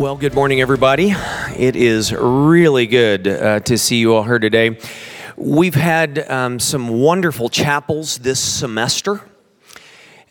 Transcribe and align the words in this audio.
Well, 0.00 0.16
good 0.16 0.32
morning, 0.32 0.62
everybody. 0.62 1.14
It 1.58 1.76
is 1.76 2.10
really 2.10 2.86
good 2.86 3.28
uh, 3.28 3.60
to 3.60 3.76
see 3.76 3.98
you 3.98 4.14
all 4.14 4.22
here 4.22 4.38
today. 4.38 4.78
We've 5.36 5.74
had 5.74 6.26
um, 6.30 6.58
some 6.58 6.88
wonderful 6.88 7.50
chapels 7.50 8.16
this 8.16 8.40
semester, 8.40 9.20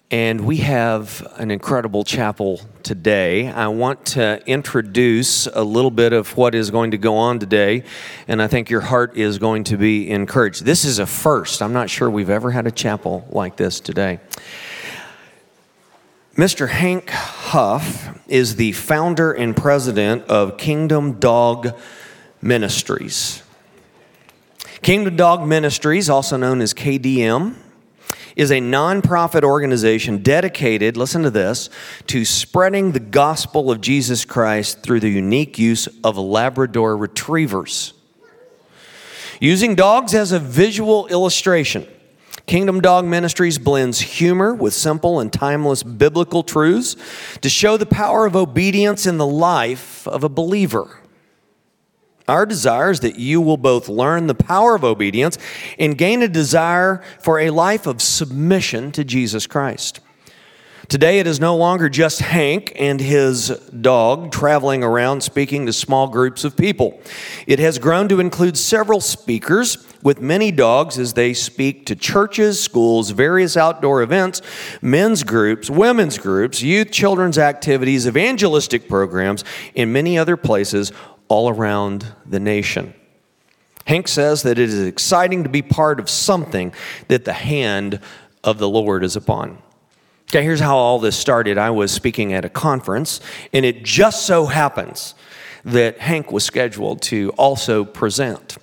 and 0.10 0.42
we 0.42 0.58
have 0.58 1.22
an 1.38 1.52
incredible 1.52 2.04
chapel 2.04 2.62
today. 2.82 3.48
I 3.48 3.68
want 3.68 4.08
to 4.08 4.42
introduce 4.48 5.46
a 5.46 5.64
little 5.64 5.92
bit 5.92 6.14
of 6.14 6.36
what 6.36 6.56
is 6.56 6.72
going 6.72 6.90
to 6.90 6.98
go 6.98 7.16
on 7.18 7.38
today, 7.38 7.84
and 8.28 8.42
I 8.42 8.48
think 8.48 8.72
your 8.72 8.82
heart 8.82 9.18
is 9.18 9.38
going 9.38 9.66
to 9.66 9.78
be 9.78 10.10
encouraged. 10.10 10.66
This 10.66 10.84
is 10.84 10.98
a 10.98 11.06
first. 11.06 11.62
I'm 11.62 11.74
not 11.74 11.92
sure 11.92 12.10
we've 12.10 12.32
ever 12.32 12.50
had 12.50 12.66
a 12.66 12.72
chapel 12.72 13.28
like 13.30 13.56
this 13.56 13.80
today. 13.80 14.20
Mr. 16.36 16.70
Hank 16.70 17.10
Huff 17.10 18.18
is 18.28 18.56
the 18.56 18.72
founder 18.74 19.32
and 19.32 19.58
president 19.58 20.24
of 20.28 20.58
Kingdom 20.58 21.20
Dog 21.20 21.78
Ministries. 22.42 23.44
Kingdom 24.82 25.16
Dog 25.16 25.48
Ministries, 25.48 26.10
also 26.10 26.38
known 26.38 26.62
as 26.62 26.74
KDM, 26.74 27.56
is 28.36 28.52
a 28.52 28.60
nonprofit 28.60 29.44
organization 29.44 30.20
dedicated, 30.20 30.96
listen 30.96 31.24
to 31.24 31.32
this, 31.32 31.70
to 32.08 32.24
spreading 32.24 32.94
the 32.94 33.00
gospel 33.00 33.70
of 33.70 33.82
Jesus 33.82 34.24
Christ 34.24 34.82
through 34.82 35.02
the 35.02 35.10
unique 35.10 35.58
use 35.60 35.88
of 36.04 36.18
Labrador 36.18 36.96
retrievers. 36.96 37.94
Using 39.42 39.76
dogs 39.76 40.14
as 40.14 40.32
a 40.32 40.40
visual 40.40 41.08
illustration, 41.08 41.88
Kingdom 42.50 42.82
Dog 42.82 43.06
Ministries 43.06 43.60
blends 43.60 44.00
humor 44.00 44.56
with 44.56 44.74
simple 44.74 45.20
and 45.20 45.32
timeless 45.32 45.84
biblical 45.84 46.42
truths 46.42 46.96
to 47.42 47.48
show 47.48 47.78
the 47.78 47.86
power 47.86 48.26
of 48.26 48.36
obedience 48.36 49.06
in 49.06 49.20
the 49.20 49.28
life 49.28 50.08
of 50.08 50.24
a 50.24 50.30
believer. 50.30 51.00
Our 52.28 52.48
desire 52.48 52.90
is 52.90 53.02
that 53.02 53.20
you 53.20 53.40
will 53.40 53.58
both 53.58 53.88
learn 53.88 54.26
the 54.26 54.34
power 54.34 54.74
of 54.74 54.84
obedience 54.84 55.38
and 55.78 55.96
gain 55.96 56.24
a 56.24 56.28
desire 56.28 57.04
for 57.20 57.40
a 57.40 57.52
life 57.52 57.86
of 57.86 58.02
submission 58.02 58.92
to 58.94 59.04
Jesus 59.04 59.46
Christ. 59.46 60.00
Today, 60.90 61.20
it 61.20 61.28
is 61.28 61.40
no 61.40 61.56
longer 61.56 61.88
just 61.88 62.20
Hank 62.20 62.74
and 62.76 63.00
his 63.00 63.50
dog 63.80 64.32
traveling 64.32 64.84
around 64.84 65.22
speaking 65.22 65.68
to 65.68 65.74
small 65.74 66.08
groups 66.08 66.44
of 66.44 66.58
people. 66.58 67.00
It 67.46 67.60
has 67.60 67.78
grown 67.78 68.10
to 68.10 68.20
include 68.20 68.58
several 68.58 69.00
speakers 69.00 69.86
with 70.02 70.20
many 70.20 70.52
dogs 70.52 70.98
as 70.98 71.14
they 71.14 71.36
speak 71.36 71.86
to 71.86 71.96
churches, 71.96 72.60
schools, 72.60 73.12
various 73.12 73.56
outdoor 73.56 74.02
events, 74.02 74.42
men's 74.82 75.22
groups, 75.22 75.70
women's 75.70 76.18
groups, 76.18 76.64
youth, 76.64 76.90
children's 76.90 77.38
activities, 77.38 78.08
evangelistic 78.08 78.90
programs, 78.90 79.44
and 79.76 79.94
many 79.94 80.18
other 80.18 80.38
places 80.38 80.92
all 81.28 81.50
around 81.50 82.08
the 82.26 82.40
nation. 82.40 82.96
Hank 83.86 84.08
says 84.08 84.42
that 84.42 84.58
it 84.58 84.70
is 84.70 84.82
exciting 84.88 85.44
to 85.44 85.50
be 85.50 85.62
part 85.62 86.00
of 86.00 86.10
something 86.10 86.74
that 87.10 87.26
the 87.26 87.34
hand 87.34 88.00
of 88.44 88.58
the 88.58 88.68
Lord 88.68 89.04
is 89.04 89.16
upon. 89.16 89.62
Okay, 90.32 90.44
here's 90.44 90.60
how 90.60 90.78
all 90.78 91.00
this 91.00 91.18
started. 91.18 91.58
I 91.58 91.72
was 91.72 91.92
speaking 91.92 92.34
at 92.34 92.46
a 92.46 92.50
conference, 92.50 93.20
and 93.52 93.66
it 93.66 93.82
just 93.84 94.28
so 94.28 94.46
happens 94.46 95.16
that 95.66 95.98
Hank 95.98 96.32
was 96.32 96.44
scheduled 96.44 97.02
to 97.04 97.32
also 97.32 97.84
present. 97.84 98.60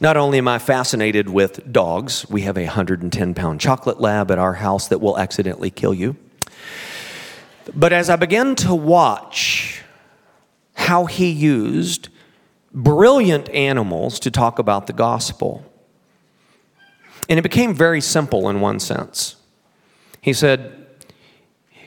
Not 0.00 0.16
only 0.16 0.38
am 0.38 0.48
I 0.48 0.58
fascinated 0.58 1.28
with 1.28 1.70
dogs, 1.70 2.26
we 2.30 2.42
have 2.42 2.56
a 2.56 2.64
110 2.64 3.34
pound 3.34 3.60
chocolate 3.60 4.00
lab 4.00 4.30
at 4.30 4.38
our 4.38 4.54
house 4.54 4.88
that 4.88 5.02
will 5.02 5.18
accidentally 5.18 5.68
kill 5.68 5.92
you. 5.92 6.16
But 7.74 7.92
as 7.92 8.08
I 8.08 8.16
began 8.16 8.54
to 8.54 8.74
watch 8.74 9.82
how 10.76 11.04
he 11.04 11.28
used 11.28 12.08
brilliant 12.72 13.50
animals 13.50 14.18
to 14.20 14.30
talk 14.30 14.58
about 14.58 14.86
the 14.86 14.94
gospel, 14.94 15.62
and 17.28 17.38
it 17.38 17.42
became 17.42 17.74
very 17.74 18.00
simple 18.00 18.48
in 18.48 18.62
one 18.62 18.80
sense. 18.80 19.36
He 20.22 20.32
said, 20.32 20.84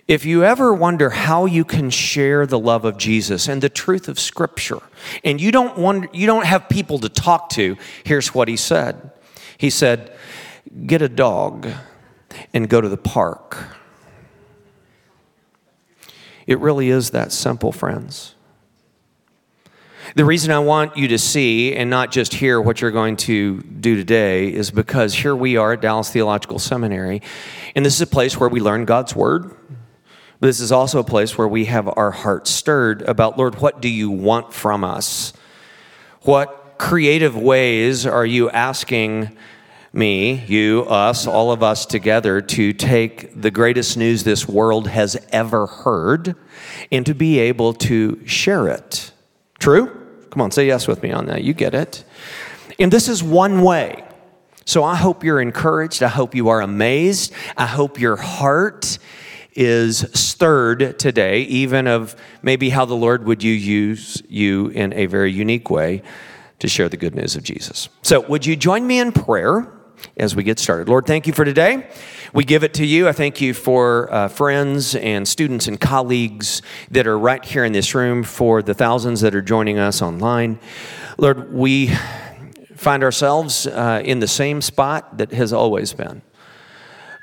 if 0.09 0.25
you 0.25 0.43
ever 0.43 0.73
wonder 0.73 1.11
how 1.11 1.45
you 1.45 1.63
can 1.63 1.91
share 1.91 2.47
the 2.47 2.57
love 2.57 2.83
of 2.83 2.97
Jesus 2.97 3.47
and 3.47 3.61
the 3.61 3.69
truth 3.69 4.07
of 4.07 4.19
Scripture, 4.19 4.79
and 5.23 5.39
you 5.39 5.51
don't, 5.51 5.77
wonder, 5.77 6.09
you 6.11 6.25
don't 6.25 6.47
have 6.47 6.67
people 6.67 6.97
to 6.97 7.09
talk 7.09 7.49
to, 7.51 7.77
here's 8.03 8.33
what 8.33 8.47
he 8.47 8.57
said. 8.57 9.11
He 9.59 9.69
said, 9.69 10.11
Get 10.87 11.03
a 11.03 11.09
dog 11.09 11.67
and 12.55 12.67
go 12.67 12.81
to 12.81 12.89
the 12.89 12.97
park. 12.97 13.67
It 16.47 16.57
really 16.57 16.89
is 16.89 17.11
that 17.11 17.31
simple, 17.31 17.71
friends. 17.71 18.33
The 20.15 20.25
reason 20.25 20.49
I 20.49 20.57
want 20.57 20.97
you 20.97 21.07
to 21.09 21.19
see 21.19 21.75
and 21.75 21.87
not 21.87 22.11
just 22.11 22.33
hear 22.33 22.59
what 22.59 22.81
you're 22.81 22.89
going 22.89 23.15
to 23.17 23.61
do 23.61 23.95
today 23.95 24.51
is 24.51 24.71
because 24.71 25.13
here 25.13 25.35
we 25.35 25.55
are 25.55 25.73
at 25.73 25.81
Dallas 25.81 26.09
Theological 26.09 26.57
Seminary, 26.57 27.21
and 27.75 27.85
this 27.85 27.93
is 27.93 28.01
a 28.01 28.07
place 28.07 28.39
where 28.39 28.49
we 28.49 28.59
learn 28.59 28.85
God's 28.85 29.15
Word 29.15 29.55
this 30.39 30.59
is 30.59 30.71
also 30.71 30.99
a 30.99 31.03
place 31.03 31.37
where 31.37 31.47
we 31.47 31.65
have 31.65 31.89
our 31.97 32.11
hearts 32.11 32.49
stirred 32.49 33.01
about, 33.01 33.37
Lord, 33.37 33.55
what 33.55 33.81
do 33.81 33.89
you 33.89 34.09
want 34.09 34.53
from 34.53 34.83
us? 34.83 35.33
What 36.21 36.75
creative 36.77 37.35
ways 37.35 38.05
are 38.05 38.25
you 38.25 38.49
asking 38.49 39.35
me, 39.91 40.45
you, 40.47 40.85
us, 40.87 41.27
all 41.27 41.51
of 41.51 41.61
us 41.61 41.85
together 41.85 42.41
to 42.41 42.71
take 42.73 43.41
the 43.41 43.51
greatest 43.51 43.97
news 43.97 44.23
this 44.23 44.47
world 44.47 44.87
has 44.87 45.17
ever 45.31 45.65
heard 45.65 46.35
and 46.91 47.05
to 47.05 47.13
be 47.13 47.39
able 47.39 47.73
to 47.73 48.25
share 48.25 48.67
it? 48.67 49.11
True? 49.59 49.87
Come 50.29 50.41
on, 50.41 50.51
say 50.51 50.67
yes 50.67 50.87
with 50.87 51.03
me 51.03 51.11
on 51.11 51.25
that. 51.25 51.43
You 51.43 51.53
get 51.53 51.73
it. 51.73 52.05
And 52.77 52.93
this 52.93 53.09
is 53.09 53.21
one 53.21 53.61
way. 53.61 54.05
So 54.63 54.83
I 54.83 54.95
hope 54.95 55.23
you're 55.23 55.41
encouraged. 55.41 56.03
I 56.03 56.07
hope 56.07 56.35
you 56.35 56.49
are 56.49 56.61
amazed. 56.61 57.33
I 57.57 57.65
hope 57.65 57.99
your 57.99 58.15
heart 58.15 58.99
is 59.59 60.09
stirred 60.13 60.97
today, 60.97 61.41
even 61.41 61.85
of 61.85 62.15
maybe 62.41 62.69
how 62.69 62.85
the 62.85 62.95
Lord 62.95 63.25
would 63.25 63.43
you 63.43 63.51
use 63.51 64.23
you 64.29 64.67
in 64.67 64.93
a 64.93 65.05
very 65.05 65.33
unique 65.33 65.69
way 65.69 66.01
to 66.59 66.69
share 66.69 66.87
the 66.87 66.95
good 66.95 67.13
news 67.13 67.35
of 67.35 67.43
Jesus. 67.43 67.89
So, 68.01 68.21
would 68.21 68.45
you 68.45 68.55
join 68.55 68.87
me 68.87 68.99
in 68.99 69.11
prayer 69.11 69.69
as 70.15 70.33
we 70.33 70.43
get 70.43 70.59
started? 70.59 70.87
Lord, 70.87 71.05
thank 71.05 71.27
you 71.27 71.33
for 71.33 71.43
today. 71.43 71.89
We 72.33 72.45
give 72.45 72.63
it 72.63 72.73
to 72.75 72.85
you. 72.85 73.09
I 73.09 73.11
thank 73.11 73.41
you 73.41 73.53
for 73.53 74.09
uh, 74.13 74.29
friends 74.29 74.95
and 74.95 75.27
students 75.27 75.67
and 75.67 75.77
colleagues 75.77 76.61
that 76.91 77.05
are 77.05 77.19
right 77.19 77.43
here 77.43 77.65
in 77.65 77.73
this 77.73 77.93
room, 77.93 78.23
for 78.23 78.61
the 78.61 78.73
thousands 78.73 79.19
that 79.21 79.35
are 79.35 79.41
joining 79.41 79.77
us 79.77 80.01
online. 80.01 80.57
Lord, 81.17 81.51
we 81.51 81.93
find 82.77 83.03
ourselves 83.03 83.67
uh, 83.67 84.01
in 84.05 84.19
the 84.19 84.27
same 84.27 84.61
spot 84.61 85.17
that 85.17 85.33
has 85.33 85.51
always 85.51 85.91
been 85.91 86.21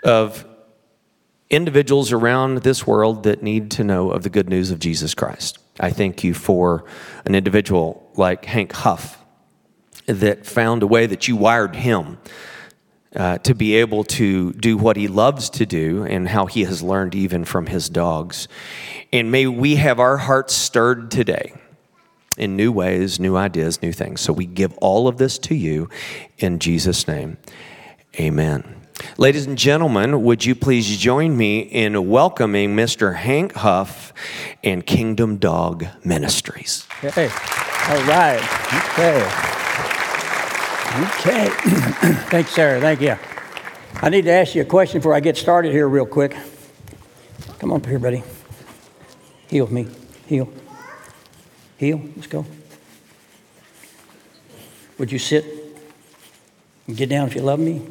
of 0.05 0.45
individuals 1.51 2.13
around 2.13 2.59
this 2.59 2.87
world 2.87 3.23
that 3.23 3.43
need 3.43 3.71
to 3.73 3.85
know 3.85 4.11
of 4.11 4.23
the 4.23 4.31
good 4.31 4.49
news 4.49 4.71
of 4.71 4.79
Jesus 4.79 5.15
Christ. 5.15 5.59
I 5.79 5.91
thank 5.91 6.25
you 6.25 6.35
for 6.35 6.85
an 7.25 7.35
individual 7.35 8.11
like 8.17 8.45
Hank 8.47 8.73
Huff 8.73 9.23
that 10.07 10.47
found 10.47 10.83
a 10.83 10.87
way 10.87 11.07
that 11.07 11.29
you 11.29 11.37
wired 11.37 11.77
him 11.77 12.19
uh, 13.15 13.39
to 13.39 13.55
be 13.55 13.77
able 13.77 14.05
to 14.05 14.53
do 14.55 14.77
what 14.77 14.97
he 14.97 15.09
loves 15.09 15.49
to 15.51 15.67
do 15.67 16.05
and 16.05 16.29
how 16.29 16.47
he 16.47 16.65
has 16.65 16.83
learned 16.83 17.15
even 17.15 17.45
from 17.45 17.67
his 17.67 17.89
dogs. 17.89 18.49
And 19.13 19.31
may 19.31 19.47
we 19.47 19.77
have 19.77 19.99
our 19.99 20.19
hearts 20.19 20.55
stirred 20.55 21.11
today 21.11 21.55
in 22.37 22.57
new 22.57 22.71
ways, 22.71 23.19
new 23.19 23.37
ideas, 23.37 23.81
new 23.83 23.93
things. 23.93 24.21
So 24.21 24.33
we 24.33 24.47
give 24.47 24.77
all 24.79 25.09
of 25.09 25.17
this 25.17 25.39
to 25.39 25.55
you 25.55 25.89
in 26.39 26.59
Jesus' 26.59 27.09
name. 27.09 27.39
Amen. 28.21 28.76
Ladies 29.19 29.47
and 29.47 29.59
gentlemen, 29.59 30.23
would 30.23 30.45
you 30.45 30.55
please 30.55 30.97
join 30.97 31.37
me 31.37 31.61
in 31.61 32.09
welcoming 32.09 32.75
Mr. 32.75 33.17
Hank 33.17 33.55
Huff 33.55 34.13
and 34.65 34.85
Kingdom 34.85 35.37
Dog 35.37 35.87
Ministries? 36.05 36.87
Okay. 37.05 37.25
All 37.27 38.03
right. 38.05 38.41
Okay. 38.93 39.23
Okay. 41.03 41.49
Thanks, 42.31 42.51
Sarah. 42.51 42.81
Thank 42.81 43.01
you. 43.03 43.17
I 44.03 44.09
need 44.09 44.25
to 44.25 44.31
ask 44.31 44.55
you 44.55 44.63
a 44.63 44.67
question 44.67 45.01
before 45.01 45.15
I 45.15 45.21
get 45.21 45.37
started 45.37 45.73
here, 45.73 45.89
real 45.89 46.07
quick. 46.07 46.37
Come 47.59 47.73
on 47.73 47.81
up 47.81 47.87
here, 47.87 47.99
buddy. 47.99 48.23
Heel 49.49 49.67
me. 49.69 49.87
Heel. 50.27 50.49
Heel. 51.79 52.01
Let's 52.15 52.27
go. 52.27 52.45
Would 54.99 55.13
you 55.13 55.19
sit 55.19 55.45
and 56.87 56.97
get 56.97 57.09
down 57.09 57.29
if 57.29 57.35
you 57.35 57.43
love 57.43 57.61
me? 57.61 57.83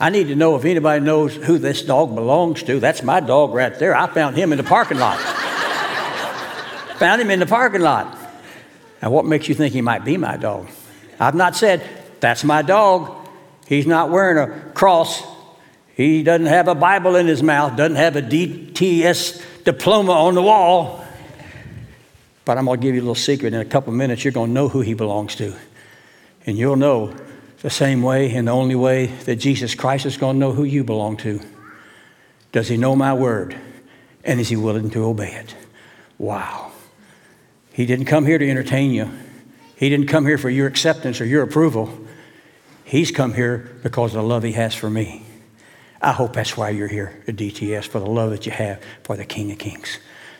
I 0.00 0.08
need 0.08 0.28
to 0.28 0.34
know 0.34 0.56
if 0.56 0.64
anybody 0.64 1.04
knows 1.04 1.36
who 1.36 1.58
this 1.58 1.82
dog 1.82 2.14
belongs 2.14 2.62
to. 2.62 2.80
That's 2.80 3.02
my 3.02 3.20
dog 3.20 3.52
right 3.52 3.78
there. 3.78 3.94
I 3.94 4.06
found 4.06 4.34
him 4.34 4.50
in 4.50 4.56
the 4.56 4.64
parking 4.64 4.98
lot. 4.98 5.18
found 6.98 7.20
him 7.20 7.30
in 7.30 7.38
the 7.38 7.46
parking 7.46 7.82
lot. 7.82 8.16
Now, 9.02 9.10
what 9.10 9.26
makes 9.26 9.46
you 9.46 9.54
think 9.54 9.74
he 9.74 9.82
might 9.82 10.02
be 10.02 10.16
my 10.16 10.38
dog? 10.38 10.68
I've 11.20 11.34
not 11.34 11.54
said, 11.54 11.86
that's 12.20 12.44
my 12.44 12.62
dog. 12.62 13.14
He's 13.66 13.86
not 13.86 14.08
wearing 14.08 14.38
a 14.38 14.70
cross. 14.72 15.22
He 15.94 16.22
doesn't 16.22 16.46
have 16.46 16.66
a 16.66 16.74
Bible 16.74 17.16
in 17.16 17.26
his 17.26 17.42
mouth, 17.42 17.76
doesn't 17.76 17.96
have 17.96 18.16
a 18.16 18.22
DTS 18.22 19.64
diploma 19.64 20.12
on 20.12 20.34
the 20.34 20.42
wall. 20.42 21.04
But 22.46 22.56
I'm 22.56 22.64
going 22.64 22.80
to 22.80 22.86
give 22.86 22.94
you 22.94 23.02
a 23.02 23.04
little 23.04 23.14
secret. 23.14 23.52
In 23.52 23.60
a 23.60 23.66
couple 23.66 23.92
minutes, 23.92 24.24
you're 24.24 24.32
going 24.32 24.48
to 24.48 24.54
know 24.54 24.68
who 24.70 24.80
he 24.80 24.94
belongs 24.94 25.34
to. 25.36 25.54
And 26.46 26.56
you'll 26.56 26.76
know 26.76 27.14
the 27.60 27.70
same 27.70 28.02
way 28.02 28.34
and 28.34 28.48
the 28.48 28.52
only 28.52 28.74
way 28.74 29.06
that 29.06 29.36
Jesus 29.36 29.74
Christ 29.74 30.06
is 30.06 30.16
going 30.16 30.36
to 30.36 30.40
know 30.40 30.52
who 30.52 30.64
you 30.64 30.84
belong 30.84 31.16
to. 31.18 31.40
Does 32.52 32.68
he 32.68 32.76
know 32.76 32.96
my 32.96 33.14
word? 33.14 33.56
And 34.24 34.40
is 34.40 34.48
he 34.48 34.56
willing 34.56 34.90
to 34.90 35.04
obey 35.04 35.32
it? 35.32 35.54
Wow. 36.18 36.72
He 37.72 37.86
didn't 37.86 38.06
come 38.06 38.26
here 38.26 38.38
to 38.38 38.50
entertain 38.50 38.90
you. 38.90 39.10
He 39.76 39.88
didn't 39.88 40.08
come 40.08 40.26
here 40.26 40.38
for 40.38 40.50
your 40.50 40.66
acceptance 40.66 41.20
or 41.20 41.24
your 41.24 41.42
approval. 41.42 41.90
He's 42.84 43.10
come 43.10 43.34
here 43.34 43.70
because 43.82 44.14
of 44.14 44.22
the 44.22 44.28
love 44.28 44.42
he 44.42 44.52
has 44.52 44.74
for 44.74 44.90
me. 44.90 45.24
I 46.02 46.12
hope 46.12 46.32
that's 46.32 46.56
why 46.56 46.70
you're 46.70 46.88
here 46.88 47.22
at 47.28 47.36
DTS, 47.36 47.86
for 47.86 48.00
the 48.00 48.06
love 48.06 48.30
that 48.30 48.46
you 48.46 48.52
have 48.52 48.82
for 49.04 49.16
the 49.16 49.24
King 49.24 49.52
of 49.52 49.58
Kings. 49.58 49.98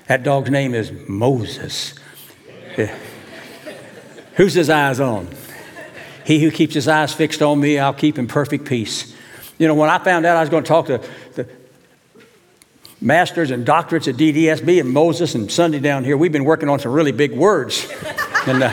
That 0.09 0.23
dog's 0.23 0.51
name 0.51 0.75
is 0.75 0.91
Moses. 1.09 1.95
Who's 4.35 4.55
his 4.55 4.71
eyes 4.71 5.01
on? 5.01 5.29
He 6.25 6.41
who 6.41 6.51
keeps 6.51 6.75
his 6.75 6.89
eyes 6.89 7.13
fixed 7.13 7.43
on 7.43 7.61
me, 7.61 7.79
I'll 7.79 7.95
keep 7.95 8.19
in 8.19 8.27
perfect 8.27 8.65
peace. 8.67 9.15
You 9.59 9.69
know, 9.69 9.75
when 9.75 9.91
I 9.91 9.99
found 9.99 10.27
out 10.27 10.37
I 10.37 10.41
was 10.41 10.49
going 10.49 10.65
to 10.65 10.69
talk 10.69 10.87
to 10.87 11.03
the 11.35 11.49
masters 13.01 13.51
and 13.51 13.67
doctorates 13.67 14.09
at 14.09 14.17
DDSB 14.17 14.81
and 14.81 14.91
Moses 14.91 15.35
and 15.35 15.51
Sunday 15.51 15.81
down 15.81 16.05
here, 16.05 16.17
we've 16.17 16.33
been 16.33 16.45
working 16.45 16.69
on 16.69 16.79
some 16.79 16.93
really 16.93 17.13
big 17.13 17.33
words. 17.33 17.87
and, 18.47 18.63
uh, 18.63 18.73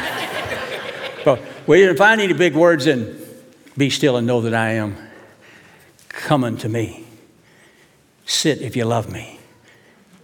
but 1.25 1.41
we 1.67 1.77
didn't 1.77 1.97
find 1.97 2.21
any 2.21 2.33
big 2.33 2.55
words 2.55 2.87
in 2.87 3.21
be 3.77 3.89
still 3.89 4.17
and 4.17 4.25
know 4.25 4.41
that 4.41 4.53
I 4.53 4.73
am 4.73 4.97
coming 6.09 6.57
to 6.57 6.69
me. 6.69 7.05
Sit 8.25 8.61
if 8.61 8.75
you 8.75 8.85
love 8.85 9.11
me. 9.11 9.39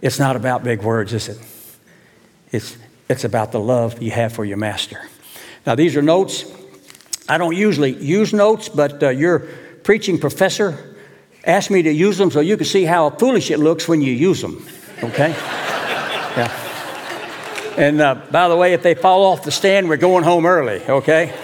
It's 0.02 0.18
not 0.18 0.36
about 0.36 0.64
big 0.64 0.82
words, 0.82 1.12
is 1.12 1.28
it? 1.28 1.38
It's, 2.50 2.76
it's 3.08 3.24
about 3.24 3.52
the 3.52 3.60
love 3.60 4.02
you 4.02 4.10
have 4.10 4.32
for 4.32 4.44
your 4.44 4.56
master. 4.56 5.00
Now, 5.66 5.74
these 5.74 5.96
are 5.96 6.02
notes. 6.02 6.44
I 7.28 7.38
don't 7.38 7.56
usually 7.56 7.92
use 7.92 8.32
notes, 8.32 8.68
but 8.68 9.02
uh, 9.02 9.08
your 9.08 9.40
preaching 9.82 10.18
professor 10.18 10.94
asked 11.44 11.70
me 11.70 11.82
to 11.82 11.92
use 11.92 12.18
them 12.18 12.30
so 12.30 12.40
you 12.40 12.56
can 12.56 12.66
see 12.66 12.84
how 12.84 13.10
foolish 13.10 13.50
it 13.50 13.58
looks 13.58 13.88
when 13.88 14.02
you 14.02 14.12
use 14.12 14.40
them. 14.40 14.66
Okay? 15.02 15.30
yeah. 16.36 16.60
And 17.76 18.00
uh, 18.00 18.14
by 18.30 18.48
the 18.48 18.56
way, 18.56 18.72
if 18.72 18.82
they 18.82 18.94
fall 18.94 19.24
off 19.24 19.42
the 19.42 19.50
stand, 19.50 19.88
we're 19.88 19.96
going 19.96 20.24
home 20.24 20.46
early, 20.46 20.82
okay? 20.86 21.34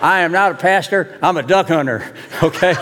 I 0.00 0.20
am 0.20 0.32
not 0.32 0.52
a 0.52 0.54
pastor, 0.56 1.18
I'm 1.22 1.36
a 1.36 1.42
duck 1.42 1.68
hunter, 1.68 2.12
okay? 2.42 2.74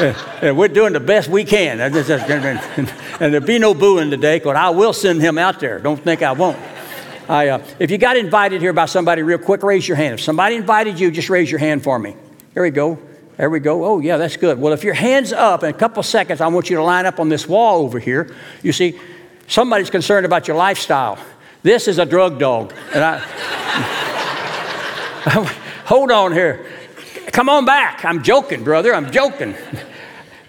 and 0.42 0.56
we're 0.56 0.68
doing 0.68 0.92
the 0.92 1.00
best 1.00 1.28
we 1.28 1.44
can. 1.44 1.80
And 1.80 1.94
there'll 3.32 3.40
be 3.46 3.58
no 3.58 3.74
booing 3.74 4.10
today 4.10 4.38
because 4.38 4.56
I 4.56 4.70
will 4.70 4.92
send 4.92 5.22
him 5.22 5.38
out 5.38 5.60
there. 5.60 5.78
Don't 5.78 6.02
think 6.02 6.22
I 6.22 6.32
won't. 6.32 6.58
I, 7.28 7.48
uh, 7.48 7.64
if 7.78 7.90
you 7.90 7.98
got 7.98 8.16
invited 8.16 8.60
here 8.60 8.72
by 8.72 8.86
somebody 8.86 9.22
real 9.22 9.38
quick, 9.38 9.62
raise 9.62 9.86
your 9.86 9.96
hand. 9.96 10.14
If 10.14 10.20
somebody 10.20 10.56
invited 10.56 10.98
you, 10.98 11.10
just 11.10 11.30
raise 11.30 11.50
your 11.50 11.60
hand 11.60 11.82
for 11.82 11.98
me. 11.98 12.16
There 12.54 12.62
we 12.62 12.70
go. 12.70 12.98
There 13.36 13.48
we 13.48 13.60
go. 13.60 13.84
Oh, 13.84 14.00
yeah, 14.00 14.18
that's 14.18 14.36
good. 14.36 14.60
Well, 14.60 14.72
if 14.72 14.84
your 14.84 14.94
hand's 14.94 15.32
up 15.32 15.62
in 15.62 15.70
a 15.70 15.72
couple 15.72 16.02
seconds, 16.02 16.40
I 16.40 16.48
want 16.48 16.68
you 16.68 16.76
to 16.76 16.82
line 16.82 17.06
up 17.06 17.18
on 17.18 17.28
this 17.28 17.48
wall 17.48 17.82
over 17.82 17.98
here. 17.98 18.34
You 18.62 18.72
see, 18.72 18.98
somebody's 19.46 19.90
concerned 19.90 20.26
about 20.26 20.48
your 20.48 20.56
lifestyle. 20.56 21.18
This 21.62 21.88
is 21.88 21.98
a 21.98 22.04
drug 22.04 22.38
dog. 22.38 22.74
And 22.92 23.02
I, 23.02 23.18
hold 25.86 26.10
on 26.10 26.32
here. 26.32 26.66
Come 27.28 27.48
on 27.48 27.64
back. 27.64 28.04
I'm 28.04 28.22
joking, 28.22 28.64
brother. 28.64 28.94
I'm 28.94 29.10
joking. 29.10 29.54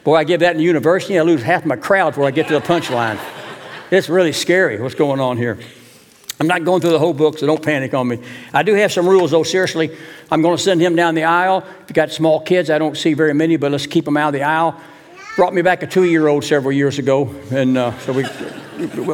Boy, 0.03 0.15
I 0.15 0.23
give 0.25 0.41
that 0.41 0.55
in 0.55 0.61
university, 0.61 1.17
I 1.17 1.21
lose 1.21 1.41
half 1.41 1.65
my 1.65 1.77
crowd 1.77 2.11
before 2.11 2.25
I 2.25 2.31
get 2.31 2.49
to 2.49 2.53
the 2.53 2.59
punchline. 2.59 3.17
It's 3.89 4.09
really 4.09 4.33
scary 4.33 4.81
what's 4.81 4.95
going 4.95 5.21
on 5.21 5.37
here. 5.37 5.57
I'm 6.39 6.47
not 6.47 6.63
going 6.63 6.81
through 6.81 6.91
the 6.91 6.99
whole 6.99 7.13
book, 7.13 7.37
so 7.37 7.45
don't 7.45 7.61
panic 7.61 7.93
on 7.93 8.07
me. 8.07 8.19
I 8.53 8.63
do 8.63 8.73
have 8.73 8.91
some 8.91 9.07
rules, 9.07 9.31
though. 9.31 9.43
Seriously, 9.43 9.95
I'm 10.31 10.41
going 10.41 10.57
to 10.57 10.61
send 10.61 10.81
him 10.81 10.95
down 10.95 11.15
the 11.15 11.25
aisle. 11.25 11.63
If 11.81 11.89
you 11.89 11.93
got 11.93 12.11
small 12.11 12.41
kids, 12.41 12.69
I 12.69 12.79
don't 12.79 12.97
see 12.97 13.13
very 13.13 13.33
many, 13.33 13.55
but 13.55 13.71
let's 13.71 13.87
keep 13.87 14.05
them 14.05 14.17
out 14.17 14.29
of 14.29 14.33
the 14.33 14.43
aisle. 14.43 14.79
Brought 15.35 15.53
me 15.53 15.61
back 15.61 15.83
a 15.83 15.87
two-year-old 15.87 16.43
several 16.43 16.71
years 16.71 16.99
ago, 16.99 17.33
and 17.51 17.77
uh, 17.77 17.97
so 17.99 18.13
we 18.13 18.23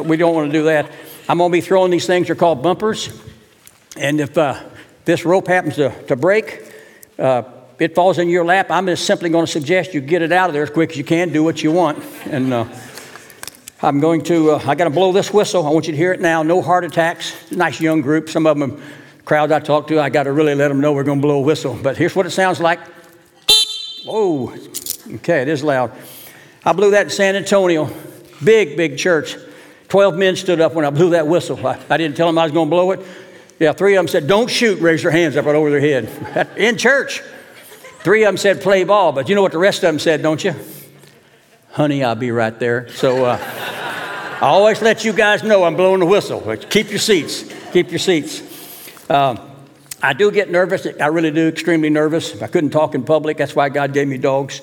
we 0.02 0.16
don't 0.16 0.34
want 0.34 0.50
to 0.50 0.58
do 0.58 0.64
that. 0.64 0.90
I'm 1.28 1.38
going 1.38 1.50
to 1.50 1.56
be 1.56 1.60
throwing 1.60 1.90
these 1.90 2.06
things. 2.06 2.26
They're 2.26 2.36
called 2.36 2.62
bumpers, 2.62 3.08
and 3.96 4.20
if 4.20 4.36
uh, 4.36 4.60
this 5.04 5.24
rope 5.24 5.46
happens 5.48 5.76
to, 5.76 5.90
to 6.06 6.16
break, 6.16 6.72
uh, 7.18 7.42
it 7.78 7.94
falls 7.94 8.18
in 8.18 8.28
your 8.28 8.44
lap, 8.44 8.70
I'm 8.70 8.86
just 8.86 9.06
simply 9.06 9.30
going 9.30 9.46
to 9.46 9.50
suggest 9.50 9.94
you 9.94 10.00
get 10.02 10.20
it 10.20 10.32
out 10.32 10.50
of 10.50 10.54
there 10.54 10.62
as 10.62 10.70
quick 10.70 10.90
as 10.90 10.96
you 10.96 11.04
can, 11.04 11.32
do 11.32 11.42
what 11.42 11.62
you 11.62 11.72
want. 11.72 12.04
And 12.26 12.52
uh, 12.52 12.64
I'm 13.82 13.98
going 13.98 14.22
to, 14.24 14.52
uh, 14.52 14.62
I 14.66 14.74
got 14.74 14.84
to 14.84 14.90
blow 14.90 15.10
this 15.10 15.32
whistle. 15.32 15.66
I 15.66 15.70
want 15.70 15.86
you 15.86 15.92
to 15.92 15.96
hear 15.96 16.12
it 16.12 16.20
now. 16.20 16.42
No 16.42 16.60
heart 16.60 16.84
attacks. 16.84 17.50
Nice 17.50 17.80
young 17.80 18.02
group. 18.02 18.28
Some 18.28 18.46
of 18.46 18.58
them, 18.58 18.82
crowds 19.24 19.52
I 19.52 19.58
talk 19.58 19.88
to, 19.88 19.98
I 19.98 20.10
got 20.10 20.24
to 20.24 20.32
really 20.32 20.54
let 20.54 20.68
them 20.68 20.80
know 20.80 20.92
we're 20.92 21.02
going 21.02 21.18
to 21.18 21.26
blow 21.26 21.38
a 21.38 21.42
whistle. 21.42 21.78
But 21.82 21.96
here's 21.96 22.14
what 22.14 22.26
it 22.26 22.30
sounds 22.30 22.60
like. 22.60 22.78
Whoa. 24.04 24.52
Okay, 25.14 25.40
it 25.40 25.48
is 25.48 25.64
loud. 25.64 25.92
I 26.62 26.74
blew 26.74 26.90
that 26.90 27.04
in 27.04 27.10
San 27.10 27.36
Antonio. 27.36 27.90
Big, 28.44 28.76
big 28.76 28.98
church. 28.98 29.36
Twelve 29.88 30.14
men 30.14 30.36
stood 30.36 30.60
up 30.60 30.74
when 30.74 30.84
I 30.84 30.90
blew 30.90 31.10
that 31.10 31.26
whistle. 31.26 31.66
I, 31.66 31.80
I 31.88 31.96
didn't 31.96 32.16
tell 32.16 32.26
them 32.26 32.36
I 32.36 32.44
was 32.44 32.52
going 32.52 32.68
to 32.68 32.70
blow 32.70 32.90
it. 32.90 33.00
Yeah, 33.58 33.72
three 33.72 33.94
of 33.96 33.98
them 33.98 34.08
said, 34.08 34.26
Don't 34.26 34.50
shoot, 34.50 34.78
raise 34.80 35.02
their 35.02 35.10
hands 35.10 35.36
up 35.36 35.46
right 35.46 35.54
over 35.54 35.70
their 35.70 35.80
head. 35.80 36.48
in 36.56 36.76
church. 36.76 37.22
Three 38.00 38.24
of 38.24 38.28
them 38.28 38.36
said 38.36 38.60
play 38.60 38.84
ball, 38.84 39.12
but 39.12 39.28
you 39.28 39.34
know 39.34 39.42
what 39.42 39.52
the 39.52 39.58
rest 39.58 39.78
of 39.78 39.88
them 39.88 39.98
said, 39.98 40.22
don't 40.22 40.42
you? 40.42 40.54
Honey, 41.72 42.02
I'll 42.02 42.16
be 42.16 42.32
right 42.32 42.58
there. 42.58 42.88
So 42.88 43.26
uh, 43.26 43.38
I 43.40 44.48
always 44.48 44.82
let 44.82 45.04
you 45.04 45.12
guys 45.12 45.44
know 45.44 45.62
I'm 45.62 45.76
blowing 45.76 46.00
the 46.00 46.06
whistle. 46.06 46.40
Keep 46.56 46.90
your 46.90 46.98
seats. 46.98 47.44
Keep 47.72 47.90
your 47.90 48.00
seats. 48.00 48.42
Um, 49.08 49.38
I 50.02 50.12
do 50.12 50.32
get 50.32 50.50
nervous. 50.50 50.84
I 51.00 51.06
really 51.06 51.30
do, 51.30 51.46
extremely 51.46 51.88
nervous. 51.88 52.42
I 52.42 52.48
couldn't 52.48 52.70
talk 52.70 52.96
in 52.96 53.04
public. 53.04 53.36
That's 53.36 53.54
why 53.54 53.68
God 53.68 53.92
gave 53.92 54.08
me 54.08 54.18
dogs. 54.18 54.62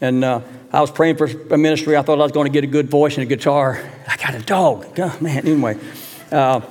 And 0.00 0.24
uh, 0.24 0.40
I 0.72 0.80
was 0.80 0.90
praying 0.90 1.18
for 1.18 1.26
a 1.26 1.56
ministry. 1.56 1.96
I 1.96 2.02
thought 2.02 2.18
I 2.18 2.24
was 2.24 2.32
going 2.32 2.46
to 2.46 2.52
get 2.52 2.64
a 2.64 2.66
good 2.66 2.90
voice 2.90 3.14
and 3.14 3.22
a 3.22 3.26
guitar. 3.26 3.80
I 4.08 4.16
got 4.16 4.34
a 4.34 4.42
dog. 4.42 4.98
Oh, 4.98 5.16
man, 5.20 5.46
anyway. 5.46 5.78
Uh, 6.32 6.62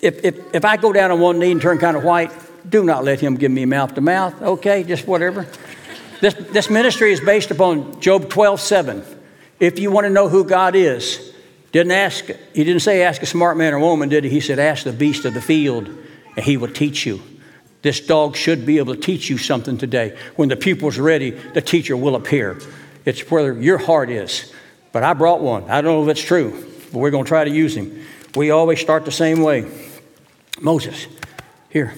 if, 0.00 0.24
if, 0.24 0.54
if 0.54 0.64
I 0.64 0.78
go 0.78 0.90
down 0.90 1.10
on 1.10 1.20
one 1.20 1.38
knee 1.38 1.52
and 1.52 1.60
turn 1.60 1.76
kind 1.76 1.98
of 1.98 2.04
white, 2.04 2.32
do 2.66 2.82
not 2.82 3.04
let 3.04 3.20
him 3.20 3.34
give 3.34 3.52
me 3.52 3.66
mouth 3.66 3.94
to 3.96 4.00
mouth. 4.00 4.40
Okay, 4.40 4.84
just 4.84 5.06
whatever. 5.06 5.46
This, 6.24 6.32
this 6.32 6.70
ministry 6.70 7.12
is 7.12 7.20
based 7.20 7.50
upon 7.50 8.00
Job 8.00 8.30
12 8.30 8.58
7. 8.58 9.04
If 9.60 9.78
you 9.78 9.90
want 9.90 10.06
to 10.06 10.10
know 10.10 10.30
who 10.30 10.42
God 10.42 10.74
is, 10.74 11.34
didn't 11.70 11.92
ask, 11.92 12.24
he 12.54 12.64
didn't 12.64 12.80
say 12.80 13.02
ask 13.02 13.20
a 13.20 13.26
smart 13.26 13.58
man 13.58 13.74
or 13.74 13.78
woman, 13.78 14.08
did 14.08 14.24
he? 14.24 14.30
He 14.30 14.40
said 14.40 14.58
ask 14.58 14.84
the 14.84 14.92
beast 14.94 15.26
of 15.26 15.34
the 15.34 15.42
field 15.42 15.86
and 15.86 16.42
he 16.42 16.56
will 16.56 16.72
teach 16.72 17.04
you. 17.04 17.20
This 17.82 18.00
dog 18.00 18.36
should 18.36 18.64
be 18.64 18.78
able 18.78 18.94
to 18.94 19.00
teach 19.02 19.28
you 19.28 19.36
something 19.36 19.76
today. 19.76 20.16
When 20.36 20.48
the 20.48 20.56
pupil's 20.56 20.98
ready, 20.98 21.28
the 21.28 21.60
teacher 21.60 21.94
will 21.94 22.16
appear. 22.16 22.58
It's 23.04 23.30
where 23.30 23.52
your 23.52 23.76
heart 23.76 24.08
is. 24.08 24.50
But 24.92 25.02
I 25.02 25.12
brought 25.12 25.42
one. 25.42 25.64
I 25.64 25.82
don't 25.82 25.92
know 25.92 26.04
if 26.04 26.16
it's 26.16 26.26
true, 26.26 26.52
but 26.90 27.00
we're 27.00 27.10
going 27.10 27.24
to 27.24 27.28
try 27.28 27.44
to 27.44 27.50
use 27.50 27.76
him. 27.76 28.02
We 28.34 28.50
always 28.50 28.80
start 28.80 29.04
the 29.04 29.12
same 29.12 29.42
way. 29.42 29.70
Moses, 30.58 31.06
here. 31.68 31.92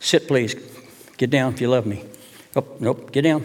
Sit, 0.00 0.28
please. 0.28 0.54
Get 1.16 1.30
down 1.30 1.54
if 1.54 1.62
you 1.62 1.70
love 1.70 1.86
me. 1.86 2.09
Oh, 2.56 2.66
nope, 2.80 3.12
get 3.12 3.22
down. 3.22 3.44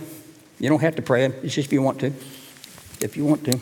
You 0.59 0.69
don't 0.69 0.81
have 0.81 0.95
to 0.95 1.01
pray. 1.01 1.25
It's 1.25 1.53
just 1.53 1.67
if 1.67 1.73
you 1.73 1.81
want 1.81 1.99
to. 1.99 2.13
If 3.01 3.17
you 3.17 3.25
want 3.25 3.43
to. 3.45 3.59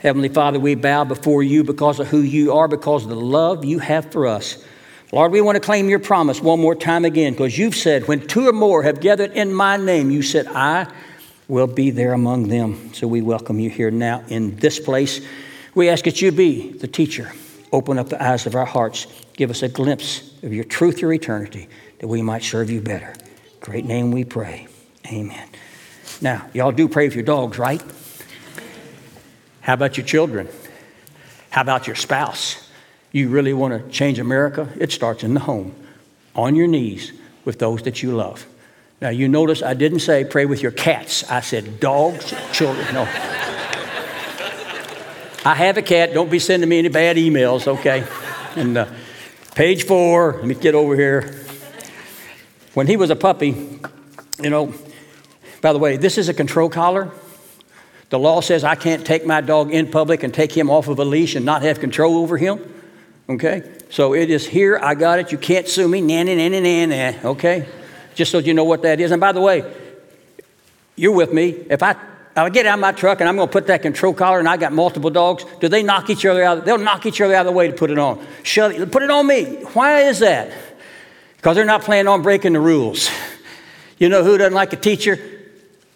Heavenly 0.00 0.30
Father, 0.30 0.58
we 0.58 0.74
bow 0.74 1.04
before 1.04 1.42
you 1.42 1.62
because 1.62 2.00
of 2.00 2.08
who 2.08 2.20
you 2.22 2.54
are, 2.54 2.66
because 2.68 3.04
of 3.04 3.10
the 3.10 3.16
love 3.16 3.64
you 3.64 3.78
have 3.78 4.10
for 4.10 4.26
us. 4.26 4.64
Lord, 5.12 5.32
we 5.32 5.40
want 5.40 5.56
to 5.56 5.60
claim 5.60 5.88
your 5.88 5.98
promise 5.98 6.40
one 6.40 6.60
more 6.60 6.74
time 6.74 7.04
again 7.04 7.32
because 7.32 7.58
you've 7.58 7.76
said, 7.76 8.08
when 8.08 8.26
two 8.26 8.48
or 8.48 8.52
more 8.52 8.82
have 8.82 9.00
gathered 9.00 9.32
in 9.32 9.52
my 9.52 9.76
name, 9.76 10.10
you 10.10 10.22
said, 10.22 10.46
I 10.46 10.90
will 11.48 11.66
be 11.66 11.90
there 11.90 12.12
among 12.12 12.48
them. 12.48 12.94
So 12.94 13.06
we 13.06 13.20
welcome 13.20 13.58
you 13.58 13.68
here 13.68 13.90
now 13.90 14.24
in 14.28 14.56
this 14.56 14.78
place. 14.78 15.20
We 15.74 15.88
ask 15.88 16.04
that 16.04 16.22
you 16.22 16.32
be 16.32 16.72
the 16.72 16.88
teacher. 16.88 17.32
Open 17.72 17.98
up 17.98 18.08
the 18.08 18.22
eyes 18.22 18.46
of 18.46 18.54
our 18.54 18.64
hearts. 18.64 19.06
Give 19.34 19.50
us 19.50 19.62
a 19.62 19.68
glimpse 19.68 20.32
of 20.42 20.52
your 20.52 20.64
truth, 20.64 21.00
your 21.00 21.12
eternity, 21.12 21.68
that 21.98 22.08
we 22.08 22.22
might 22.22 22.42
serve 22.42 22.70
you 22.70 22.80
better. 22.80 23.14
Great 23.60 23.84
name 23.84 24.10
we 24.10 24.24
pray. 24.24 24.66
Amen. 25.06 25.48
Now, 26.20 26.46
y'all 26.52 26.72
do 26.72 26.88
pray 26.88 27.08
for 27.08 27.16
your 27.16 27.24
dogs, 27.24 27.58
right? 27.58 27.82
How 29.60 29.74
about 29.74 29.96
your 29.96 30.06
children? 30.06 30.48
How 31.50 31.62
about 31.62 31.86
your 31.86 31.96
spouse? 31.96 32.68
You 33.12 33.28
really 33.28 33.52
want 33.52 33.74
to 33.74 33.90
change 33.90 34.18
America? 34.18 34.68
It 34.78 34.92
starts 34.92 35.22
in 35.22 35.34
the 35.34 35.40
home, 35.40 35.74
on 36.34 36.54
your 36.54 36.66
knees 36.66 37.12
with 37.44 37.58
those 37.58 37.82
that 37.82 38.02
you 38.02 38.14
love. 38.14 38.46
Now, 39.00 39.08
you 39.08 39.28
notice 39.28 39.62
I 39.62 39.74
didn't 39.74 40.00
say 40.00 40.24
pray 40.24 40.46
with 40.46 40.62
your 40.62 40.72
cats. 40.72 41.28
I 41.30 41.40
said 41.40 41.80
dogs, 41.80 42.34
children. 42.52 42.86
No. 42.94 43.02
I 45.42 45.54
have 45.54 45.78
a 45.78 45.82
cat. 45.82 46.12
Don't 46.12 46.30
be 46.30 46.38
sending 46.38 46.68
me 46.68 46.78
any 46.78 46.88
bad 46.88 47.16
emails, 47.16 47.66
okay? 47.66 48.06
And 48.56 48.76
uh, 48.76 48.86
Page 49.54 49.84
four, 49.84 50.34
let 50.34 50.44
me 50.46 50.54
get 50.54 50.74
over 50.74 50.94
here. 50.94 51.34
When 52.74 52.86
he 52.86 52.96
was 52.96 53.10
a 53.10 53.16
puppy, 53.16 53.80
you 54.40 54.50
know, 54.50 54.72
by 55.60 55.72
the 55.72 55.78
way, 55.78 55.96
this 55.96 56.18
is 56.18 56.28
a 56.28 56.34
control 56.34 56.68
collar. 56.68 57.10
The 58.10 58.18
law 58.18 58.40
says 58.40 58.64
I 58.64 58.74
can't 58.74 59.06
take 59.06 59.26
my 59.26 59.40
dog 59.40 59.72
in 59.72 59.90
public 59.90 60.22
and 60.22 60.32
take 60.32 60.56
him 60.56 60.70
off 60.70 60.88
of 60.88 60.98
a 60.98 61.04
leash 61.04 61.34
and 61.34 61.44
not 61.44 61.62
have 61.62 61.80
control 61.80 62.16
over 62.16 62.36
him. 62.36 62.60
Okay? 63.28 63.70
So 63.90 64.14
it 64.14 64.30
is 64.30 64.46
here. 64.46 64.78
I 64.82 64.94
got 64.94 65.18
it. 65.18 65.32
You 65.32 65.38
can't 65.38 65.68
sue 65.68 65.86
me. 65.86 66.00
Nanny, 66.00 66.34
nanny, 66.34 66.60
nanny. 66.60 67.18
Okay? 67.24 67.68
Just 68.14 68.32
so 68.32 68.38
you 68.38 68.54
know 68.54 68.64
what 68.64 68.82
that 68.82 69.00
is. 69.00 69.12
And 69.12 69.20
by 69.20 69.32
the 69.32 69.40
way, 69.40 69.72
you're 70.96 71.12
with 71.12 71.32
me. 71.32 71.50
If 71.50 71.82
I 71.82 71.94
I 72.36 72.48
get 72.48 72.64
out 72.66 72.74
of 72.74 72.80
my 72.80 72.92
truck 72.92 73.20
and 73.20 73.28
I'm 73.28 73.36
going 73.36 73.48
to 73.48 73.52
put 73.52 73.66
that 73.66 73.82
control 73.82 74.14
collar 74.14 74.38
and 74.38 74.48
I 74.48 74.56
got 74.56 74.72
multiple 74.72 75.10
dogs. 75.10 75.44
Do 75.60 75.68
they 75.68 75.82
knock 75.82 76.10
each 76.10 76.24
other 76.24 76.42
out? 76.42 76.64
They'll 76.64 76.78
knock 76.78 77.04
each 77.06 77.20
other 77.20 77.34
out 77.34 77.40
of 77.40 77.46
the 77.46 77.56
way 77.56 77.66
to 77.68 77.74
put 77.74 77.90
it 77.90 77.98
on. 77.98 78.24
Shut 78.44 78.72
it, 78.72 78.92
put 78.92 79.02
it 79.02 79.10
on 79.10 79.26
me. 79.26 79.44
Why 79.72 80.02
is 80.02 80.20
that? 80.20 80.52
Because 81.40 81.56
they're 81.56 81.64
not 81.64 81.80
planning 81.80 82.06
on 82.06 82.20
breaking 82.20 82.52
the 82.52 82.60
rules. 82.60 83.08
You 83.96 84.10
know 84.10 84.22
who 84.22 84.36
doesn't 84.36 84.52
like 84.52 84.74
a 84.74 84.76
teacher? 84.76 85.18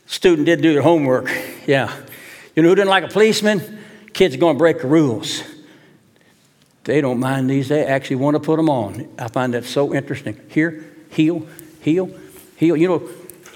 Student 0.07 0.47
didn't 0.47 0.63
do 0.63 0.73
their 0.73 0.81
homework. 0.81 1.31
Yeah. 1.67 1.95
You 2.57 2.63
know 2.63 2.71
who 2.71 2.75
doesn't 2.75 2.89
like 2.89 3.05
a 3.05 3.09
policeman? 3.09 3.85
Kids 4.15 4.35
are 4.35 4.39
going 4.39 4.55
to 4.55 4.59
break 4.59 4.81
the 4.81 4.87
rules. 4.87 5.43
They 6.85 7.03
don't 7.03 7.21
mind 7.21 7.51
these. 7.51 7.69
They 7.69 7.85
actually 7.85 8.17
want 8.17 8.37
to 8.37 8.41
put 8.41 8.57
them 8.57 8.71
on. 8.71 9.07
I 9.19 9.29
find 9.29 9.53
that 9.53 9.67
so 9.67 9.95
interesting. 9.95 10.41
Here, 10.49 10.83
heel, 11.11 11.47
heel, 11.83 12.11
heel. 12.57 12.77
You 12.77 12.89
know, 12.89 13.09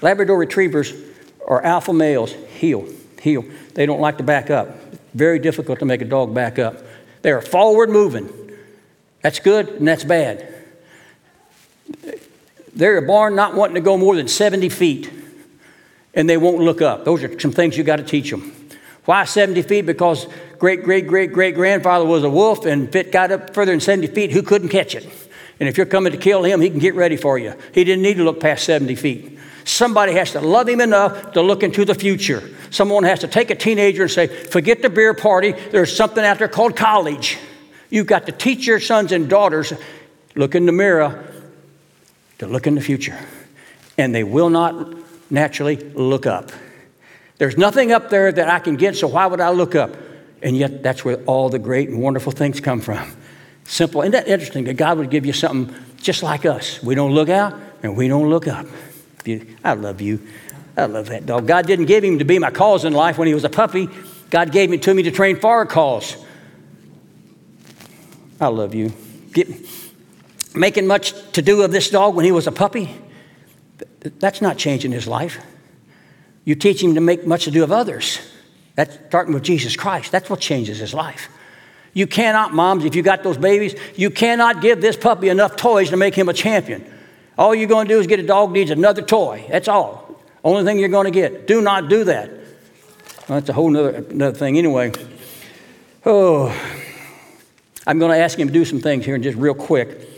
Labrador 0.03 0.37
retrievers 0.37 0.93
are 1.47 1.63
alpha 1.63 1.91
males. 1.91 2.33
Heel, 2.49 2.87
heel. 3.19 3.45
They 3.73 3.87
don't 3.87 3.99
like 3.99 4.19
to 4.19 4.23
back 4.23 4.51
up. 4.51 4.69
Very 5.15 5.39
difficult 5.39 5.79
to 5.79 5.85
make 5.85 6.01
a 6.01 6.05
dog 6.05 6.35
back 6.35 6.59
up. 6.59 6.83
They 7.23 7.31
are 7.31 7.41
forward 7.41 7.89
moving. 7.89 8.29
That's 9.23 9.39
good 9.39 9.69
and 9.69 9.87
that's 9.87 10.03
bad. 10.03 10.58
They're 12.79 12.97
a 12.97 13.01
barn 13.05 13.35
not 13.35 13.55
wanting 13.55 13.75
to 13.75 13.81
go 13.81 13.97
more 13.97 14.15
than 14.15 14.29
70 14.29 14.69
feet 14.69 15.11
and 16.13 16.29
they 16.29 16.37
won't 16.37 16.59
look 16.59 16.81
up. 16.81 17.03
Those 17.03 17.23
are 17.23 17.39
some 17.39 17.51
things 17.51 17.77
you 17.77 17.83
got 17.83 17.97
to 17.97 18.03
teach 18.03 18.31
them. 18.31 18.55
Why 19.03 19.25
70 19.25 19.61
feet? 19.63 19.85
Because 19.85 20.27
great, 20.59 20.83
great, 20.83 21.05
great, 21.07 21.33
great 21.33 21.55
grandfather 21.55 22.05
was 22.05 22.23
a 22.23 22.29
wolf, 22.29 22.65
and 22.65 22.87
if 22.87 22.95
it 22.95 23.11
got 23.11 23.31
up 23.31 23.53
further 23.53 23.71
than 23.71 23.81
70 23.81 24.07
feet, 24.07 24.31
who 24.31 24.41
couldn't 24.41 24.69
catch 24.69 24.95
it? 24.95 25.05
And 25.59 25.67
if 25.67 25.77
you're 25.77 25.85
coming 25.85 26.13
to 26.13 26.17
kill 26.17 26.43
him, 26.43 26.61
he 26.61 26.69
can 26.69 26.79
get 26.79 26.95
ready 26.95 27.17
for 27.17 27.37
you. 27.37 27.53
He 27.73 27.83
didn't 27.83 28.01
need 28.01 28.15
to 28.15 28.23
look 28.23 28.39
past 28.39 28.63
70 28.63 28.95
feet. 28.95 29.37
Somebody 29.65 30.13
has 30.13 30.31
to 30.31 30.41
love 30.41 30.69
him 30.69 30.79
enough 30.79 31.33
to 31.33 31.41
look 31.41 31.63
into 31.63 31.83
the 31.83 31.95
future. 31.95 32.49
Someone 32.69 33.03
has 33.03 33.19
to 33.19 33.27
take 33.27 33.49
a 33.49 33.55
teenager 33.55 34.03
and 34.03 34.11
say, 34.11 34.27
forget 34.27 34.81
the 34.81 34.89
beer 34.89 35.13
party, 35.13 35.51
there's 35.51 35.95
something 35.95 36.23
out 36.23 36.39
there 36.39 36.47
called 36.47 36.77
college. 36.77 37.37
You've 37.89 38.07
got 38.07 38.25
to 38.27 38.31
teach 38.31 38.65
your 38.65 38.79
sons 38.79 39.11
and 39.11 39.29
daughters, 39.29 39.73
look 40.35 40.55
in 40.55 40.65
the 40.65 40.71
mirror, 40.71 41.28
to 42.39 42.47
look 42.47 42.67
in 42.67 42.75
the 42.75 42.81
future. 42.81 43.17
And 43.97 44.13
they 44.13 44.23
will 44.23 44.49
not 44.49 44.97
naturally 45.29 45.77
look 45.77 46.25
up. 46.25 46.51
There's 47.37 47.57
nothing 47.57 47.91
up 47.91 48.09
there 48.09 48.31
that 48.31 48.49
I 48.49 48.59
can 48.59 48.75
get, 48.75 48.97
so 48.97 49.07
why 49.07 49.25
would 49.25 49.39
I 49.39 49.49
look 49.51 49.75
up? 49.75 49.95
And 50.41 50.57
yet, 50.57 50.83
that's 50.83 51.05
where 51.05 51.17
all 51.23 51.49
the 51.49 51.59
great 51.59 51.89
and 51.89 52.01
wonderful 52.01 52.31
things 52.31 52.59
come 52.59 52.81
from. 52.81 53.11
Simple. 53.65 54.01
Isn't 54.01 54.13
that 54.13 54.27
interesting 54.27 54.63
that 54.65 54.75
God 54.75 54.97
would 54.97 55.09
give 55.09 55.25
you 55.25 55.33
something 55.33 55.75
just 55.97 56.23
like 56.23 56.45
us? 56.45 56.81
We 56.81 56.95
don't 56.95 57.13
look 57.13 57.29
out 57.29 57.53
and 57.83 57.95
we 57.95 58.07
don't 58.07 58.29
look 58.29 58.47
up. 58.47 58.65
I 59.63 59.73
love 59.73 60.01
you. 60.01 60.25
I 60.75 60.85
love 60.85 61.07
that 61.07 61.25
dog. 61.25 61.45
God 61.45 61.67
didn't 61.67 61.85
give 61.85 62.03
him 62.03 62.19
to 62.19 62.25
be 62.25 62.39
my 62.39 62.51
cause 62.51 62.85
in 62.85 62.93
life 62.93 63.17
when 63.17 63.27
he 63.27 63.33
was 63.33 63.43
a 63.43 63.49
puppy. 63.49 63.89
God 64.29 64.51
gave 64.51 64.71
him 64.71 64.79
to 64.79 64.93
me 64.93 65.03
to 65.03 65.11
train 65.11 65.39
for 65.39 65.61
a 65.61 65.67
cause. 65.67 66.15
I 68.39 68.47
love 68.47 68.73
you. 68.73 68.93
Get, 69.33 69.47
making 70.59 70.85
much 70.85 71.13
to 71.31 71.41
do 71.41 71.63
of 71.63 71.71
this 71.71 71.89
dog 71.89 72.15
when 72.15 72.25
he 72.25 72.31
was 72.31 72.45
a 72.45 72.51
puppy, 72.51 72.93
that's 74.01 74.41
not 74.41 74.57
changing 74.57 74.91
his 74.91 75.07
life. 75.07 75.39
You 76.43 76.55
teach 76.55 76.83
him 76.83 76.95
to 76.95 77.01
make 77.01 77.25
much 77.25 77.45
to 77.45 77.51
do 77.51 77.63
of 77.63 77.71
others. 77.71 78.19
That's 78.75 78.97
starting 79.07 79.33
with 79.33 79.43
Jesus 79.43 79.75
Christ. 79.75 80.11
That's 80.11 80.29
what 80.29 80.41
changes 80.41 80.79
his 80.79 80.93
life. 80.93 81.29
You 81.93 82.07
cannot, 82.07 82.53
moms, 82.53 82.85
if 82.85 82.93
you 82.93 83.01
got 83.01 83.23
those 83.23 83.37
babies, 83.37 83.73
you 83.95 84.09
cannot 84.09 84.61
give 84.61 84.81
this 84.81 84.97
puppy 84.97 85.29
enough 85.29 85.55
toys 85.55 85.89
to 85.91 85.97
make 85.97 86.13
him 86.13 86.27
a 86.29 86.33
champion. 86.33 86.85
All 87.37 87.55
you're 87.55 87.69
going 87.69 87.87
to 87.87 87.93
do 87.93 87.99
is 87.99 88.07
get 88.07 88.19
a 88.19 88.27
dog 88.27 88.51
needs 88.51 88.69
another 88.69 89.01
toy. 89.01 89.45
That's 89.49 89.69
all. 89.69 90.21
Only 90.43 90.65
thing 90.65 90.77
you're 90.77 90.89
going 90.89 91.05
to 91.05 91.11
get. 91.11 91.47
Do 91.47 91.61
not 91.61 91.89
do 91.89 92.03
that. 92.03 92.29
Well, 92.29 93.39
that's 93.39 93.49
a 93.49 93.53
whole 93.53 93.75
other, 93.75 94.05
another 94.09 94.37
thing 94.37 94.57
anyway. 94.57 94.91
Oh, 96.05 96.49
I'm 97.87 97.97
going 97.97 98.11
to 98.11 98.17
ask 98.17 98.37
him 98.37 98.47
to 98.47 98.53
do 98.53 98.65
some 98.65 98.81
things 98.81 99.05
here 99.05 99.15
and 99.15 99.23
just 99.23 99.37
real 99.37 99.53
quick. 99.53 100.08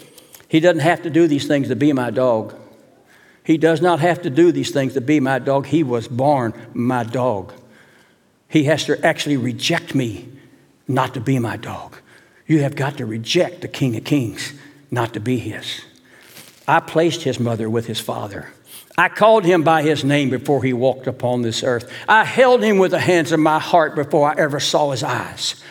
He 0.51 0.60
doesn't 0.60 0.81
have 0.81 1.03
to 1.03 1.10
do 1.10 1.27
these 1.27 1.48
things 1.48 1.70
to 1.70 1.77
be 1.77 1.93
my 1.93 2.10
dog. 2.10 2.53
He 3.41 3.58
does 3.58 3.79
not 3.79 4.01
have 4.01 4.24
to 4.24 4.29
do 4.29 4.51
these 4.51 4.72
things 4.72 4.96
to 4.96 5.00
be 5.00 5.22
my 5.22 5.39
dog. 5.39 5.67
He 5.67 5.81
was 5.81 6.10
born 6.10 6.53
my 6.74 7.05
dog. 7.05 7.53
He 8.50 8.65
has 8.65 8.84
to 8.88 9.01
actually 9.01 9.38
reject 9.38 9.96
me 9.96 10.27
not 10.89 11.13
to 11.13 11.22
be 11.22 11.39
my 11.39 11.55
dog. 11.55 11.96
You 12.48 12.63
have 12.63 12.75
got 12.75 12.98
to 12.98 13.05
reject 13.05 13.62
the 13.62 13.70
King 13.70 13.96
of 13.96 14.03
Kings 14.03 14.51
not 14.91 15.13
to 15.13 15.22
be 15.22 15.38
his. 15.38 15.86
I 16.67 16.81
placed 16.81 17.22
his 17.22 17.39
mother 17.39 17.70
with 17.70 17.86
his 17.86 18.01
father. 18.01 18.50
I 18.98 19.08
called 19.08 19.46
him 19.46 19.63
by 19.63 19.84
his 19.84 20.03
name 20.03 20.29
before 20.29 20.62
he 20.65 20.74
walked 20.74 21.08
upon 21.08 21.43
this 21.43 21.63
earth. 21.63 21.89
I 22.10 22.25
held 22.25 22.62
him 22.62 22.77
with 22.77 22.91
the 22.91 23.00
hands 23.00 23.31
of 23.31 23.39
my 23.39 23.60
heart 23.60 23.96
before 23.96 24.29
I 24.29 24.36
ever 24.38 24.60
saw 24.60 24.91
his 24.91 25.01
eyes. 25.01 25.63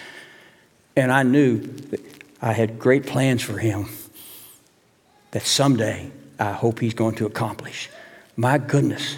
And 0.97 1.13
I 1.13 1.23
knew 1.23 1.59
that 1.59 2.01
I 2.41 2.55
had 2.55 2.79
great 2.79 3.05
plans 3.05 3.43
for 3.43 3.59
him 3.59 3.91
that 5.33 5.43
someday 5.43 6.11
I 6.39 6.53
hope 6.53 6.81
he's 6.81 6.95
going 6.95 7.17
to 7.17 7.27
accomplish. 7.27 7.89
My 8.37 8.59
goodness, 8.59 9.17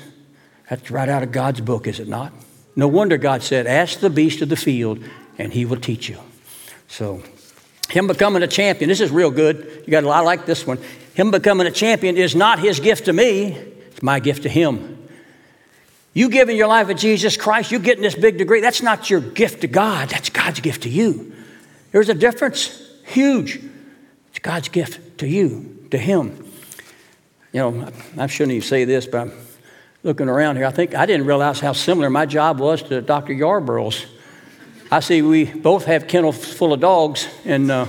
that's 0.68 0.90
right 0.90 1.08
out 1.08 1.22
of 1.22 1.32
God's 1.32 1.60
book, 1.60 1.86
is 1.86 2.00
it 2.00 2.08
not? 2.08 2.32
No 2.74 2.88
wonder 2.88 3.16
God 3.18 3.42
said, 3.42 3.66
Ask 3.66 4.00
the 4.00 4.10
beast 4.10 4.42
of 4.42 4.48
the 4.48 4.56
field, 4.56 5.02
and 5.38 5.52
he 5.52 5.64
will 5.64 5.76
teach 5.76 6.08
you. 6.08 6.18
So, 6.88 7.22
him 7.90 8.06
becoming 8.06 8.42
a 8.42 8.46
champion, 8.46 8.88
this 8.88 9.00
is 9.00 9.10
real 9.10 9.30
good. 9.30 9.84
You 9.86 9.90
got, 9.90 10.04
a 10.04 10.08
lot, 10.08 10.18
I 10.18 10.20
like 10.24 10.46
this 10.46 10.66
one. 10.66 10.78
Him 11.14 11.30
becoming 11.30 11.66
a 11.66 11.70
champion 11.70 12.16
is 12.16 12.34
not 12.34 12.58
his 12.58 12.80
gift 12.80 13.04
to 13.04 13.12
me, 13.12 13.52
it's 13.52 14.02
my 14.02 14.18
gift 14.20 14.44
to 14.44 14.48
him. 14.48 14.98
You 16.14 16.28
giving 16.28 16.56
your 16.56 16.68
life 16.68 16.88
to 16.88 16.94
Jesus 16.94 17.36
Christ, 17.36 17.70
you 17.70 17.78
getting 17.78 18.02
this 18.02 18.14
big 18.14 18.36
degree, 18.36 18.60
that's 18.60 18.82
not 18.82 19.08
your 19.08 19.20
gift 19.20 19.62
to 19.62 19.66
God, 19.66 20.08
that's 20.08 20.30
God's 20.30 20.60
gift 20.60 20.82
to 20.82 20.88
you. 20.88 21.32
There's 21.90 22.08
a 22.08 22.14
difference, 22.14 22.82
huge. 23.04 23.60
It's 24.30 24.38
God's 24.40 24.68
gift 24.68 25.18
to 25.18 25.28
you, 25.28 25.81
to 25.92 25.98
him. 25.98 26.44
You 27.52 27.60
know, 27.60 27.88
I 28.18 28.26
shouldn't 28.26 28.52
even 28.52 28.66
say 28.66 28.84
this, 28.84 29.06
but 29.06 29.20
I'm 29.20 29.32
looking 30.02 30.28
around 30.28 30.56
here, 30.56 30.66
I 30.66 30.70
think 30.70 30.94
I 30.94 31.06
didn't 31.06 31.26
realize 31.26 31.60
how 31.60 31.72
similar 31.72 32.10
my 32.10 32.26
job 32.26 32.58
was 32.58 32.82
to 32.84 33.00
Dr. 33.00 33.34
Yarbrough's. 33.34 34.06
I 34.90 35.00
see 35.00 35.22
we 35.22 35.44
both 35.44 35.84
have 35.84 36.08
kennels 36.08 36.44
full 36.44 36.72
of 36.72 36.80
dogs, 36.80 37.28
and, 37.44 37.70
uh, 37.70 37.86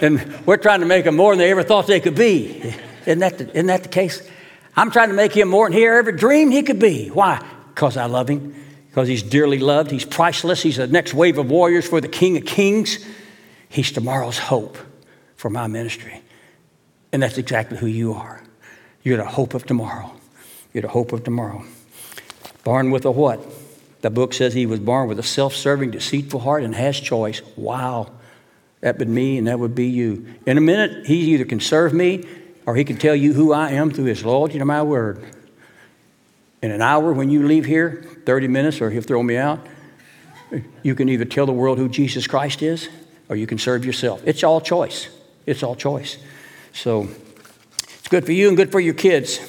and 0.00 0.46
we're 0.46 0.56
trying 0.56 0.80
to 0.80 0.86
make 0.86 1.04
them 1.04 1.16
more 1.16 1.32
than 1.32 1.38
they 1.40 1.50
ever 1.50 1.62
thought 1.62 1.86
they 1.86 2.00
could 2.00 2.14
be. 2.14 2.74
Isn't 3.04 3.18
that, 3.18 3.38
the, 3.38 3.50
isn't 3.50 3.66
that 3.66 3.82
the 3.82 3.88
case? 3.88 4.28
I'm 4.76 4.90
trying 4.90 5.08
to 5.08 5.14
make 5.14 5.36
him 5.36 5.48
more 5.48 5.68
than 5.68 5.76
he 5.76 5.84
ever 5.84 6.12
dreamed 6.12 6.52
he 6.52 6.62
could 6.62 6.78
be. 6.78 7.08
Why? 7.08 7.44
Because 7.74 7.96
I 7.96 8.06
love 8.06 8.30
him, 8.30 8.54
because 8.88 9.06
he's 9.06 9.22
dearly 9.22 9.58
loved, 9.58 9.90
he's 9.90 10.04
priceless, 10.04 10.62
he's 10.62 10.76
the 10.76 10.86
next 10.86 11.14
wave 11.14 11.36
of 11.38 11.50
warriors 11.50 11.86
for 11.86 12.00
the 12.00 12.08
King 12.08 12.36
of 12.36 12.46
Kings. 12.46 13.04
He's 13.68 13.90
tomorrow's 13.90 14.38
hope 14.38 14.78
for 15.34 15.50
my 15.50 15.66
ministry. 15.66 16.21
And 17.12 17.22
that's 17.22 17.38
exactly 17.38 17.78
who 17.78 17.86
you 17.86 18.14
are. 18.14 18.42
You're 19.02 19.18
the 19.18 19.26
hope 19.26 19.54
of 19.54 19.66
tomorrow. 19.66 20.12
You're 20.72 20.82
the 20.82 20.88
hope 20.88 21.12
of 21.12 21.24
tomorrow. 21.24 21.64
Born 22.64 22.90
with 22.90 23.04
a 23.04 23.10
what? 23.10 23.44
The 24.00 24.10
book 24.10 24.32
says 24.34 24.54
he 24.54 24.66
was 24.66 24.80
born 24.80 25.08
with 25.08 25.18
a 25.18 25.22
self 25.22 25.54
serving, 25.54 25.90
deceitful 25.90 26.40
heart 26.40 26.62
and 26.62 26.74
has 26.74 26.98
choice. 26.98 27.42
Wow. 27.56 28.10
That 28.80 28.98
would 28.98 29.08
be 29.08 29.12
me 29.12 29.38
and 29.38 29.46
that 29.46 29.58
would 29.58 29.74
be 29.74 29.86
you. 29.86 30.26
In 30.46 30.58
a 30.58 30.60
minute, 30.60 31.06
he 31.06 31.32
either 31.32 31.44
can 31.44 31.60
serve 31.60 31.92
me 31.92 32.24
or 32.66 32.74
he 32.74 32.84
can 32.84 32.96
tell 32.96 33.14
you 33.14 33.32
who 33.32 33.52
I 33.52 33.70
am 33.70 33.90
through 33.90 34.06
his 34.06 34.24
loyalty 34.24 34.58
to 34.58 34.64
my 34.64 34.82
word. 34.82 35.24
In 36.62 36.70
an 36.70 36.80
hour 36.80 37.12
when 37.12 37.30
you 37.30 37.46
leave 37.46 37.64
here, 37.64 38.04
30 38.24 38.48
minutes, 38.48 38.80
or 38.80 38.90
he'll 38.90 39.02
throw 39.02 39.22
me 39.22 39.36
out, 39.36 39.66
you 40.82 40.94
can 40.94 41.08
either 41.08 41.24
tell 41.24 41.46
the 41.46 41.52
world 41.52 41.78
who 41.78 41.88
Jesus 41.88 42.26
Christ 42.26 42.62
is 42.62 42.88
or 43.28 43.36
you 43.36 43.46
can 43.46 43.58
serve 43.58 43.84
yourself. 43.84 44.22
It's 44.26 44.44
all 44.44 44.60
choice. 44.60 45.08
It's 45.46 45.62
all 45.62 45.74
choice. 45.74 46.18
So 46.72 47.08
it's 47.82 48.08
good 48.08 48.24
for 48.24 48.32
you 48.32 48.48
and 48.48 48.56
good 48.56 48.72
for 48.72 48.80
your 48.80 48.94
kids. 48.94 49.40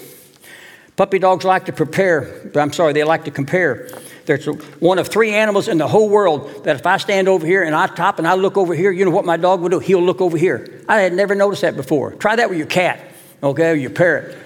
Puppy 0.96 1.18
dogs 1.18 1.44
like 1.44 1.66
to 1.66 1.74
prepare, 1.74 2.52
I'm 2.56 2.72
sorry, 2.72 2.94
they 2.94 3.04
like 3.04 3.26
to 3.26 3.32
compare. 3.32 3.90
There's 4.26 4.46
one 4.80 5.00
of 5.00 5.08
three 5.08 5.34
animals 5.34 5.68
in 5.68 5.80
the 5.80 5.88
whole 5.88 6.08
world 6.08 6.66
that 6.66 6.76
if 6.76 6.86
I 6.86 6.98
stand 6.98 7.28
over 7.28 7.46
here 7.46 7.64
and 7.64 7.76
I 7.76 7.88
top 7.88 8.20
and 8.20 8.28
I 8.28 8.36
look 8.36 8.58
over 8.58 8.76
here, 8.76 8.92
you 8.92 9.04
know 9.04 9.12
what 9.12 9.26
my 9.26 9.36
dog 9.36 9.62
will 9.62 9.70
do? 9.70 9.80
He'll 9.80 10.04
look 10.04 10.22
over 10.22 10.38
here. 10.38 10.82
I 10.88 11.02
had 11.02 11.14
never 11.14 11.34
noticed 11.34 11.64
that 11.64 11.76
before. 11.76 12.14
Try 12.14 12.36
that 12.36 12.50
with 12.50 12.60
your 12.60 12.68
cat, 12.68 13.00
okay, 13.42 13.72
or 13.72 13.74
your 13.74 13.90
parrot. 13.90 14.38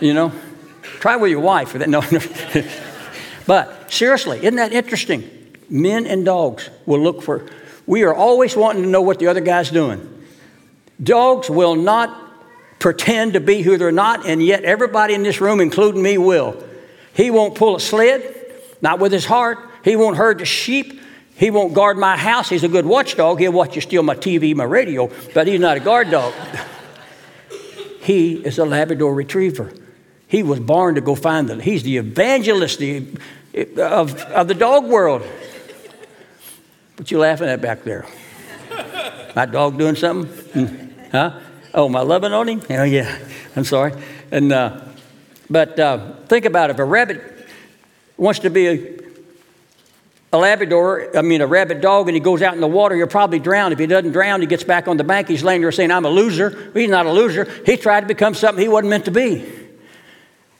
You 0.00 0.14
know, 0.14 0.32
try 0.82 1.16
with 1.16 1.30
your 1.30 1.40
wife. 1.40 1.74
No, 1.74 2.00
no. 2.10 2.20
but 3.46 3.92
seriously, 3.92 4.38
isn't 4.38 4.56
that 4.56 4.72
interesting? 4.72 5.30
Men 5.68 6.06
and 6.06 6.24
dogs 6.24 6.70
will 6.86 7.00
look 7.00 7.22
for. 7.22 7.46
We 7.86 8.04
are 8.04 8.14
always 8.14 8.56
wanting 8.56 8.84
to 8.84 8.88
know 8.88 9.02
what 9.02 9.18
the 9.18 9.26
other 9.26 9.40
guy's 9.40 9.70
doing. 9.70 10.13
Dogs 11.02 11.50
will 11.50 11.74
not 11.74 12.20
pretend 12.78 13.32
to 13.32 13.40
be 13.40 13.62
who 13.62 13.76
they're 13.76 13.92
not, 13.92 14.26
and 14.26 14.42
yet 14.42 14.64
everybody 14.64 15.14
in 15.14 15.22
this 15.22 15.40
room, 15.40 15.60
including 15.60 16.02
me, 16.02 16.18
will. 16.18 16.62
He 17.14 17.30
won't 17.30 17.54
pull 17.54 17.76
a 17.76 17.80
sled, 17.80 18.22
not 18.82 18.98
with 18.98 19.12
his 19.12 19.24
heart. 19.24 19.58
He 19.82 19.96
won't 19.96 20.16
herd 20.16 20.38
the 20.38 20.44
sheep. 20.44 21.00
He 21.36 21.50
won't 21.50 21.74
guard 21.74 21.96
my 21.96 22.16
house. 22.16 22.48
He's 22.48 22.62
a 22.62 22.68
good 22.68 22.86
watchdog. 22.86 23.40
He'll 23.40 23.52
watch 23.52 23.74
you 23.74 23.80
steal 23.80 24.02
my 24.02 24.14
TV, 24.14 24.54
my 24.54 24.64
radio, 24.64 25.10
but 25.32 25.46
he's 25.46 25.60
not 25.60 25.76
a 25.76 25.80
guard 25.80 26.10
dog. 26.10 26.32
he 28.02 28.34
is 28.34 28.58
a 28.58 28.64
Labrador 28.64 29.14
retriever. 29.14 29.72
He 30.28 30.42
was 30.42 30.60
born 30.60 30.94
to 30.96 31.00
go 31.00 31.14
find 31.14 31.48
them. 31.48 31.60
He's 31.60 31.82
the 31.82 31.96
evangelist 31.96 32.80
of, 32.82 34.14
of 34.14 34.48
the 34.48 34.54
dog 34.54 34.84
world. 34.84 35.22
What 36.96 37.10
you 37.10 37.18
laughing 37.18 37.48
at 37.48 37.60
back 37.60 37.82
there? 37.82 38.06
My 39.34 39.46
dog 39.46 39.78
doing 39.78 39.96
something? 39.96 40.66
Hmm. 40.66 40.83
Huh? 41.14 41.38
Oh, 41.72 41.88
my 41.88 42.00
him? 42.00 42.60
Oh, 42.70 42.82
yeah. 42.82 43.18
I'm 43.54 43.62
sorry. 43.62 43.92
And, 44.32 44.50
uh, 44.50 44.80
but 45.48 45.78
uh, 45.78 46.16
think 46.26 46.44
about 46.44 46.70
it. 46.70 46.72
If 46.72 46.80
a 46.80 46.84
rabbit 46.84 47.46
wants 48.16 48.40
to 48.40 48.50
be 48.50 48.66
a, 48.66 48.98
a 50.32 50.38
Labrador, 50.38 51.16
I 51.16 51.22
mean, 51.22 51.40
a 51.40 51.46
rabbit 51.46 51.80
dog, 51.80 52.08
and 52.08 52.16
he 52.16 52.20
goes 52.20 52.42
out 52.42 52.54
in 52.54 52.60
the 52.60 52.66
water, 52.66 52.96
he'll 52.96 53.06
probably 53.06 53.38
drown. 53.38 53.70
If 53.70 53.78
he 53.78 53.86
doesn't 53.86 54.10
drown, 54.10 54.40
he 54.40 54.48
gets 54.48 54.64
back 54.64 54.88
on 54.88 54.96
the 54.96 55.04
bank. 55.04 55.28
He's 55.28 55.44
laying 55.44 55.60
there 55.60 55.70
saying, 55.70 55.92
I'm 55.92 56.04
a 56.04 56.10
loser. 56.10 56.72
He's 56.74 56.90
not 56.90 57.06
a 57.06 57.12
loser. 57.12 57.44
He 57.64 57.76
tried 57.76 58.00
to 58.00 58.06
become 58.08 58.34
something 58.34 58.60
he 58.60 58.68
wasn't 58.68 58.90
meant 58.90 59.04
to 59.04 59.12
be. 59.12 59.48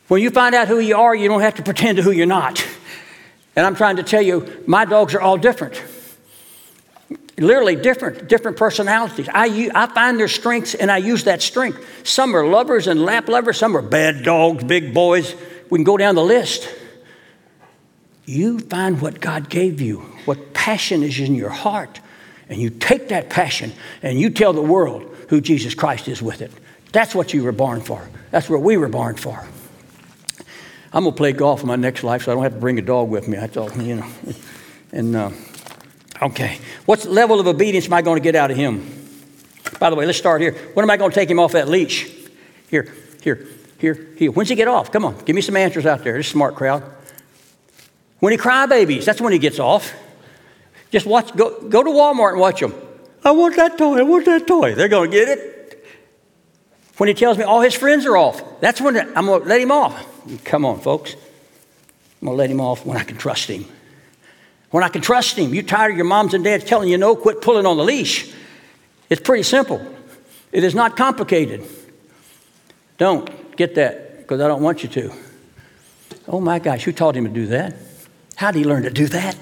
When 0.06 0.22
you 0.22 0.30
find 0.30 0.54
out 0.54 0.68
who 0.68 0.78
you 0.78 0.96
are, 0.96 1.16
you 1.16 1.26
don't 1.26 1.40
have 1.40 1.56
to 1.56 1.64
pretend 1.64 1.96
to 1.96 2.04
who 2.04 2.12
you're 2.12 2.26
not. 2.26 2.64
And 3.56 3.66
I'm 3.66 3.74
trying 3.74 3.96
to 3.96 4.04
tell 4.04 4.22
you, 4.22 4.62
my 4.68 4.84
dogs 4.84 5.14
are 5.14 5.20
all 5.20 5.36
different. 5.36 5.82
Literally 7.36 7.74
different, 7.74 8.28
different 8.28 8.56
personalities. 8.56 9.28
I, 9.32 9.70
I 9.74 9.86
find 9.88 10.18
their 10.18 10.28
strengths 10.28 10.74
and 10.74 10.90
I 10.90 10.98
use 10.98 11.24
that 11.24 11.42
strength. 11.42 11.84
Some 12.06 12.36
are 12.36 12.46
lovers 12.46 12.86
and 12.86 13.04
lap 13.04 13.28
lovers, 13.28 13.58
some 13.58 13.76
are 13.76 13.82
bad 13.82 14.22
dogs, 14.22 14.62
big 14.62 14.94
boys. 14.94 15.34
We 15.68 15.78
can 15.78 15.84
go 15.84 15.96
down 15.96 16.14
the 16.14 16.24
list. 16.24 16.68
You 18.24 18.60
find 18.60 19.00
what 19.00 19.20
God 19.20 19.50
gave 19.50 19.80
you, 19.80 19.98
what 20.24 20.54
passion 20.54 21.02
is 21.02 21.18
in 21.18 21.34
your 21.34 21.50
heart, 21.50 22.00
and 22.48 22.60
you 22.60 22.70
take 22.70 23.08
that 23.08 23.30
passion 23.30 23.72
and 24.02 24.20
you 24.20 24.30
tell 24.30 24.52
the 24.52 24.62
world 24.62 25.02
who 25.28 25.40
Jesus 25.40 25.74
Christ 25.74 26.08
is 26.08 26.22
with 26.22 26.40
it. 26.40 26.52
That's 26.92 27.14
what 27.14 27.34
you 27.34 27.42
were 27.42 27.52
born 27.52 27.80
for. 27.80 28.08
That's 28.30 28.48
what 28.48 28.62
we 28.62 28.76
were 28.76 28.88
born 28.88 29.16
for. 29.16 29.44
I'm 30.92 31.02
gonna 31.02 31.16
play 31.16 31.32
golf 31.32 31.62
in 31.62 31.66
my 31.66 31.76
next 31.76 32.04
life, 32.04 32.22
so 32.22 32.30
I 32.30 32.34
don't 32.36 32.44
have 32.44 32.54
to 32.54 32.60
bring 32.60 32.78
a 32.78 32.82
dog 32.82 33.08
with 33.10 33.26
me. 33.26 33.36
I 33.36 33.48
thought, 33.48 33.76
you 33.76 33.96
know. 33.96 34.06
And 34.92 35.16
uh, 35.16 35.30
okay, 36.22 36.58
what 36.86 37.04
level 37.04 37.40
of 37.40 37.46
obedience 37.46 37.86
am 37.86 37.92
I 37.92 38.02
going 38.02 38.16
to 38.16 38.22
get 38.22 38.34
out 38.34 38.50
of 38.50 38.56
him? 38.56 38.88
By 39.78 39.90
the 39.90 39.96
way, 39.96 40.06
let's 40.06 40.18
start 40.18 40.40
here. 40.40 40.52
When 40.74 40.84
am 40.84 40.90
I 40.90 40.96
going 40.96 41.10
to 41.10 41.14
take 41.14 41.30
him 41.30 41.38
off 41.38 41.52
that 41.52 41.68
leash? 41.68 42.10
Here, 42.70 42.92
here, 43.22 43.46
here, 43.78 44.08
here. 44.16 44.30
When's 44.30 44.48
he 44.48 44.54
get 44.54 44.68
off? 44.68 44.92
Come 44.92 45.04
on, 45.04 45.18
give 45.24 45.34
me 45.34 45.42
some 45.42 45.56
answers 45.56 45.86
out 45.86 46.04
there. 46.04 46.16
This 46.16 46.28
smart 46.28 46.54
crowd. 46.54 46.82
When 48.20 48.32
he 48.32 48.38
cry 48.38 48.66
babies, 48.66 49.04
that's 49.04 49.20
when 49.20 49.32
he 49.32 49.38
gets 49.38 49.58
off. 49.58 49.92
Just 50.90 51.06
watch. 51.06 51.34
Go, 51.34 51.68
go 51.68 51.82
to 51.82 51.90
Walmart 51.90 52.30
and 52.30 52.40
watch 52.40 52.60
them. 52.60 52.74
I 53.24 53.32
want 53.32 53.56
that 53.56 53.76
toy. 53.76 53.98
I 53.98 54.02
want 54.02 54.24
that 54.26 54.46
toy. 54.46 54.74
They're 54.74 54.88
going 54.88 55.10
to 55.10 55.16
get 55.16 55.28
it. 55.28 55.84
When 56.96 57.08
he 57.08 57.14
tells 57.14 57.36
me 57.36 57.44
all 57.44 57.60
his 57.60 57.74
friends 57.74 58.06
are 58.06 58.16
off, 58.16 58.60
that's 58.60 58.80
when 58.80 58.96
I'm 58.96 59.26
going 59.26 59.42
to 59.42 59.48
let 59.48 59.60
him 59.60 59.72
off. 59.72 60.06
Come 60.44 60.64
on, 60.64 60.80
folks. 60.80 61.14
I'm 61.14 62.28
going 62.28 62.32
to 62.32 62.38
let 62.38 62.50
him 62.50 62.60
off 62.60 62.86
when 62.86 62.96
I 62.96 63.02
can 63.02 63.16
trust 63.16 63.48
him. 63.48 63.64
When 64.74 64.82
I 64.82 64.88
can 64.88 65.02
trust 65.02 65.38
him. 65.38 65.54
You 65.54 65.62
tired 65.62 65.92
of 65.92 65.96
your 65.96 66.04
moms 66.04 66.34
and 66.34 66.42
dads 66.42 66.64
telling 66.64 66.88
you 66.88 66.98
no, 66.98 67.14
quit 67.14 67.40
pulling 67.40 67.64
on 67.64 67.76
the 67.76 67.84
leash. 67.84 68.34
It's 69.08 69.20
pretty 69.20 69.44
simple. 69.44 69.80
It 70.50 70.64
is 70.64 70.74
not 70.74 70.96
complicated. 70.96 71.64
Don't 72.98 73.56
get 73.56 73.76
that 73.76 74.18
because 74.18 74.40
I 74.40 74.48
don't 74.48 74.62
want 74.62 74.82
you 74.82 74.88
to. 74.88 75.12
Oh 76.26 76.40
my 76.40 76.58
gosh, 76.58 76.82
who 76.82 76.90
taught 76.90 77.16
him 77.16 77.22
to 77.22 77.30
do 77.30 77.46
that? 77.46 77.76
How 78.34 78.50
did 78.50 78.58
he 78.58 78.64
learn 78.64 78.82
to 78.82 78.90
do 78.90 79.06
that? 79.06 79.38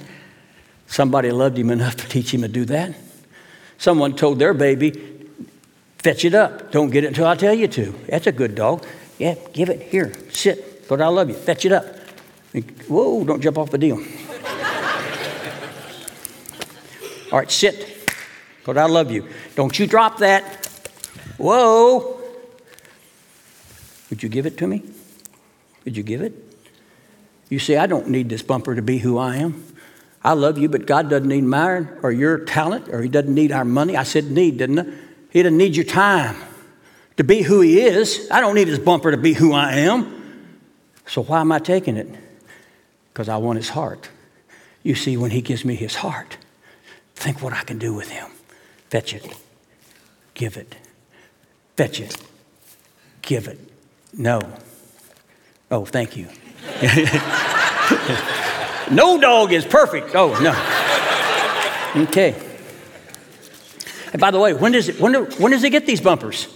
Somebody 0.86 1.30
loved 1.30 1.56
him 1.56 1.70
enough 1.70 1.96
to 1.96 2.06
teach 2.06 2.34
him 2.34 2.42
to 2.42 2.48
do 2.48 2.66
that. 2.66 2.94
Someone 3.78 4.14
told 4.14 4.38
their 4.38 4.52
baby, 4.52 4.90
fetch 5.96 6.26
it 6.26 6.34
up. 6.34 6.72
Don't 6.72 6.90
get 6.90 7.04
it 7.04 7.06
until 7.06 7.26
I 7.26 7.36
tell 7.36 7.54
you 7.54 7.68
to. 7.68 7.94
That's 8.06 8.26
a 8.26 8.32
good 8.32 8.54
dog. 8.54 8.84
Yeah, 9.18 9.36
give 9.54 9.70
it 9.70 9.80
here. 9.80 10.12
Sit. 10.30 10.90
Lord, 10.90 11.00
I 11.00 11.06
love 11.06 11.30
you. 11.30 11.36
Fetch 11.36 11.64
it 11.64 11.72
up. 11.72 11.86
Whoa, 12.86 13.24
don't 13.24 13.40
jump 13.40 13.56
off 13.56 13.70
the 13.70 13.78
deal. 13.78 13.98
All 17.32 17.38
right, 17.38 17.50
sit. 17.50 18.14
Lord, 18.66 18.76
I 18.76 18.86
love 18.86 19.10
you. 19.10 19.26
Don't 19.56 19.76
you 19.78 19.86
drop 19.86 20.18
that. 20.18 20.66
Whoa. 21.38 22.20
Would 24.10 24.22
you 24.22 24.28
give 24.28 24.46
it 24.46 24.58
to 24.58 24.66
me? 24.66 24.84
Would 25.84 25.96
you 25.96 26.02
give 26.02 26.22
it? 26.22 26.34
You 27.48 27.58
see, 27.58 27.76
I 27.76 27.86
don't 27.86 28.08
need 28.08 28.28
this 28.28 28.42
bumper 28.42 28.74
to 28.74 28.82
be 28.82 28.98
who 28.98 29.18
I 29.18 29.36
am. 29.36 29.64
I 30.22 30.34
love 30.34 30.58
you, 30.58 30.68
but 30.68 30.86
God 30.86 31.10
doesn't 31.10 31.28
need 31.28 31.42
mine 31.42 31.88
or 32.02 32.12
your 32.12 32.38
talent, 32.44 32.88
or 32.88 33.02
He 33.02 33.08
doesn't 33.08 33.34
need 33.34 33.50
our 33.50 33.64
money. 33.64 33.96
I 33.96 34.04
said 34.04 34.30
need, 34.30 34.58
didn't 34.58 34.78
I? 34.78 34.86
He 35.30 35.42
doesn't 35.42 35.58
need 35.58 35.74
your 35.74 35.84
time 35.86 36.36
to 37.16 37.24
be 37.24 37.42
who 37.42 37.60
He 37.60 37.80
is. 37.80 38.28
I 38.30 38.40
don't 38.40 38.54
need 38.54 38.68
His 38.68 38.78
bumper 38.78 39.10
to 39.10 39.16
be 39.16 39.32
who 39.32 39.52
I 39.52 39.72
am. 39.72 40.22
So 41.06 41.22
why 41.22 41.40
am 41.40 41.50
I 41.50 41.58
taking 41.58 41.96
it? 41.96 42.08
Because 43.12 43.28
I 43.28 43.36
want 43.36 43.58
his 43.58 43.70
heart. 43.70 44.08
You 44.82 44.94
see, 44.94 45.16
when 45.16 45.30
he 45.30 45.42
gives 45.42 45.64
me 45.64 45.74
his 45.74 45.96
heart, 45.96 46.38
think 47.22 47.40
what 47.40 47.52
I 47.52 47.62
can 47.62 47.78
do 47.78 47.94
with 47.94 48.10
him. 48.10 48.28
Fetch 48.90 49.14
it. 49.14 49.32
Give 50.34 50.56
it. 50.56 50.74
Fetch 51.76 52.00
it. 52.00 52.16
Give 53.22 53.46
it. 53.46 53.60
No. 54.12 54.40
Oh, 55.70 55.84
thank 55.84 56.16
you. 56.16 56.26
no 58.90 59.20
dog 59.20 59.52
is 59.52 59.64
perfect. 59.64 60.16
Oh, 60.16 60.36
no. 60.42 60.50
Okay. 62.04 62.34
And 64.12 64.20
by 64.20 64.32
the 64.32 64.40
way, 64.40 64.52
when 64.52 64.72
does 64.72 64.88
it, 64.88 65.00
when, 65.00 65.14
when 65.14 65.52
does 65.52 65.62
it 65.62 65.70
get 65.70 65.86
these 65.86 66.00
bumpers? 66.00 66.48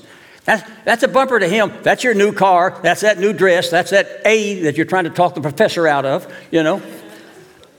That's, 0.45 0.69
that's 0.85 1.03
a 1.05 1.09
bumper 1.09 1.39
to 1.39 1.49
him. 1.49 1.73
That's 1.83 2.03
your 2.03 2.15
new 2.15 2.33
car. 2.33 2.79
That's 2.83 3.03
that 3.03 3.19
new 3.19 3.33
dress. 3.33 3.71
That's 3.71 3.91
that 3.91 4.23
A 4.25 4.63
that 4.63 4.77
you're 4.77 4.87
trying 4.87 5.05
to 5.05 5.11
talk 5.11 5.35
the 5.35 5.41
professor 5.41 5.87
out 5.87 6.05
of, 6.05 6.33
you 6.51 6.65
know. 6.65 6.83